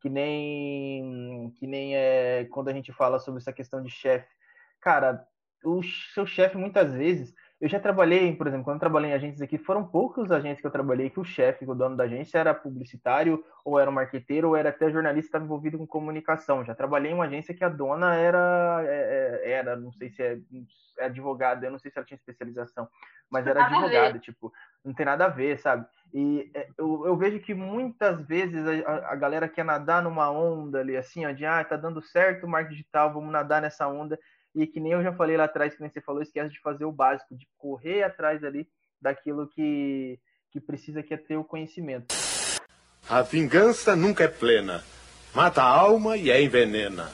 Que 0.00 0.08
nem, 0.08 1.52
que 1.58 1.66
nem 1.66 1.96
é, 1.96 2.44
quando 2.50 2.68
a 2.68 2.72
gente 2.72 2.92
fala 2.92 3.18
sobre 3.18 3.40
essa 3.40 3.52
questão 3.52 3.82
de 3.82 3.90
chefe. 3.90 4.28
Cara, 4.80 5.26
o 5.64 5.82
seu 6.14 6.26
chefe 6.26 6.56
muitas 6.56 6.92
vezes 6.92 7.34
eu 7.62 7.68
já 7.68 7.78
trabalhei, 7.78 8.34
por 8.34 8.48
exemplo, 8.48 8.64
quando 8.64 8.74
eu 8.74 8.80
trabalhei 8.80 9.12
em 9.12 9.14
agências 9.14 9.40
aqui, 9.40 9.56
foram 9.56 9.84
poucos 9.86 10.32
agentes 10.32 10.60
que 10.60 10.66
eu 10.66 10.70
trabalhei 10.70 11.08
que 11.08 11.20
o 11.20 11.24
chefe, 11.24 11.64
o 11.64 11.76
dono 11.76 11.96
da 11.96 12.02
agência, 12.02 12.36
era 12.36 12.52
publicitário, 12.52 13.44
ou 13.64 13.78
era 13.78 13.88
um 13.88 13.94
marqueteiro, 13.94 14.48
ou 14.48 14.56
era 14.56 14.70
até 14.70 14.90
jornalista 14.90 15.28
estava 15.28 15.44
envolvido 15.44 15.78
com 15.78 15.86
comunicação. 15.86 16.64
Já 16.64 16.74
trabalhei 16.74 17.12
em 17.12 17.14
uma 17.14 17.26
agência 17.26 17.54
que 17.54 17.62
a 17.62 17.68
dona 17.68 18.16
era, 18.16 18.82
é, 18.84 19.42
é, 19.44 19.50
era 19.52 19.76
não 19.76 19.92
sei 19.92 20.10
se 20.10 20.20
é, 20.20 20.38
é 20.98 21.04
advogada, 21.04 21.64
eu 21.64 21.70
não 21.70 21.78
sei 21.78 21.88
se 21.88 21.98
ela 21.98 22.04
tinha 22.04 22.16
especialização, 22.16 22.88
mas 23.30 23.46
era 23.46 23.64
advogada, 23.64 24.18
tipo, 24.18 24.52
não 24.84 24.92
tem 24.92 25.06
nada 25.06 25.26
a 25.26 25.28
ver, 25.28 25.56
sabe? 25.60 25.86
E 26.12 26.50
eu, 26.76 27.06
eu 27.06 27.16
vejo 27.16 27.38
que 27.38 27.54
muitas 27.54 28.20
vezes 28.22 28.60
a, 28.84 29.12
a, 29.12 29.14
galera 29.14 29.48
quer 29.48 29.64
nadar 29.64 30.02
numa 30.02 30.28
onda 30.30 30.80
ali, 30.80 30.96
assim, 30.96 31.24
ó, 31.24 31.30
de, 31.30 31.46
ah, 31.46 31.62
tá 31.64 31.76
dando 31.76 32.02
certo 32.02 32.44
o 32.44 32.48
marketing 32.48 32.74
digital, 32.74 33.12
vamos 33.12 33.32
nadar 33.32 33.62
nessa 33.62 33.86
onda, 33.86 34.18
e 34.54 34.66
que 34.66 34.80
nem 34.80 34.92
eu 34.92 35.02
já 35.02 35.12
falei 35.12 35.36
lá 35.36 35.44
atrás, 35.44 35.74
que 35.74 35.80
nem 35.80 35.90
você 35.90 36.00
falou, 36.00 36.22
esquece 36.22 36.52
de 36.52 36.60
fazer 36.60 36.84
o 36.84 36.92
básico, 36.92 37.36
de 37.36 37.46
correr 37.58 38.02
atrás 38.02 38.42
ali 38.44 38.68
daquilo 39.00 39.48
que, 39.48 40.18
que 40.50 40.60
precisa, 40.60 41.02
que 41.02 41.14
é 41.14 41.16
ter 41.16 41.36
o 41.36 41.44
conhecimento. 41.44 42.14
A 43.08 43.22
vingança 43.22 43.96
nunca 43.96 44.24
é 44.24 44.28
plena. 44.28 44.82
Mata 45.34 45.62
a 45.62 45.66
alma 45.66 46.16
e 46.16 46.30
é 46.30 46.42
envenena 46.42 47.10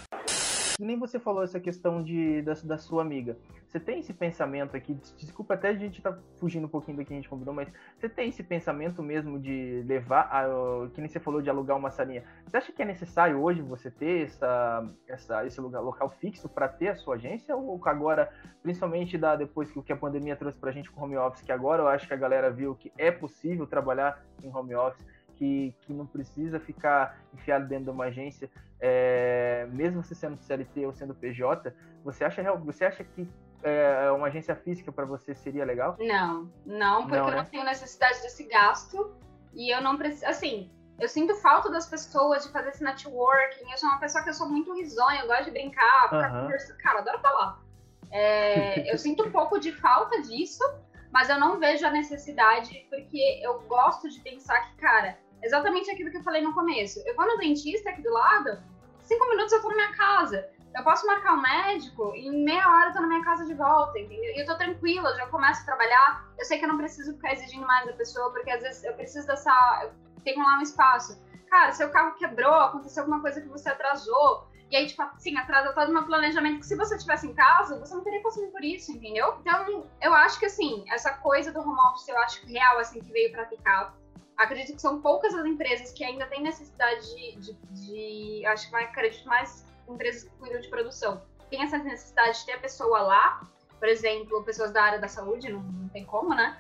que 0.79 0.85
nem 0.85 0.97
você 0.97 1.19
falou 1.19 1.43
essa 1.43 1.59
questão 1.59 2.01
de, 2.05 2.41
da, 2.43 2.55
da 2.55 2.79
sua 2.79 3.03
amiga. 3.03 3.37
Você 3.69 3.79
tem 3.79 3.99
esse 3.99 4.15
pensamento 4.15 4.75
aqui, 4.75 4.95
desculpa 5.19 5.53
até 5.53 5.69
a 5.69 5.75
gente 5.75 6.01
tá 6.01 6.19
fugindo 6.39 6.65
um 6.65 6.71
pouquinho 6.71 6.97
do 6.97 7.05
que 7.05 7.13
a 7.13 7.17
gente 7.17 7.29
combinou, 7.29 7.53
mas 7.53 7.69
você 7.99 8.09
tem 8.09 8.31
esse 8.31 8.43
pensamento 8.43 9.03
mesmo 9.03 9.39
de 9.39 9.85
levar, 9.87 10.23
a, 10.33 10.89
que 10.89 11.03
nem 11.03 11.09
você 11.09 11.21
falou 11.21 11.43
de 11.43 11.51
alugar 11.51 11.77
uma 11.77 11.91
salinha. 11.91 12.25
Você 12.47 12.57
acha 12.57 12.73
que 12.73 12.81
é 12.81 12.85
necessário 12.87 13.39
hoje 13.39 13.61
você 13.61 13.91
ter 13.91 14.25
essa, 14.25 14.91
essa, 15.07 15.47
esse 15.47 15.61
lugar, 15.61 15.81
local 15.81 16.09
fixo 16.09 16.49
para 16.49 16.67
ter 16.67 16.89
a 16.89 16.95
sua 16.97 17.17
agência? 17.17 17.55
Ou 17.55 17.79
agora, 17.87 18.33
principalmente 18.63 19.19
da, 19.19 19.37
depois 19.37 19.71
que 19.71 19.79
o 19.79 19.83
que 19.83 19.93
a 19.93 19.97
pandemia 19.97 20.35
trouxe 20.35 20.59
para 20.59 20.71
a 20.71 20.73
gente 20.73 20.91
com 20.91 21.03
home 21.03 21.19
office, 21.19 21.43
que 21.43 21.53
agora 21.53 21.83
eu 21.83 21.89
acho 21.89 22.09
que 22.09 22.15
a 22.15 22.17
galera 22.17 22.51
viu 22.51 22.75
que 22.75 22.91
é 22.97 23.11
possível 23.11 23.67
trabalhar 23.67 24.25
em 24.43 24.49
home 24.49 24.75
office, 24.75 25.05
que, 25.37 25.75
que 25.83 25.93
não 25.93 26.07
precisa 26.07 26.59
ficar 26.59 27.21
enfiado 27.35 27.69
dentro 27.69 27.85
de 27.85 27.91
uma 27.91 28.07
agência, 28.07 28.51
é, 28.81 29.69
mesmo 29.71 30.03
você 30.03 30.15
sendo 30.15 30.39
CLT 30.39 30.87
ou 30.87 30.95
sendo 30.95 31.15
PJ, 31.15 31.71
você 32.03 32.25
acha, 32.25 32.43
você 32.57 32.87
acha 32.87 33.05
que 33.05 33.29
é, 33.63 34.11
uma 34.11 34.29
agência 34.29 34.55
física 34.55 34.93
para 34.93 35.05
você 35.05 35.35
seria 35.35 35.65
legal? 35.65 35.97
Não, 35.99 36.51
não, 36.65 37.03
porque 37.03 37.17
não, 37.17 37.27
né? 37.27 37.33
eu 37.33 37.37
não 37.37 37.45
tenho 37.45 37.65
necessidade 37.65 38.21
desse 38.23 38.45
gasto 38.45 39.15
e 39.55 39.75
eu 39.75 39.81
não 39.81 39.97
preciso, 39.97 40.27
assim, 40.27 40.71
eu 40.99 41.09
sinto 41.09 41.35
falta 41.37 41.71
das 41.71 41.87
pessoas 41.87 42.45
de 42.45 42.53
fazer 42.53 42.71
esse 42.71 42.83
networking. 42.83 43.71
Eu 43.71 43.79
sou 43.79 43.89
uma 43.89 44.01
pessoa 44.01 44.23
que 44.25 44.31
eu 44.31 44.35
sou 44.35 44.49
muito 44.49 44.75
risonha, 44.75 45.21
eu 45.21 45.29
gosto 45.29 45.45
de 45.45 45.51
brincar, 45.53 46.05
ficar 46.05 46.33
uhum. 46.33 46.43
conversando. 46.43 46.79
Cara, 46.79 46.97
eu 46.97 47.01
adoro 47.03 47.21
falar. 47.21 47.63
É, 48.11 48.91
eu 48.93 48.99
sinto 48.99 49.25
um 49.25 49.31
pouco 49.31 49.61
de 49.61 49.71
falta 49.73 50.21
disso, 50.23 50.65
mas 51.13 51.31
eu 51.31 51.39
não 51.39 51.59
vejo 51.59 51.87
a 51.87 51.91
necessidade, 51.91 52.87
porque 52.91 53.41
eu 53.43 53.61
gosto 53.63 54.09
de 54.09 54.21
pensar 54.21 54.61
que, 54.69 54.77
cara, 54.77 55.17
exatamente 55.43 55.89
aquilo 55.91 56.11
que 56.11 56.17
eu 56.17 56.23
falei 56.23 56.43
no 56.43 56.53
começo. 56.53 57.01
Eu 57.07 57.15
vou 57.15 57.27
no 57.27 57.39
dentista 57.39 57.91
aqui 57.91 58.03
do 58.03 58.13
lado, 58.13 58.61
cinco 59.01 59.29
minutos 59.29 59.53
eu 59.53 59.63
tô 59.63 59.69
na 59.69 59.77
minha 59.77 59.95
casa. 59.95 60.49
Eu 60.79 60.85
posso 60.85 61.05
marcar 61.09 61.35
um 61.35 61.43
médico 61.43 62.15
e 62.15 62.29
em 62.29 62.45
meia 62.45 62.69
hora 62.69 62.91
eu 62.91 62.93
tô 62.93 63.01
na 63.01 63.09
minha 63.09 63.25
casa 63.25 63.45
de 63.45 63.53
volta, 63.53 63.99
entendeu? 63.99 64.33
E 64.37 64.41
eu 64.41 64.47
tô 64.47 64.57
tranquila, 64.57 65.11
eu 65.11 65.17
já 65.17 65.27
começo 65.27 65.63
a 65.63 65.65
trabalhar. 65.65 66.25
Eu 66.39 66.45
sei 66.45 66.57
que 66.57 66.65
eu 66.65 66.69
não 66.69 66.77
preciso 66.77 67.15
ficar 67.15 67.33
exigindo 67.33 67.67
mais 67.67 67.85
da 67.85 67.95
pessoa, 67.95 68.31
porque 68.31 68.49
às 68.49 68.63
vezes 68.63 68.85
eu 68.85 68.95
preciso 68.95 69.27
dessa. 69.27 69.51
Eu 69.83 69.91
tenho 70.23 70.39
lá 70.39 70.57
um 70.57 70.63
espaço. 70.63 71.21
Cara, 71.51 71.73
seu 71.73 71.91
carro 71.91 72.15
quebrou, 72.15 72.55
aconteceu 72.55 73.03
alguma 73.03 73.21
coisa 73.21 73.41
que 73.41 73.49
você 73.49 73.69
atrasou. 73.69 74.47
E 74.71 74.77
aí, 74.77 74.87
tipo 74.87 75.03
assim, 75.03 75.37
atrasa 75.37 75.73
todo 75.73 75.89
o 75.89 75.93
meu 75.93 76.05
planejamento, 76.05 76.61
que 76.61 76.67
se 76.67 76.77
você 76.77 76.97
tivesse 76.97 77.27
em 77.27 77.35
casa, 77.35 77.81
você 77.81 77.95
não 77.95 78.05
teria 78.05 78.23
passado 78.23 78.47
por 78.53 78.63
isso, 78.63 78.93
entendeu? 78.93 79.37
Então, 79.41 79.85
eu 80.01 80.15
acho 80.15 80.39
que, 80.39 80.47
assim, 80.47 80.85
essa 80.91 81.11
coisa 81.15 81.51
do 81.51 81.59
home 81.59 81.81
office, 81.91 82.07
eu 82.07 82.19
acho 82.19 82.47
real, 82.47 82.79
assim, 82.79 83.01
que 83.01 83.11
veio 83.11 83.33
pra 83.33 83.47
ficar 83.47 83.95
acredito 84.37 84.75
que 84.77 84.81
são 84.81 85.01
poucas 85.01 85.35
as 85.35 85.45
empresas 85.45 85.91
que 85.91 86.05
ainda 86.05 86.25
têm 86.27 86.43
necessidade 86.43 87.01
de, 87.17 87.37
de, 87.41 87.57
de 87.73 88.47
acho 88.47 88.71
que 88.71 88.77
acredito 88.77 89.27
mais 89.27 89.65
empresas 89.93 90.25
que 90.25 90.31
cuidam 90.37 90.61
de 90.61 90.69
produção. 90.69 91.23
Tem 91.51 91.63
essa 91.63 91.79
necessidade 91.79 92.39
de 92.39 92.47
ter 92.47 92.53
a 92.53 92.59
pessoa 92.59 93.01
lá 93.01 93.49
por 93.79 93.89
exemplo 93.89 94.43
pessoas 94.45 94.73
da 94.73 94.83
área 94.83 94.99
da 94.99 95.09
saúde 95.09 95.51
não, 95.51 95.63
não 95.63 95.89
tem 95.89 96.05
como 96.05 96.35
né? 96.35 96.59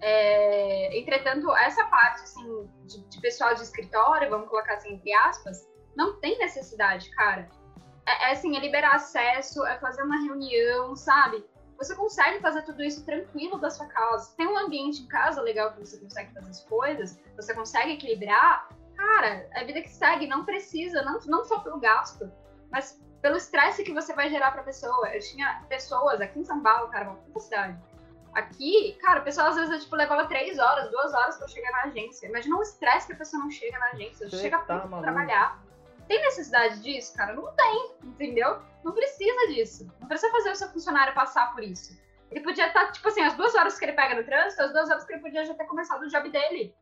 É, 0.00 0.98
entretanto 0.98 1.54
essa 1.56 1.84
parte 1.86 2.22
assim 2.22 2.68
de, 2.84 3.02
de, 3.08 3.20
pessoal 3.20 3.54
de 3.54 3.62
escritório 3.62 4.28
vamos 4.28 4.48
colocar 4.48 4.74
assim 4.74 4.94
entre 4.94 5.12
aspas 5.12 5.68
não 5.96 6.18
tem 6.20 6.38
necessidade 6.38 7.10
cara. 7.10 7.48
É, 8.06 8.28
é 8.28 8.32
assim 8.32 8.56
é 8.56 8.60
liberar 8.60 8.96
acesso 8.96 9.64
é 9.66 9.78
fazer 9.78 10.02
uma 10.02 10.20
reunião 10.22 10.96
sabe? 10.96 11.44
Você 11.76 11.94
consegue 11.96 12.40
fazer 12.40 12.62
tudo 12.62 12.84
isso 12.84 13.04
tranquilo 13.04 13.58
da 13.58 13.68
sua 13.68 13.86
casa. 13.86 14.32
Tem 14.36 14.46
um 14.46 14.56
ambiente 14.56 15.02
em 15.02 15.08
casa 15.08 15.42
legal 15.42 15.72
que 15.72 15.80
você 15.80 15.98
consegue 15.98 16.32
fazer 16.32 16.50
as 16.50 16.64
coisas, 16.64 17.20
você 17.34 17.52
consegue 17.52 17.94
equilibrar. 17.94 18.68
Cara, 18.96 19.48
a 19.56 19.64
vida 19.64 19.82
que 19.82 19.88
segue 19.88 20.28
não 20.28 20.44
precisa, 20.44 21.02
não, 21.02 21.18
não 21.26 21.44
só 21.44 21.58
pelo 21.58 21.80
gasto, 21.80 22.30
mas 22.74 23.00
pelo 23.22 23.36
estresse 23.36 23.84
que 23.84 23.92
você 23.92 24.12
vai 24.12 24.28
gerar 24.28 24.50
pra 24.50 24.64
pessoa. 24.64 25.08
Eu 25.14 25.20
tinha 25.20 25.64
pessoas 25.68 26.20
aqui 26.20 26.40
em 26.40 26.44
São 26.44 26.60
Paulo, 26.60 26.90
cara, 26.90 27.08
uma 27.08 27.14
puta 27.18 27.38
cidade. 27.38 27.78
Aqui, 28.34 28.98
cara, 29.00 29.20
a 29.20 29.22
pessoa 29.22 29.48
às 29.48 29.54
vezes 29.54 29.84
tipo, 29.84 29.94
levava 29.94 30.26
três 30.26 30.58
horas, 30.58 30.90
duas 30.90 31.14
horas 31.14 31.38
pra 31.38 31.46
chegar 31.46 31.70
na 31.70 31.82
agência. 31.84 32.26
Imagina 32.26 32.56
o 32.58 32.62
estresse 32.62 33.06
que 33.06 33.12
a 33.12 33.16
pessoa 33.16 33.44
não 33.44 33.50
chega 33.50 33.78
na 33.78 33.86
agência, 33.90 34.28
você 34.28 34.38
chega 34.38 34.58
tá 34.58 34.80
pra 34.80 35.00
trabalhar. 35.00 35.62
Tem 36.08 36.20
necessidade 36.20 36.82
disso, 36.82 37.16
cara? 37.16 37.32
Não 37.32 37.52
tem, 37.52 37.94
entendeu? 38.02 38.58
Não 38.82 38.92
precisa 38.92 39.46
disso. 39.46 39.88
Não 40.00 40.08
precisa 40.08 40.32
fazer 40.32 40.50
o 40.50 40.56
seu 40.56 40.68
funcionário 40.68 41.14
passar 41.14 41.54
por 41.54 41.62
isso. 41.62 41.96
Ele 42.28 42.40
podia 42.40 42.66
estar, 42.66 42.86
tá, 42.86 42.92
tipo 42.92 43.06
assim, 43.06 43.22
as 43.22 43.34
duas 43.34 43.54
horas 43.54 43.78
que 43.78 43.84
ele 43.84 43.92
pega 43.92 44.16
no 44.16 44.24
trânsito, 44.24 44.62
as 44.62 44.72
duas 44.72 44.90
horas 44.90 45.04
que 45.04 45.12
ele 45.12 45.22
podia 45.22 45.44
já 45.44 45.54
ter 45.54 45.64
começado 45.66 46.02
o 46.02 46.08
job 46.08 46.28
dele. 46.28 46.74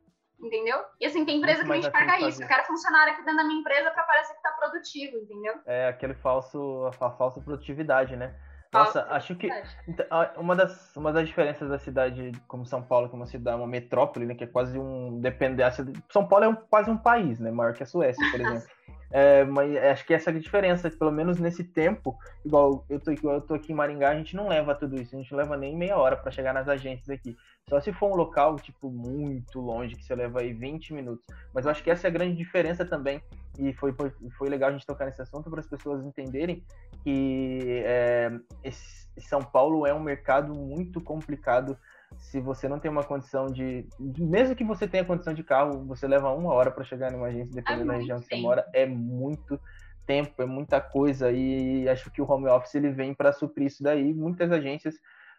Entendeu? 0.42 0.78
E 1.00 1.07
assim, 1.07 1.24
tem 1.24 1.38
empresa 1.38 1.64
que 1.64 1.70
a 1.70 1.74
gente 1.76 1.90
paga 1.90 2.18
isso. 2.26 2.42
Eu 2.42 2.48
quero 2.48 2.64
funcionário 2.64 3.12
aqui 3.12 3.22
dentro 3.22 3.37
da 3.37 3.44
minha 3.44 3.61
empresa 3.61 3.90
pra 3.92 4.02
parecer 4.02 4.35
que 4.35 4.42
tá 4.42 4.50
produtivo, 4.50 5.16
entendeu? 5.18 5.55
É 5.64 5.88
aquele 5.88 6.14
falso, 6.14 6.87
a 6.87 7.11
falsa 7.11 7.40
produtividade, 7.40 8.16
né? 8.16 8.35
Nossa, 8.72 9.07
acho 9.11 9.37
que 9.37 9.50
então, 9.87 10.07
uma 10.38 10.57
das, 10.57 10.96
uma 10.96 11.12
das 11.12 11.28
diferenças 11.28 11.68
da 11.68 11.78
cidade 11.78 12.33
como 12.48 12.64
São 12.64 12.83
Paulo, 12.83 13.09
como 13.11 13.22
uma 13.22 13.26
cidade, 13.26 13.59
uma 13.59 13.66
metrópole, 13.66 14.24
né, 14.24 14.35
que 14.35 14.44
é 14.44 14.46
quase 14.46 14.78
um 14.78 15.20
dependência. 15.20 15.85
São 16.11 16.26
Paulo 16.26 16.46
é 16.46 16.48
um, 16.48 16.55
quase 16.55 16.90
um 16.90 16.96
país, 16.96 17.38
né, 17.38 17.50
maior 17.50 17.74
que 17.74 17.83
a 17.83 17.87
Suécia, 17.87 18.24
por 18.31 18.40
exemplo. 18.40 18.66
É, 19.12 19.44
mas 19.44 19.77
acho 19.77 20.07
que 20.07 20.14
essa 20.14 20.31
é 20.31 20.35
a 20.35 20.38
diferença, 20.38 20.90
pelo 20.90 21.12
menos 21.12 21.38
nesse 21.38 21.62
tempo, 21.62 22.18
igual 22.44 22.85
eu 22.88 22.98
tô, 22.98 23.12
eu 23.12 23.40
tô 23.42 23.55
aqui 23.55 23.70
em 23.70 23.75
Maringá, 23.75 24.09
a 24.09 24.14
gente 24.14 24.35
não 24.35 24.49
leva 24.49 24.74
tudo 24.74 24.99
isso, 24.99 25.14
a 25.14 25.18
gente 25.18 25.30
não 25.30 25.39
leva 25.39 25.55
nem 25.55 25.76
meia 25.76 25.99
hora 25.99 26.16
para 26.16 26.32
chegar 26.32 26.55
nas 26.55 26.66
agências 26.66 27.11
aqui. 27.11 27.36
Só 27.68 27.78
se 27.78 27.93
for 27.93 28.11
um 28.11 28.16
local, 28.16 28.57
tipo, 28.57 28.91
muito 28.91 29.61
longe, 29.61 29.97
que 29.97 30.05
você 30.05 30.14
leva 30.14 30.41
aí 30.41 30.55
20 30.55 30.95
minutos. 30.95 31.26
Mas 31.53 31.66
eu 31.66 31.70
acho 31.70 31.82
que 31.82 31.91
essa 31.91 32.07
é 32.07 32.09
a 32.09 32.12
grande 32.12 32.36
diferença 32.36 32.86
também, 32.86 33.22
e 33.59 33.72
foi, 33.74 33.93
foi, 33.93 34.11
foi 34.39 34.49
legal 34.49 34.70
a 34.70 34.72
gente 34.72 34.86
tocar 34.86 35.05
nesse 35.05 35.20
assunto 35.20 35.51
para 35.51 35.61
as 35.61 35.66
pessoas 35.66 36.03
entenderem 36.05 36.64
que 37.05 37.82
é, 37.84 38.32
esse, 38.64 39.07
São 39.18 39.43
Paulo 39.43 39.86
é 39.86 39.93
um 39.93 40.01
mercado 40.01 40.55
muito 40.55 41.01
complicado 41.03 41.76
se 42.23 42.41
você 42.41 42.68
não 42.68 42.79
tem 42.79 42.91
uma 42.91 43.03
condição 43.03 43.47
de. 43.47 43.87
Mesmo 43.99 44.55
que 44.55 44.64
você 44.64 44.87
tenha 44.87 45.05
condição 45.05 45.35
de 45.35 45.43
carro, 45.43 45.85
você 45.85 46.07
leva 46.07 46.31
uma 46.31 46.55
hora 46.55 46.70
para 46.70 46.85
chegar 46.85 47.11
numa 47.11 47.27
agência, 47.27 47.53
dependendo 47.53 47.91
é 47.91 47.95
da 47.95 48.01
região 48.01 48.20
que 48.20 48.27
você 48.27 48.37
mora, 48.37 48.64
é 48.73 48.87
muito 48.87 49.61
tempo, 50.07 50.41
é 50.41 50.47
muita 50.47 50.81
coisa. 50.81 51.33
E 51.33 51.89
acho 51.89 52.11
que 52.11 52.23
o 52.23 52.31
home 52.31 52.49
office 52.49 52.77
ele 52.77 52.91
vem 52.91 53.12
para 53.12 53.33
suprir 53.33 53.66
isso 53.66 53.83
daí. 53.83 54.14
Muitas 54.14 54.53
agências 54.53 54.95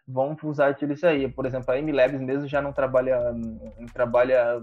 vão 0.06 0.36
usar 0.44 0.76
isso 0.78 1.06
aí. 1.06 1.26
Por 1.26 1.46
exemplo, 1.46 1.72
a 1.72 1.78
MLabs 1.80 2.20
mesmo 2.20 2.46
já 2.46 2.60
não 2.60 2.72
trabalha, 2.72 3.32
não 3.32 3.86
trabalha 3.92 4.60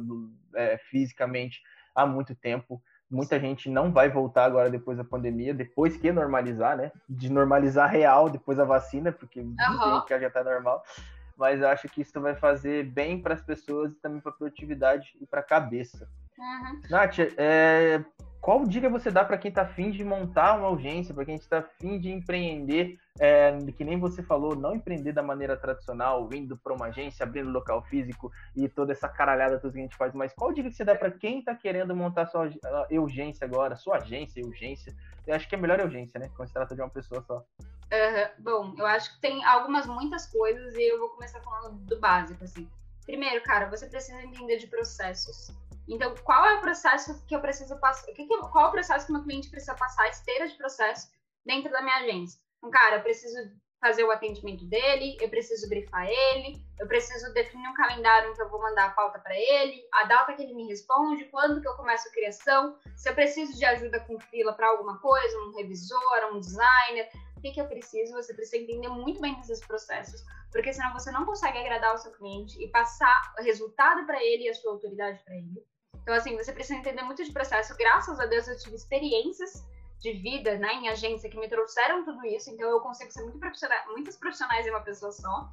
é, 0.54 0.78
fisicamente 0.78 1.60
há 1.96 2.06
muito 2.06 2.36
tempo. 2.36 2.82
muita 3.10 3.40
gente 3.40 3.70
não 3.70 3.92
vai 3.92 4.10
voltar 4.10 4.46
agora 4.46 4.70
depois 4.70 4.98
da 4.98 5.04
pandemia, 5.04 5.54
depois 5.54 5.98
que 5.98 6.12
normalizar, 6.12 6.78
né? 6.78 6.92
De 7.10 7.32
normalizar 7.32 7.90
real 7.90 8.30
depois 8.30 8.60
da 8.60 8.64
vacina, 8.64 9.12
porque 9.12 9.42
uhum. 9.42 9.56
já 10.08 10.30
tá 10.30 10.44
normal. 10.44 10.84
Mas 11.38 11.62
eu 11.62 11.68
acho 11.68 11.88
que 11.90 12.02
isso 12.02 12.20
vai 12.20 12.36
fazer 12.36 12.86
bem 12.86 13.22
para 13.22 13.34
as 13.34 13.42
pessoas 13.42 13.92
e 13.92 13.96
também 13.96 14.20
para 14.20 14.32
a 14.32 14.36
produtividade 14.36 15.14
e 15.20 15.26
para 15.26 15.40
a 15.40 15.44
cabeça. 15.44 16.08
Uhum. 16.38 16.82
Nath, 16.90 17.20
é, 17.38 18.04
qual 18.42 18.66
dica 18.66 18.90
você 18.90 19.12
dá 19.12 19.24
para 19.24 19.38
quem 19.38 19.50
está 19.50 19.62
afim 19.62 19.92
de 19.92 20.04
montar 20.04 20.58
uma 20.58 20.76
agência, 20.76 21.14
para 21.14 21.26
quem 21.26 21.36
está 21.36 21.60
afim 21.60 22.00
de 22.00 22.10
empreender, 22.10 22.98
é, 23.20 23.56
que 23.78 23.84
nem 23.84 24.00
você 24.00 24.24
falou, 24.24 24.56
não 24.56 24.76
empreender 24.76 25.12
da 25.12 25.22
maneira 25.22 25.56
tradicional, 25.56 26.28
vindo 26.28 26.58
para 26.58 26.74
uma 26.74 26.88
agência, 26.88 27.24
abrindo 27.24 27.52
local 27.52 27.84
físico 27.84 28.32
e 28.56 28.68
toda 28.68 28.94
essa 28.94 29.08
caralhada 29.08 29.60
toda 29.60 29.74
que 29.74 29.80
a 29.80 29.84
gente 29.84 29.96
faz, 29.96 30.12
mas 30.16 30.34
qual 30.34 30.52
dica 30.52 30.70
que 30.70 30.76
você 30.76 30.84
dá 30.84 30.96
para 30.96 31.12
quem 31.12 31.40
está 31.40 31.54
querendo 31.54 31.96
montar 31.96 32.26
sua 32.26 32.50
urgência 32.90 33.46
agora, 33.46 33.76
sua 33.76 33.98
agência, 33.98 34.44
urgência? 34.44 34.92
Eu 35.28 35.36
acho 35.36 35.48
que 35.48 35.54
é 35.54 35.58
melhor 35.58 35.80
urgência, 35.80 36.20
né? 36.20 36.28
Quando 36.36 36.48
se 36.48 36.54
trata 36.56 36.74
de 36.74 36.82
uma 36.82 36.90
pessoa 36.90 37.22
só. 37.22 37.46
Uhum. 37.92 38.30
Bom, 38.40 38.76
eu 38.78 38.86
acho 38.86 39.14
que 39.14 39.22
tem 39.22 39.44
algumas, 39.44 39.86
muitas 39.86 40.26
coisas 40.28 40.76
e 40.76 40.84
eu 40.84 41.00
vou 41.00 41.10
começar 41.10 41.42
falando 41.42 41.78
do 41.80 42.00
básico, 42.00 42.44
assim. 42.44 42.70
Primeiro, 43.06 43.44
cara, 43.44 43.70
você 43.70 43.86
precisa 43.88 44.22
entender 44.22 44.58
de 44.58 44.68
processos. 44.68 45.50
Então, 45.88 46.16
qual 46.24 46.46
é 46.46 46.56
o 46.56 46.62
processo 46.62 47.22
que 47.26 47.36
eu 47.36 47.42
preciso 47.42 47.78
passar? 47.80 48.08
Qual 48.52 48.66
é 48.66 48.68
o 48.70 48.72
processo 48.72 49.06
que 49.06 49.12
meu 49.12 49.24
cliente 49.24 49.50
precisa 49.50 49.76
passar, 49.76 50.04
a 50.04 50.10
esteira 50.10 50.48
de 50.48 50.56
processo 50.56 51.12
dentro 51.46 51.70
da 51.72 51.82
minha 51.82 51.98
agência? 51.98 52.40
Então, 52.58 52.70
cara, 52.70 52.98
eu 52.98 53.02
preciso 53.02 53.36
fazer 53.82 54.04
o 54.04 54.12
atendimento 54.12 54.64
dele, 54.66 55.18
eu 55.20 55.28
preciso 55.28 55.68
grifar 55.68 56.08
ele, 56.08 56.64
eu 56.80 56.88
preciso 56.88 57.34
definir 57.34 57.68
um 57.68 57.74
calendário 57.74 58.30
em 58.30 58.36
que 58.36 58.42
eu 58.42 58.48
vou 58.48 58.62
mandar 58.62 58.86
a 58.86 58.92
pauta 58.92 59.18
para 59.18 59.36
ele, 59.36 59.84
a 59.92 60.04
data 60.04 60.34
que 60.34 60.44
ele 60.44 60.54
me 60.54 60.68
responde, 60.68 61.26
quando 61.26 61.60
que 61.60 61.68
eu 61.68 61.74
começo 61.74 62.08
a 62.08 62.12
criação, 62.12 62.78
se 62.96 63.10
eu 63.10 63.16
preciso 63.16 63.58
de 63.58 63.66
ajuda 63.66 64.00
com 64.02 64.20
fila 64.20 64.54
para 64.54 64.70
alguma 64.70 65.00
coisa, 65.00 65.36
um 65.40 65.56
revisor, 65.58 66.30
um 66.32 66.40
designer, 66.40 67.10
o 67.42 67.44
que, 67.44 67.54
que 67.54 67.60
eu 67.60 67.66
preciso? 67.66 68.14
Você 68.14 68.36
precisa 68.36 68.62
entender 68.62 68.88
muito 68.88 69.20
bem 69.20 69.36
desses 69.38 69.66
processos, 69.66 70.24
porque 70.52 70.72
senão 70.72 70.94
você 70.94 71.10
não 71.10 71.26
consegue 71.26 71.58
agradar 71.58 71.96
o 71.96 71.98
seu 71.98 72.12
cliente 72.12 72.64
e 72.64 72.68
passar 72.68 73.34
o 73.40 73.42
resultado 73.42 74.06
para 74.06 74.24
ele 74.24 74.44
e 74.44 74.50
a 74.50 74.54
sua 74.54 74.74
autoridade 74.74 75.20
para 75.26 75.36
ele. 75.36 75.66
Então, 76.04 76.14
assim, 76.14 76.38
você 76.38 76.54
precisa 76.54 76.78
entender 76.78 77.02
muito 77.02 77.24
de 77.24 77.32
processo. 77.32 77.76
Graças 77.76 78.20
a 78.20 78.28
Deus, 78.28 78.48
eu 78.48 78.56
tive 78.60 78.76
experiências 78.76 79.66
de 80.00 80.14
vida, 80.14 80.56
né, 80.60 80.74
em 80.76 80.90
agência 80.90 81.32
que 81.32 81.40
me 81.40 81.50
trouxeram 81.50 82.06
tudo 82.06 82.24
isso. 82.28 82.52
Então, 82.52 82.70
eu 82.70 82.80
consigo 82.80 83.12
ser 83.12 83.24
muito 83.24 83.40
profissional, 83.40 83.88
muitas 83.88 84.16
profissionais 84.18 84.68
em 84.68 84.70
uma 84.70 84.82
pessoa 84.82 85.12
só. 85.12 85.50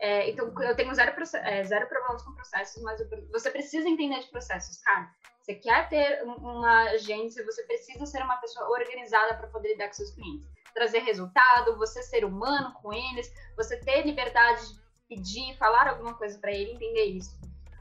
É, 0.00 0.30
então, 0.30 0.52
eu 0.62 0.76
tenho 0.76 0.94
zero, 0.94 1.12
é, 1.42 1.64
zero 1.64 1.88
problemas 1.88 2.22
com 2.22 2.32
processos, 2.32 2.80
mas 2.82 3.00
eu, 3.00 3.08
você 3.32 3.50
precisa 3.50 3.88
entender 3.88 4.20
de 4.20 4.30
processos, 4.30 4.78
cara. 4.82 5.10
Você 5.40 5.54
quer 5.54 5.88
ter 5.88 6.22
uma 6.24 6.82
agência, 6.90 7.44
você 7.44 7.62
precisa 7.64 8.06
ser 8.06 8.22
uma 8.22 8.36
pessoa 8.36 8.68
organizada 8.68 9.34
para 9.34 9.48
poder 9.48 9.72
lidar 9.72 9.88
com 9.88 9.94
seus 9.94 10.10
clientes. 10.12 10.46
Trazer 10.74 11.00
resultado, 11.00 11.76
você 11.76 12.02
ser 12.02 12.24
humano 12.24 12.72
com 12.74 12.92
eles, 12.92 13.32
você 13.56 13.76
ter 13.78 14.06
liberdade 14.06 14.60
de 14.68 14.80
pedir, 15.08 15.56
falar 15.56 15.88
alguma 15.88 16.14
coisa 16.14 16.38
para 16.38 16.52
ele, 16.52 16.72
entender 16.72 17.04
isso. 17.04 17.36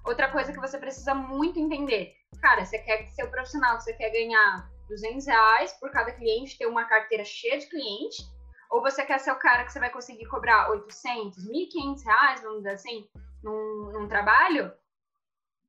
Outra 0.06 0.32
coisa 0.32 0.54
que 0.54 0.60
você 0.60 0.78
precisa 0.78 1.14
muito 1.14 1.60
entender, 1.60 2.16
cara, 2.42 2.66
você 2.66 2.80
quer 2.80 3.06
ser 3.08 3.26
o 3.26 3.30
profissional, 3.30 3.80
você 3.80 3.94
quer 3.94 4.10
ganhar 4.10 4.72
200 4.88 5.28
reais 5.28 5.74
por 5.74 5.92
cada 5.92 6.14
cliente, 6.14 6.58
ter 6.58 6.66
uma 6.66 6.86
carteira 6.86 7.26
cheia 7.26 7.60
de 7.60 7.68
cliente, 7.68 8.24
ou 8.70 8.82
você 8.82 9.06
quer 9.06 9.20
ser 9.20 9.32
o 9.32 9.40
cara 9.40 9.64
que 9.64 9.72
você 9.72 9.80
vai 9.80 9.90
conseguir 9.90 10.26
cobrar 10.26 10.70
800, 10.72 11.48
1.500 11.48 12.04
reais, 12.06 12.42
vamos 12.42 12.58
dizer 12.58 12.72
assim, 12.72 13.08
num, 13.44 13.92
num 13.94 14.08
trabalho, 14.08 14.72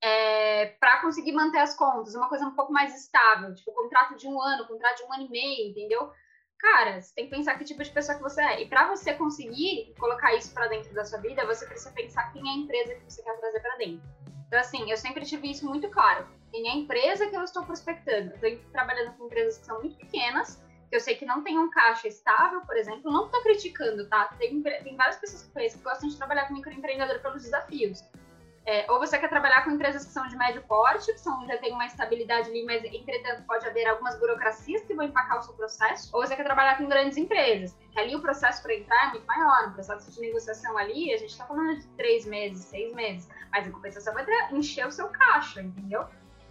é, 0.03 0.67
para 0.81 1.01
conseguir 1.01 1.33
manter 1.33 1.59
as 1.59 1.75
contas, 1.75 2.15
uma 2.15 2.29
coisa 2.29 2.47
um 2.47 2.55
pouco 2.55 2.73
mais 2.73 2.95
estável, 2.95 3.55
tipo 3.55 3.73
contrato 3.73 4.17
de 4.17 4.29
um 4.29 4.41
ano, 4.41 4.67
contrato 4.67 4.99
de 4.99 5.05
um 5.05 5.13
ano 5.13 5.25
e 5.25 5.31
meio, 5.31 5.71
entendeu? 5.71 6.13
Cara, 6.59 7.01
você 7.01 7.15
tem 7.15 7.29
que 7.29 7.37
pensar 7.37 7.57
que 7.57 7.65
tipo 7.65 7.83
de 7.83 7.91
pessoa 7.91 8.17
que 8.17 8.23
você 8.23 8.43
é. 8.43 8.63
E 8.63 8.69
para 8.69 8.89
você 8.89 9.15
conseguir 9.15 9.95
colocar 9.99 10.35
isso 10.35 10.53
para 10.53 10.67
dentro 10.67 10.93
da 10.93 11.05
sua 11.05 11.21
vida, 11.21 11.47
você 11.47 11.65
precisa 11.67 11.93
pensar 11.93 12.33
quem 12.33 12.47
é 12.49 12.53
a 12.53 12.57
empresa 12.57 12.95
que 12.97 13.05
você 13.05 13.23
quer 13.23 13.39
trazer 13.39 13.61
para 13.61 13.77
dentro. 13.77 14.03
Então, 14.49 14.59
assim, 14.59 14.91
eu 14.91 14.97
sempre 14.97 15.25
tive 15.25 15.51
isso 15.51 15.65
muito 15.67 15.89
claro. 15.89 16.27
Quem 16.51 16.67
é 16.67 16.73
a 16.73 16.77
empresa 16.77 17.29
que 17.29 17.37
eu 17.37 17.45
estou 17.45 17.65
prospectando? 17.65 18.35
Eu 18.43 18.49
estou 18.49 18.71
trabalhando 18.73 19.17
com 19.17 19.27
empresas 19.27 19.59
que 19.59 19.67
são 19.67 19.79
muito 19.79 19.97
pequenas, 19.99 20.61
que 20.89 20.97
eu 20.97 21.01
sei 21.01 21.17
que 21.17 21.27
não 21.27 21.43
tem 21.43 21.59
um 21.59 21.71
caixa 21.71 22.09
estável, 22.09 22.61
por 22.63 22.77
exemplo. 22.77 23.11
Não 23.11 23.27
estou 23.27 23.43
criticando, 23.43 24.09
tá? 24.09 24.27
Tem, 24.39 24.63
tem 24.63 24.97
várias 24.97 25.17
pessoas 25.17 25.43
que 25.43 25.53
conheço 25.53 25.79
que 25.79 25.85
gostam 25.85 26.09
de 26.09 26.17
trabalhar 26.17 26.47
com 26.47 26.55
microempreendedor 26.55 27.21
pelos 27.21 27.43
desafios. 27.43 28.03
É, 28.71 28.85
ou 28.93 28.99
você 28.99 29.19
quer 29.19 29.31
trabalhar 29.31 29.65
com 29.65 29.71
empresas 29.71 30.05
que 30.05 30.13
são 30.13 30.27
de 30.29 30.37
médio 30.37 30.63
porte, 30.65 31.11
que 31.11 31.19
são, 31.19 31.47
já 31.47 31.57
tem 31.57 31.73
uma 31.73 31.87
estabilidade 31.87 32.51
ali, 32.51 32.67
mas 32.67 32.85
entretanto 32.85 33.43
pode 33.47 33.67
haver 33.67 33.87
algumas 33.87 34.19
burocracias 34.19 34.83
que 34.83 34.93
vão 34.93 35.07
empacar 35.07 35.39
o 35.39 35.43
seu 35.43 35.55
processo, 35.55 36.15
ou 36.15 36.21
você 36.21 36.37
quer 36.37 36.45
trabalhar 36.45 36.77
com 36.77 36.87
grandes 36.87 37.17
empresas, 37.17 37.75
que 37.91 37.99
ali 37.99 38.15
o 38.15 38.21
processo 38.21 38.63
para 38.63 38.75
entrar 38.75 39.07
é 39.07 39.11
muito 39.13 39.27
maior, 39.27 39.69
o 39.69 39.73
processo 39.73 40.11
de 40.11 40.21
negociação 40.21 40.77
ali, 40.77 41.15
a 41.15 41.17
gente 41.17 41.31
está 41.31 41.47
falando 41.47 41.79
de 41.79 41.87
três 41.97 42.27
meses, 42.27 42.63
seis 42.67 42.93
meses, 42.93 43.27
mas 43.51 43.67
em 43.67 43.71
compensação 43.71 44.13
vai 44.13 44.27
encher 44.53 44.87
o 44.87 44.93
seu 44.93 45.09
caixa, 45.09 45.63
entendeu? 45.63 46.07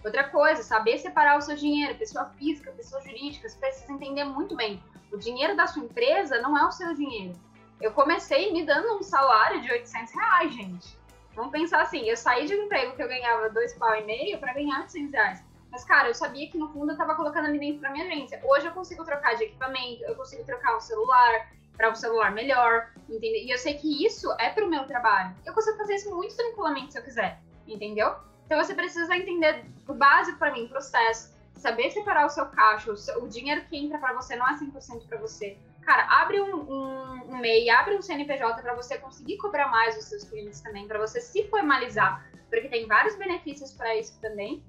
Outra 0.08 0.24
coisa, 0.24 0.64
saber 0.64 0.98
separar 1.00 1.38
o 1.38 1.42
seu 1.42 1.54
dinheiro, 1.54 1.94
pessoa 1.96 2.28
física, 2.38 2.72
pessoa 2.72 3.02
jurídica, 3.02 3.50
você 3.50 3.58
precisa 3.58 3.92
entender 3.92 4.24
muito 4.24 4.56
bem. 4.56 4.82
O 5.12 5.18
dinheiro 5.18 5.54
da 5.54 5.68
sua 5.68 5.84
empresa 5.84 6.40
não 6.40 6.58
é 6.58 6.66
o 6.66 6.72
seu 6.72 6.94
dinheiro. 6.96 7.34
Eu 7.82 7.92
comecei 7.92 8.54
me 8.54 8.66
dando 8.66 8.98
um 8.98 9.04
salário 9.04 9.60
de 9.60 9.70
800 9.70 10.14
reais, 10.14 10.54
gente. 10.54 10.98
Vamos 11.36 11.52
pensar 11.52 11.82
assim, 11.82 12.08
eu 12.10 12.16
saí 12.16 12.46
de 12.48 12.56
um 12.56 12.64
emprego 12.64 12.96
que 12.96 13.04
eu 13.04 13.08
ganhava 13.10 13.50
dois 13.50 13.74
pau 13.74 13.94
e 13.96 14.06
meio 14.06 14.40
para 14.40 14.54
ganhar 14.54 14.80
800 14.80 15.12
reais. 15.12 15.44
Mas, 15.70 15.84
cara, 15.84 16.08
eu 16.08 16.14
sabia 16.14 16.50
que 16.50 16.58
no 16.58 16.70
fundo 16.70 16.94
eu 16.94 16.98
tava 16.98 17.14
colocando 17.14 17.48
ali 17.48 17.60
dentro 17.60 17.92
minha 17.92 18.06
agência. 18.06 18.40
Hoje 18.46 18.66
eu 18.66 18.72
consigo 18.72 19.04
trocar 19.04 19.36
de 19.36 19.44
equipamento, 19.44 20.06
eu 20.06 20.16
consigo 20.16 20.46
trocar 20.46 20.78
um 20.78 20.80
celular 20.80 21.52
para 21.76 21.92
um 21.92 21.96
celular 21.96 22.32
melhor, 22.32 22.94
entendeu? 23.10 23.44
E 23.44 23.52
eu 23.52 23.58
sei 23.58 23.74
que 23.74 24.06
isso 24.06 24.32
é 24.40 24.52
pro 24.52 24.70
meu 24.70 24.88
trabalho. 24.88 25.36
Eu 25.46 25.54
consigo 25.54 25.76
fazer 25.76 25.96
isso 25.96 26.16
muito 26.16 26.34
tranquilamente 26.34 26.94
se 26.94 26.98
eu 26.98 27.04
quiser, 27.04 27.42
entendeu? 27.68 28.26
Então 28.48 28.64
você 28.64 28.74
precisa 28.74 29.14
entender 29.16 29.66
o 29.86 29.94
básico 29.94 30.40
para 30.40 30.54
mim, 30.54 30.70
processo, 30.70 31.36
saber 31.54 31.92
separar 31.92 32.26
o 32.26 32.30
seu 32.30 32.46
caixa, 32.46 32.92
o, 32.92 32.96
seu, 32.96 33.22
o 33.22 33.28
dinheiro 33.28 33.66
que 33.66 33.76
entra 33.76 33.98
para 33.98 34.14
você 34.14 34.38
não 34.38 34.48
é 34.48 34.54
100% 34.58 35.06
para 35.06 35.18
você. 35.18 35.58
Cara, 35.84 36.06
abre 36.22 36.40
um, 36.42 36.56
um, 36.56 37.34
um 37.34 37.38
MEI, 37.38 37.70
abre 37.70 37.96
um 37.96 38.02
CNPJ 38.02 38.62
para 38.62 38.74
você 38.74 38.98
conseguir 38.98 39.38
cobrar 39.38 39.68
mais 39.68 39.98
os 39.98 40.06
seus 40.06 40.24
clientes 40.24 40.62
também, 40.62 40.88
para 40.88 40.98
você 40.98 41.20
se 41.20 41.44
formalizar, 41.50 42.26
porque 42.50 42.70
tem 42.70 42.88
vários 42.88 43.16
benefícios 43.18 43.74
para 43.74 43.96
isso 43.98 44.18
também. 44.22 44.64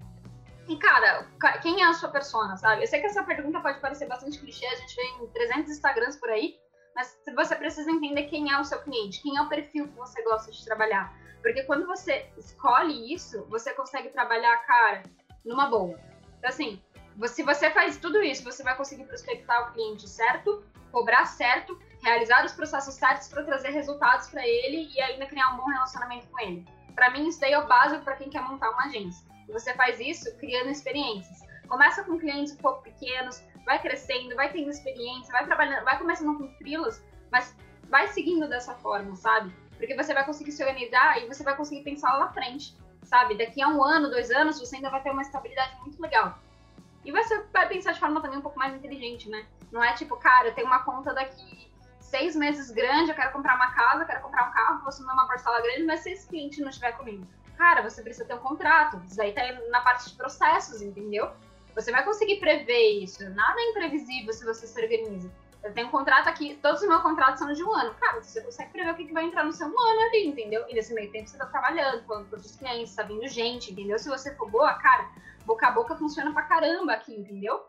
E, 0.69 0.77
cara, 0.77 1.27
quem 1.63 1.83
é 1.83 1.87
a 1.87 1.95
sua 1.95 2.09
persona, 2.09 2.57
sabe? 2.57 2.83
Eu 2.83 2.87
sei 2.89 3.01
que 3.01 3.07
essa 3.07 3.23
pergunta 3.23 3.61
pode 3.61 3.81
parecer 3.81 4.07
bastante 4.07 4.39
clichê, 4.39 4.67
a 4.67 4.75
gente 4.75 4.95
vê 4.97 5.03
em 5.03 5.27
300 5.29 5.71
Instagrams 5.73 6.17
por 6.17 6.31
aí, 6.31 6.59
mas 6.95 7.17
você 7.35 7.55
precisa 7.55 7.91
entender 7.91 8.25
quem 8.25 8.53
é 8.53 8.59
o 8.59 8.65
seu 8.65 8.81
cliente, 8.81 9.23
quem 9.23 9.37
é 9.37 9.41
o 9.41 9.49
perfil 9.49 9.87
que 9.87 9.97
você 9.97 10.21
gosta 10.25 10.51
de 10.51 10.65
trabalhar. 10.65 11.17
Porque 11.43 11.63
quando 11.63 11.87
você 11.87 12.29
escolhe 12.37 13.13
isso, 13.13 13.45
você 13.49 13.73
consegue 13.73 14.11
trabalhar, 14.11 14.57
cara, 14.67 15.03
numa 15.45 15.69
boa. 15.69 15.99
Então, 16.39 16.51
assim, 16.51 16.83
se 17.27 17.43
você 17.43 17.71
faz 17.71 17.97
tudo 17.97 18.23
isso, 18.23 18.45
você 18.45 18.63
vai 18.63 18.77
conseguir 18.77 19.05
prospectar 19.05 19.69
o 19.69 19.73
cliente 19.73 20.09
certo, 20.09 20.65
cobrar 20.93 21.27
certo, 21.27 21.79
realizar 22.03 22.45
os 22.45 22.53
processos 22.53 22.95
certos 22.95 23.29
para 23.29 23.43
trazer 23.45 23.71
resultados 23.71 24.29
para 24.29 24.47
ele 24.47 24.91
e 24.95 25.01
ainda 25.01 25.27
criar 25.27 25.51
um 25.55 25.57
bom 25.57 25.67
relacionamento 25.67 26.27
com 26.29 26.41
ele. 26.41 26.67
Para 26.95 27.11
mim, 27.11 27.29
isso 27.29 27.41
daí 27.41 27.53
é 27.53 27.59
o 27.59 27.67
básico 27.67 28.05
para 28.05 28.17
quem 28.17 28.31
quer 28.31 28.43
montar 28.43 28.71
uma 28.71 28.85
agência. 28.85 29.27
E 29.49 29.53
você 29.53 29.75
faz 29.75 29.99
isso 30.01 30.37
criando 30.39 30.71
experiências. 30.71 31.47
Começa 31.69 32.03
com 32.05 32.19
clientes 32.19 32.55
um 32.55 32.57
pouco 32.57 32.83
pequenos, 32.83 33.43
vai 33.65 33.81
crescendo, 33.81 34.35
vai 34.35 34.51
tendo 34.51 34.71
experiência, 34.71 35.33
vai 35.33 35.45
trabalhando, 35.45 35.85
vai 35.85 35.99
começando 35.99 36.37
com 36.39 36.49
frilas, 36.57 37.05
mas 37.31 37.55
vai 37.89 38.09
seguindo 38.09 38.49
dessa 38.49 38.75
forma, 38.77 39.15
sabe? 39.17 39.53
Porque 39.79 39.95
você 39.95 40.13
vai 40.13 40.25
conseguir 40.27 40.53
se 40.53 40.63
organizar 40.63 41.23
e 41.23 41.27
você 41.27 41.43
vai 41.43 41.57
conseguir 41.57 41.83
pensar 41.83 42.13
lá 42.13 42.27
na 42.27 42.33
frente, 42.33 42.77
sabe? 43.05 43.39
Daqui 43.39 43.63
a 43.63 43.69
um 43.69 43.83
ano, 43.83 44.11
dois 44.11 44.31
anos, 44.31 44.59
você 44.59 44.77
ainda 44.77 44.91
vai 44.91 45.03
ter 45.03 45.11
uma 45.11 45.23
estabilidade 45.23 45.81
muito 45.81 46.01
legal. 46.03 46.39
E 47.05 47.13
você 47.13 47.43
vai 47.53 47.67
pensar 47.69 47.93
de 47.93 48.01
forma 48.01 48.21
também 48.21 48.39
um 48.39 48.43
pouco 48.43 48.59
mais 48.59 48.75
inteligente, 48.75 49.31
né? 49.31 49.47
Não 49.71 49.83
é 49.83 49.95
tipo, 49.95 50.17
cara, 50.17 50.49
eu 50.49 50.55
tenho 50.55 50.67
uma 50.67 50.81
conta 50.81 51.15
daqui 51.15 51.71
seis 52.01 52.35
meses 52.35 52.71
grande, 52.71 53.11
eu 53.11 53.15
quero 53.15 53.33
comprar 53.33 53.55
uma 53.55 53.73
casa, 53.73 54.03
eu 54.03 54.07
quero 54.07 54.23
comprar 54.23 54.49
um 54.49 54.53
carro, 54.53 54.79
vou 54.81 54.89
assumir 54.89 55.13
uma 55.13 55.27
parcela 55.27 55.61
grande, 55.61 55.85
mas 55.85 56.01
se 56.01 56.11
esse 56.11 56.27
cliente 56.27 56.61
não 56.61 56.71
estiver 56.71 56.93
comigo, 56.93 57.27
cara, 57.57 57.83
você 57.83 58.03
precisa 58.03 58.25
ter 58.25 58.35
um 58.35 58.39
contrato. 58.39 59.01
Isso 59.07 59.21
aí 59.21 59.33
tá 59.33 59.43
na 59.71 59.81
parte 59.81 60.11
de 60.11 60.17
processos, 60.17 60.83
entendeu? 60.83 61.31
Você 61.75 61.93
vai 61.93 62.05
conseguir 62.05 62.41
prever 62.41 63.03
isso. 63.03 63.29
Nada 63.31 63.61
é 63.61 63.71
imprevisível 63.71 64.33
se 64.33 64.45
você 64.45 64.67
se 64.67 64.81
organiza. 64.81 65.31
Eu 65.63 65.75
tenho 65.75 65.89
um 65.89 65.91
contrato 65.91 66.29
aqui, 66.29 66.59
todos 66.63 66.83
os 66.83 66.89
meus 66.89 67.03
contratos 67.03 67.41
são 67.41 67.53
de 67.53 67.63
um 67.65 67.73
ano. 67.73 67.95
Cara, 67.95 68.23
você 68.23 68.41
consegue 68.41 68.73
prever 68.73 68.93
o 68.93 68.97
que, 68.97 69.13
vai 69.13 69.25
entrar 69.25 69.45
no 69.45 69.53
seu 69.53 69.67
ano 69.67 70.01
ali, 70.09 70.27
entendeu? 70.27 70.65
E 70.69 70.75
nesse 70.75 70.95
meio 70.95 71.11
tempo 71.11 71.29
você 71.29 71.37
tá 71.37 71.47
trabalhando, 71.47 72.07
falando 72.07 72.29
com 72.29 72.37
outros 72.37 72.57
clientes, 72.57 72.95
tá 72.95 73.03
vindo 73.03 73.27
gente, 73.27 73.73
entendeu? 73.73 73.99
Se 73.99 74.09
você 74.09 74.35
for 74.37 74.49
boa, 74.49 74.73
cara, 74.75 75.11
boca 75.45 75.67
a 75.67 75.71
boca 75.73 75.97
funciona 75.97 76.33
pra 76.33 76.43
caramba 76.43 76.93
aqui, 76.93 77.13
entendeu? 77.15 77.61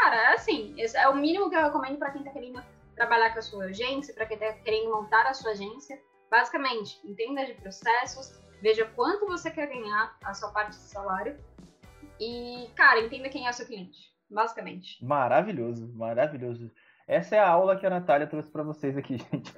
Cara, 0.00 0.16
é 0.16 0.34
assim, 0.34 0.74
é 0.78 1.08
o 1.08 1.16
mínimo 1.16 1.50
que 1.50 1.56
eu 1.56 1.62
recomendo 1.62 1.98
para 1.98 2.10
quem 2.10 2.22
tá 2.22 2.30
querendo 2.30 2.62
trabalhar 2.94 3.32
com 3.32 3.38
a 3.38 3.42
sua 3.42 3.64
agência, 3.64 4.14
para 4.14 4.26
quem 4.26 4.38
tá 4.38 4.52
querendo 4.54 4.90
montar 4.90 5.26
a 5.26 5.34
sua 5.34 5.52
agência. 5.52 6.00
Basicamente, 6.30 6.98
entenda 7.04 7.44
de 7.44 7.54
processos, 7.54 8.40
veja 8.62 8.86
quanto 8.94 9.26
você 9.26 9.50
quer 9.50 9.66
ganhar 9.66 10.16
a 10.24 10.32
sua 10.32 10.50
parte 10.52 10.70
de 10.70 10.84
salário 10.84 11.38
E, 12.18 12.70
cara, 12.76 13.00
entenda 13.00 13.28
quem 13.28 13.46
é 13.46 13.50
o 13.50 13.52
seu 13.52 13.66
cliente, 13.66 14.10
basicamente. 14.30 15.04
Maravilhoso, 15.04 15.88
maravilhoso. 15.94 16.70
Essa 17.10 17.34
é 17.34 17.38
a 17.40 17.48
aula 17.48 17.74
que 17.74 17.84
a 17.84 17.90
Natália 17.90 18.24
trouxe 18.24 18.48
para 18.48 18.62
vocês 18.62 18.96
aqui, 18.96 19.18
gente. 19.32 19.52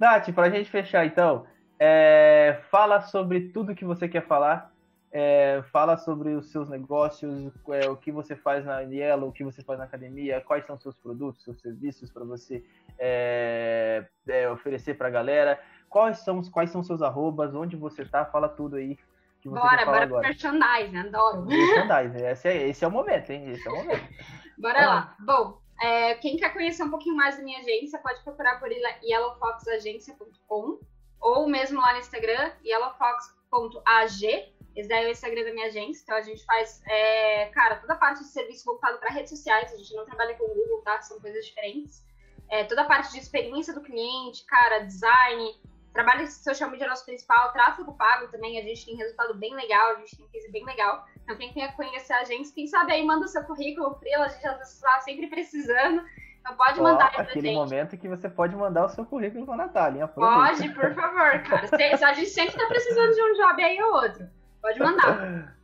Nath, 0.00 0.32
para 0.32 0.46
a 0.46 0.50
gente 0.50 0.70
fechar 0.70 1.04
então, 1.04 1.44
é, 1.78 2.58
fala 2.70 3.02
sobre 3.02 3.50
tudo 3.50 3.74
que 3.74 3.84
você 3.84 4.08
quer 4.08 4.26
falar. 4.26 4.72
É, 5.12 5.62
fala 5.70 5.98
sobre 5.98 6.30
os 6.30 6.50
seus 6.50 6.70
negócios, 6.70 7.52
é, 7.68 7.90
o 7.90 7.96
que 7.96 8.10
você 8.10 8.34
faz 8.34 8.64
na 8.64 8.80
Yellow, 8.80 9.28
o 9.28 9.32
que 9.32 9.44
você 9.44 9.62
faz 9.62 9.78
na 9.78 9.84
academia, 9.84 10.40
quais 10.40 10.64
são 10.64 10.78
seus 10.78 10.96
produtos, 10.96 11.42
seus 11.42 11.60
serviços 11.60 12.10
para 12.10 12.24
você 12.24 12.64
é, 12.98 14.06
é, 14.26 14.48
oferecer 14.48 14.94
para 14.94 15.08
a 15.08 15.10
galera, 15.10 15.60
quais 15.88 16.20
são, 16.20 16.40
quais 16.44 16.70
são 16.70 16.82
seus 16.82 17.02
arrobas, 17.02 17.54
onde 17.54 17.76
você 17.76 18.06
tá, 18.06 18.24
fala 18.24 18.48
tudo 18.48 18.76
aí 18.76 18.96
que 19.42 19.48
você 19.48 19.60
bora, 19.60 19.84
bora 19.84 20.02
agora. 20.04 20.28
merchandising, 20.28 20.96
adoro. 20.96 21.44
Merchandising, 21.44 22.24
esse 22.24 22.48
é, 22.48 22.68
esse 22.68 22.84
é 22.84 22.88
o 22.88 22.90
momento, 22.90 23.30
hein? 23.30 23.50
Esse 23.50 23.68
é 23.68 23.70
o 23.70 23.76
momento. 23.76 24.08
bora 24.56 24.86
lá. 24.86 25.16
Bom, 25.18 25.59
é, 25.80 26.14
quem 26.16 26.36
quer 26.36 26.52
conhecer 26.52 26.82
um 26.82 26.90
pouquinho 26.90 27.16
mais 27.16 27.36
da 27.36 27.42
minha 27.42 27.58
agência, 27.58 27.98
pode 27.98 28.22
procurar 28.22 28.60
por 28.60 28.70
yellowfoxagência.com 28.70 30.78
ou 31.20 31.48
mesmo 31.48 31.80
lá 31.80 31.94
no 31.94 31.98
Instagram, 31.98 32.52
yellowfox.ag. 32.64 34.54
Esse 34.76 34.88
daí 34.88 35.04
é 35.04 35.08
o 35.08 35.10
Instagram 35.10 35.44
da 35.44 35.52
minha 35.52 35.66
agência. 35.66 36.02
Então 36.02 36.16
a 36.16 36.22
gente 36.22 36.44
faz, 36.44 36.80
é, 36.86 37.46
cara, 37.46 37.76
toda 37.76 37.94
a 37.94 37.96
parte 37.96 38.20
de 38.20 38.28
serviço 38.28 38.64
voltado 38.64 38.98
para 38.98 39.10
redes 39.10 39.30
sociais. 39.30 39.72
A 39.72 39.76
gente 39.76 39.94
não 39.94 40.04
trabalha 40.04 40.36
com 40.36 40.46
Google, 40.46 40.82
tá? 40.82 41.00
São 41.00 41.20
coisas 41.20 41.44
diferentes. 41.44 42.04
É, 42.48 42.64
toda 42.64 42.82
a 42.82 42.86
parte 42.86 43.12
de 43.12 43.18
experiência 43.18 43.74
do 43.74 43.80
cliente, 43.80 44.44
cara, 44.46 44.80
design, 44.80 45.60
trabalho 45.92 46.26
social 46.30 46.70
media 46.70 46.86
nosso 46.86 47.04
principal, 47.04 47.52
tráfego 47.52 47.92
pago 47.94 48.28
também, 48.28 48.58
a 48.58 48.62
gente 48.62 48.86
tem 48.86 48.96
resultado 48.96 49.34
bem 49.34 49.54
legal, 49.54 49.92
a 49.92 49.94
gente 49.96 50.16
tem 50.16 50.26
case 50.28 50.50
bem 50.50 50.64
legal. 50.64 51.04
Então, 51.22 51.36
quem 51.36 51.52
quer 51.52 51.74
conhecer 51.76 52.12
a 52.12 52.24
gente, 52.24 52.52
quem 52.52 52.66
sabe 52.66 52.92
aí 52.92 53.04
manda 53.04 53.24
o 53.24 53.28
seu 53.28 53.42
currículo, 53.44 53.94
Frila, 53.98 54.26
a 54.26 54.28
gente 54.28 54.42
já 54.42 54.56
está 54.60 55.00
sempre 55.00 55.26
precisando. 55.28 56.04
Então 56.40 56.56
pode 56.56 56.80
mandar 56.80 57.06
aí 57.06 57.12
pra 57.12 57.22
aquele 57.24 57.48
gente. 57.48 57.54
momento 57.54 57.98
que 57.98 58.08
você 58.08 58.28
pode 58.28 58.56
mandar 58.56 58.86
o 58.86 58.88
seu 58.88 59.04
currículo 59.04 59.44
pra 59.44 59.56
Natália. 59.56 60.08
Pode, 60.08 60.70
por 60.70 60.94
favor, 60.94 61.42
cara. 61.42 61.68
A 62.08 62.12
gente 62.14 62.30
sempre 62.30 62.54
está 62.54 62.66
precisando 62.66 63.14
de 63.14 63.22
um 63.22 63.34
job 63.34 63.62
aí 63.62 63.82
ou 63.82 63.92
outro. 63.92 64.26
Pode 64.62 64.78
mandar. 64.78 65.54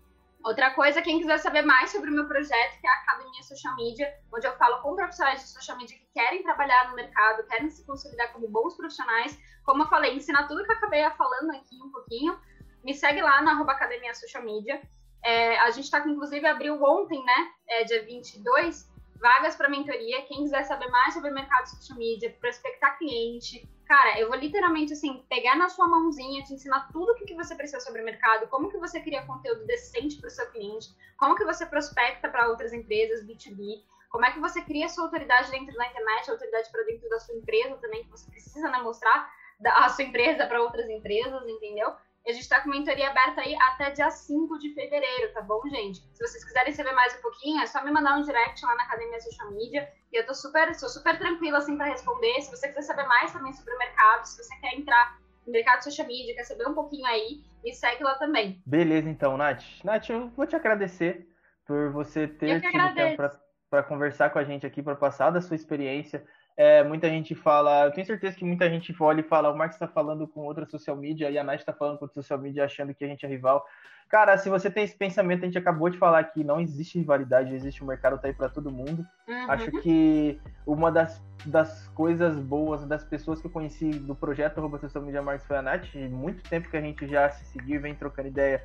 Outra 0.46 0.70
coisa, 0.70 1.02
quem 1.02 1.18
quiser 1.18 1.38
saber 1.38 1.62
mais 1.62 1.90
sobre 1.90 2.08
o 2.08 2.12
meu 2.12 2.28
projeto, 2.28 2.80
que 2.80 2.86
é 2.86 2.90
a 2.90 2.94
Academia 3.00 3.42
Social 3.42 3.74
Media, 3.74 4.14
onde 4.32 4.46
eu 4.46 4.56
falo 4.56 4.80
com 4.80 4.94
profissionais 4.94 5.40
de 5.40 5.48
social 5.48 5.76
media 5.76 5.98
que 5.98 6.06
querem 6.14 6.40
trabalhar 6.44 6.88
no 6.88 6.94
mercado, 6.94 7.44
querem 7.48 7.68
se 7.68 7.84
consolidar 7.84 8.32
como 8.32 8.46
bons 8.46 8.76
profissionais. 8.76 9.36
Como 9.64 9.82
eu 9.82 9.88
falei, 9.88 10.14
ensinar 10.14 10.46
tudo 10.46 10.62
que 10.62 10.70
eu 10.70 10.76
acabei 10.76 11.02
falando 11.10 11.50
aqui 11.50 11.74
um 11.82 11.90
pouquinho. 11.90 12.38
Me 12.84 12.94
segue 12.94 13.20
lá 13.20 13.42
na 13.42 13.60
Academia 13.60 14.14
Social 14.14 14.44
Media. 14.44 14.80
É, 15.24 15.58
a 15.58 15.70
gente 15.72 15.86
está, 15.86 15.98
inclusive, 15.98 16.46
abriu 16.46 16.80
ontem, 16.80 17.20
né, 17.24 17.50
é, 17.66 17.82
dia 17.82 18.04
22, 18.04 18.88
vagas 19.20 19.56
para 19.56 19.68
mentoria. 19.68 20.22
Quem 20.26 20.44
quiser 20.44 20.62
saber 20.62 20.86
mais 20.90 21.12
sobre 21.12 21.32
o 21.32 21.34
mercado 21.34 21.64
de 21.64 21.70
social 21.70 21.98
media, 21.98 22.30
prospectar 22.40 22.96
cliente, 22.98 23.68
cara, 23.86 24.18
eu 24.20 24.28
vou 24.28 24.36
literalmente 24.36 24.92
assim 24.92 25.24
pegar 25.28 25.56
na 25.56 25.68
sua 25.68 25.88
mãozinha, 25.88 26.42
te 26.42 26.54
ensinar 26.54 26.88
tudo 26.92 27.12
o 27.12 27.14
que 27.14 27.34
você 27.34 27.54
precisa 27.54 27.80
sobre 27.80 28.02
o 28.02 28.04
mercado, 28.04 28.48
como 28.48 28.70
que 28.70 28.78
você 28.78 29.00
cria 29.00 29.26
conteúdo 29.26 29.64
decente 29.66 30.16
para 30.18 30.28
o 30.28 30.30
seu 30.30 30.50
cliente, 30.50 30.88
como 31.16 31.34
que 31.34 31.44
você 31.44 31.64
prospecta 31.64 32.28
para 32.28 32.48
outras 32.48 32.72
empresas 32.72 33.24
B2B, 33.24 33.82
como 34.10 34.24
é 34.24 34.32
que 34.32 34.40
você 34.40 34.62
cria 34.62 34.88
sua 34.88 35.04
autoridade 35.04 35.50
dentro 35.50 35.74
da 35.74 35.86
internet, 35.86 36.30
autoridade 36.30 36.70
para 36.70 36.84
dentro 36.84 37.08
da 37.08 37.20
sua 37.20 37.34
empresa 37.34 37.76
também, 37.76 38.04
que 38.04 38.10
você 38.10 38.30
precisa 38.30 38.68
né, 38.70 38.78
mostrar 38.78 39.30
a 39.64 39.88
sua 39.88 40.04
empresa 40.04 40.46
para 40.46 40.62
outras 40.62 40.88
empresas, 40.88 41.46
entendeu? 41.48 41.94
E 42.26 42.30
a 42.30 42.32
gente 42.32 42.42
está 42.42 42.60
com 42.60 42.68
mentoria 42.68 43.08
aberta 43.08 43.40
aí 43.40 43.54
até 43.54 43.88
dia 43.92 44.10
5 44.10 44.58
de 44.58 44.74
fevereiro, 44.74 45.32
tá 45.32 45.40
bom, 45.42 45.62
gente? 45.68 46.00
Se 46.12 46.26
vocês 46.26 46.44
quiserem 46.44 46.72
saber 46.72 46.90
mais 46.90 47.16
um 47.16 47.22
pouquinho, 47.22 47.62
é 47.62 47.66
só 47.66 47.84
me 47.84 47.92
mandar 47.92 48.18
um 48.18 48.22
direct 48.22 48.66
lá 48.66 48.74
na 48.74 48.82
Academia 48.82 49.20
Social 49.20 49.52
Media. 49.52 49.88
E 50.12 50.16
eu 50.18 50.26
tô 50.26 50.34
super, 50.34 50.74
sou 50.74 50.88
super 50.88 51.16
tranquila 51.16 51.58
assim 51.58 51.76
para 51.76 51.86
responder. 51.86 52.40
Se 52.40 52.50
você 52.50 52.66
quiser 52.66 52.82
saber 52.82 53.06
mais 53.06 53.32
também 53.32 53.52
sobre 53.52 53.72
o 53.72 53.78
mercado, 53.78 54.24
se 54.24 54.42
você 54.42 54.56
quer 54.56 54.74
entrar 54.74 55.20
no 55.46 55.52
mercado 55.52 55.84
social 55.84 56.04
media, 56.08 56.34
quer 56.34 56.42
saber 56.42 56.66
um 56.66 56.74
pouquinho 56.74 57.06
aí, 57.06 57.44
me 57.62 57.72
segue 57.72 58.02
lá 58.02 58.16
também. 58.16 58.60
Beleza, 58.66 59.08
então, 59.08 59.36
Nath. 59.36 59.62
Nath, 59.84 60.10
eu 60.10 60.28
vou 60.30 60.48
te 60.48 60.56
agradecer 60.56 61.28
por 61.64 61.92
você 61.92 62.26
ter 62.26 62.60
tido 62.60 62.94
tempo 62.96 63.22
para 63.70 63.84
conversar 63.84 64.30
com 64.30 64.40
a 64.40 64.44
gente 64.44 64.66
aqui, 64.66 64.82
para 64.82 64.96
passar 64.96 65.30
da 65.30 65.40
sua 65.40 65.54
experiência 65.54 66.26
é, 66.56 66.82
muita 66.82 67.08
gente 67.08 67.34
fala, 67.34 67.84
eu 67.84 67.92
tenho 67.92 68.06
certeza 68.06 68.36
que 68.36 68.44
muita 68.44 68.68
gente 68.70 68.94
olha 68.98 69.20
e 69.20 69.24
fala, 69.24 69.50
o 69.50 69.56
Marcos 69.56 69.76
está 69.76 69.86
falando 69.86 70.26
com 70.26 70.40
outra 70.40 70.64
social 70.64 70.96
media 70.96 71.30
e 71.30 71.38
a 71.38 71.44
Nath 71.44 71.60
está 71.60 71.72
falando 71.72 71.98
com 71.98 72.06
outra 72.06 72.22
social 72.22 72.38
media 72.38 72.64
achando 72.64 72.94
que 72.94 73.04
a 73.04 73.08
gente 73.08 73.26
é 73.26 73.28
rival. 73.28 73.64
Cara, 74.08 74.38
se 74.38 74.48
você 74.48 74.70
tem 74.70 74.84
esse 74.84 74.96
pensamento, 74.96 75.42
a 75.42 75.46
gente 75.46 75.58
acabou 75.58 75.90
de 75.90 75.98
falar 75.98 76.22
que 76.24 76.44
não 76.44 76.60
existe 76.60 76.96
rivalidade, 76.96 77.52
existe 77.52 77.82
o 77.82 77.84
um 77.84 77.88
mercado 77.88 78.18
tá 78.18 78.28
aí 78.28 78.32
para 78.32 78.48
todo 78.48 78.70
mundo. 78.70 79.04
Uhum. 79.28 79.50
Acho 79.50 79.70
que 79.82 80.40
uma 80.64 80.92
das, 80.92 81.20
das 81.44 81.88
coisas 81.88 82.38
boas 82.38 82.86
das 82.86 83.04
pessoas 83.04 83.40
que 83.40 83.48
eu 83.48 83.50
conheci 83.50 83.90
do 83.90 84.14
projeto 84.14 84.58
Arroba 84.58 84.78
Social 84.78 85.02
Media 85.02 85.20
Marcos 85.20 85.46
foi 85.46 85.56
a 85.56 85.62
Nath, 85.62 85.94
muito 86.08 86.48
tempo 86.48 86.70
que 86.70 86.76
a 86.76 86.80
gente 86.80 87.06
já 87.06 87.28
se 87.30 87.44
seguiu 87.46 87.76
e 87.76 87.78
vem 87.80 87.94
trocando 87.96 88.28
ideia 88.28 88.62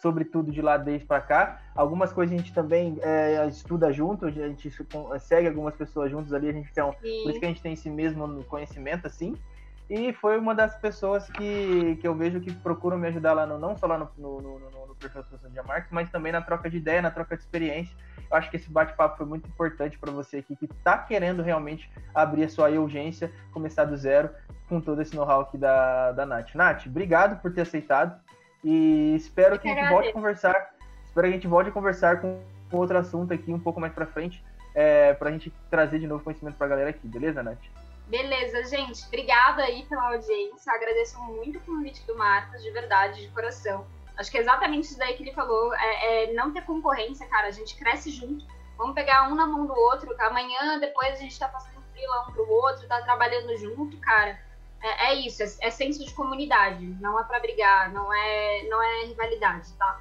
sobre 0.00 0.24
tudo 0.24 0.52
de 0.52 0.60
lá 0.60 0.76
desde 0.76 1.06
para 1.06 1.20
cá. 1.20 1.62
Algumas 1.74 2.12
coisas 2.12 2.34
a 2.34 2.38
gente 2.38 2.52
também 2.52 2.98
é, 3.02 3.46
estuda 3.48 3.90
junto, 3.92 4.26
a 4.26 4.30
gente 4.30 4.70
segue 5.18 5.48
algumas 5.48 5.74
pessoas 5.74 6.10
juntos 6.10 6.32
ali, 6.32 6.48
a 6.48 6.52
gente 6.52 6.72
tem 6.72 6.84
um, 6.84 6.92
isso 7.34 7.40
que 7.40 7.46
a 7.46 7.48
gente 7.48 7.62
tem 7.62 7.72
esse 7.72 7.90
mesmo 7.90 8.44
conhecimento 8.44 9.06
assim. 9.06 9.36
E 9.88 10.14
foi 10.14 10.38
uma 10.38 10.54
das 10.54 10.74
pessoas 10.76 11.28
que, 11.28 11.96
que 12.00 12.08
eu 12.08 12.14
vejo 12.14 12.40
que 12.40 12.50
procuram 12.50 12.96
me 12.96 13.06
ajudar 13.08 13.34
lá, 13.34 13.46
no, 13.46 13.58
não 13.58 13.76
só 13.76 13.86
lá 13.86 13.98
no, 13.98 14.08
no, 14.16 14.40
no, 14.40 14.86
no 14.86 14.94
perfil 14.94 15.22
Social 15.24 15.50
Media 15.50 15.62
Marketing, 15.62 15.94
mas 15.94 16.10
também 16.10 16.32
na 16.32 16.40
troca 16.40 16.70
de 16.70 16.78
ideia, 16.78 17.02
na 17.02 17.10
troca 17.10 17.36
de 17.36 17.42
experiência. 17.42 17.94
Eu 18.30 18.36
acho 18.36 18.50
que 18.50 18.56
esse 18.56 18.70
bate-papo 18.70 19.18
foi 19.18 19.26
muito 19.26 19.46
importante 19.46 19.98
para 19.98 20.10
você 20.10 20.38
aqui 20.38 20.56
que 20.56 20.64
está 20.64 20.96
querendo 20.96 21.42
realmente 21.42 21.90
abrir 22.14 22.44
a 22.44 22.48
sua 22.48 22.70
urgência, 22.70 23.30
começar 23.52 23.84
do 23.84 23.96
zero, 23.96 24.30
com 24.68 24.80
todo 24.80 25.02
esse 25.02 25.14
know-how 25.14 25.42
aqui 25.42 25.58
da, 25.58 26.12
da 26.12 26.24
Nath. 26.24 26.54
Nath, 26.54 26.86
obrigado 26.86 27.40
por 27.42 27.52
ter 27.52 27.60
aceitado 27.60 28.18
e 28.64 29.14
espero 29.14 29.58
que, 29.58 29.62
que 29.62 29.68
a 29.68 29.82
gente 29.82 29.90
volte 29.90 30.08
a 30.08 30.12
conversar. 30.12 30.70
Espero 31.04 31.26
que 31.26 31.30
a 31.30 31.36
gente 31.36 31.46
volte 31.46 31.68
a 31.68 31.72
conversar 31.72 32.22
com 32.22 32.40
outro 32.72 32.96
assunto 32.96 33.34
aqui 33.34 33.52
um 33.52 33.60
pouco 33.60 33.78
mais 33.78 33.92
para 33.92 34.06
frente, 34.06 34.42
é, 34.74 35.14
para 35.14 35.30
a 35.30 35.32
gente 35.32 35.52
trazer 35.70 35.98
de 35.98 36.06
novo 36.06 36.24
conhecimento 36.24 36.56
para 36.56 36.66
a 36.66 36.70
galera 36.70 36.90
aqui, 36.90 37.06
beleza, 37.06 37.42
Nath? 37.42 37.58
Beleza, 38.06 38.64
gente. 38.64 39.06
Obrigada 39.06 39.62
aí 39.62 39.84
pela 39.84 40.12
audiência. 40.12 40.72
Agradeço 40.72 41.18
muito 41.22 41.58
o 41.58 41.60
convite 41.62 42.04
do 42.06 42.16
Marcos, 42.16 42.62
de 42.62 42.70
verdade, 42.70 43.22
de 43.22 43.28
coração. 43.32 43.86
Acho 44.16 44.30
que 44.30 44.38
é 44.38 44.40
exatamente 44.40 44.84
isso 44.84 44.98
daí 44.98 45.14
que 45.14 45.22
ele 45.22 45.32
falou. 45.32 45.74
É, 45.74 46.24
é 46.24 46.32
não 46.34 46.52
ter 46.52 46.62
concorrência, 46.62 47.26
cara. 47.26 47.48
A 47.48 47.50
gente 47.50 47.76
cresce 47.76 48.10
junto. 48.10 48.44
Vamos 48.76 48.94
pegar 48.94 49.28
um 49.28 49.34
na 49.34 49.46
mão 49.46 49.66
do 49.66 49.72
outro. 49.72 50.14
Amanhã, 50.20 50.78
depois, 50.78 51.14
a 51.14 51.16
gente 51.16 51.38
tá 51.38 51.48
passando 51.48 51.82
fila 51.94 52.26
um 52.28 52.32
pro 52.32 52.48
outro, 52.48 52.86
tá 52.86 53.00
trabalhando 53.02 53.56
junto, 53.56 53.96
cara. 53.98 54.38
É, 54.82 55.06
é 55.06 55.14
isso, 55.14 55.42
é, 55.42 55.46
é, 55.60 55.70
senso 55.70 56.04
de 56.04 56.12
comunidade. 56.12 56.84
Não 57.00 57.18
é 57.18 57.24
para 57.24 57.40
brigar, 57.40 57.90
não 57.90 58.12
é, 58.12 58.62
não 58.68 58.82
é 58.82 59.04
rivalidade, 59.06 59.72
tá? 59.74 60.00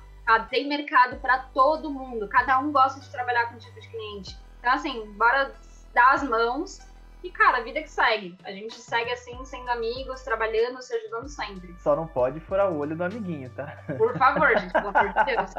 Tem 0.50 0.68
mercado 0.68 1.18
para 1.18 1.40
todo 1.54 1.90
mundo. 1.90 2.28
Cada 2.28 2.60
um 2.60 2.72
gosta 2.72 3.00
de 3.00 3.10
trabalhar 3.10 3.48
com 3.48 3.56
um 3.56 3.60
tipo 3.60 3.80
de 3.80 3.88
cliente. 3.88 4.43
Então, 4.64 4.76
assim, 4.76 5.12
bora 5.18 5.52
dar 5.94 6.14
as 6.14 6.24
mãos 6.24 6.80
e, 7.22 7.30
cara, 7.30 7.58
a 7.58 7.62
vida 7.62 7.82
que 7.82 7.90
segue. 7.90 8.38
A 8.46 8.52
gente 8.54 8.80
segue 8.80 9.12
assim, 9.12 9.44
sendo 9.44 9.70
amigos, 9.70 10.22
trabalhando, 10.22 10.82
se 10.82 10.96
ajudando 10.96 11.28
sempre. 11.28 11.76
Só 11.80 11.98
não 11.98 12.08
pode 12.08 12.40
furar 12.40 12.72
o 12.72 12.78
olho 12.78 12.96
do 12.96 13.04
amiguinho, 13.04 13.50
tá? 13.50 13.78
Por 13.98 14.18
favor, 14.18 14.58
gente, 14.58 14.72
pelo 14.72 14.88
amor 14.88 15.14
de 15.14 15.26
Deus. 15.26 15.52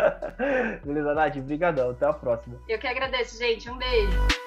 Beleza, 0.82 1.14
Nath? 1.14 1.36
Obrigadão. 1.36 1.90
Até 1.90 2.06
a 2.06 2.14
próxima. 2.14 2.58
Eu 2.66 2.78
que 2.78 2.86
agradeço, 2.86 3.36
gente. 3.36 3.68
Um 3.68 3.76
beijo. 3.76 4.43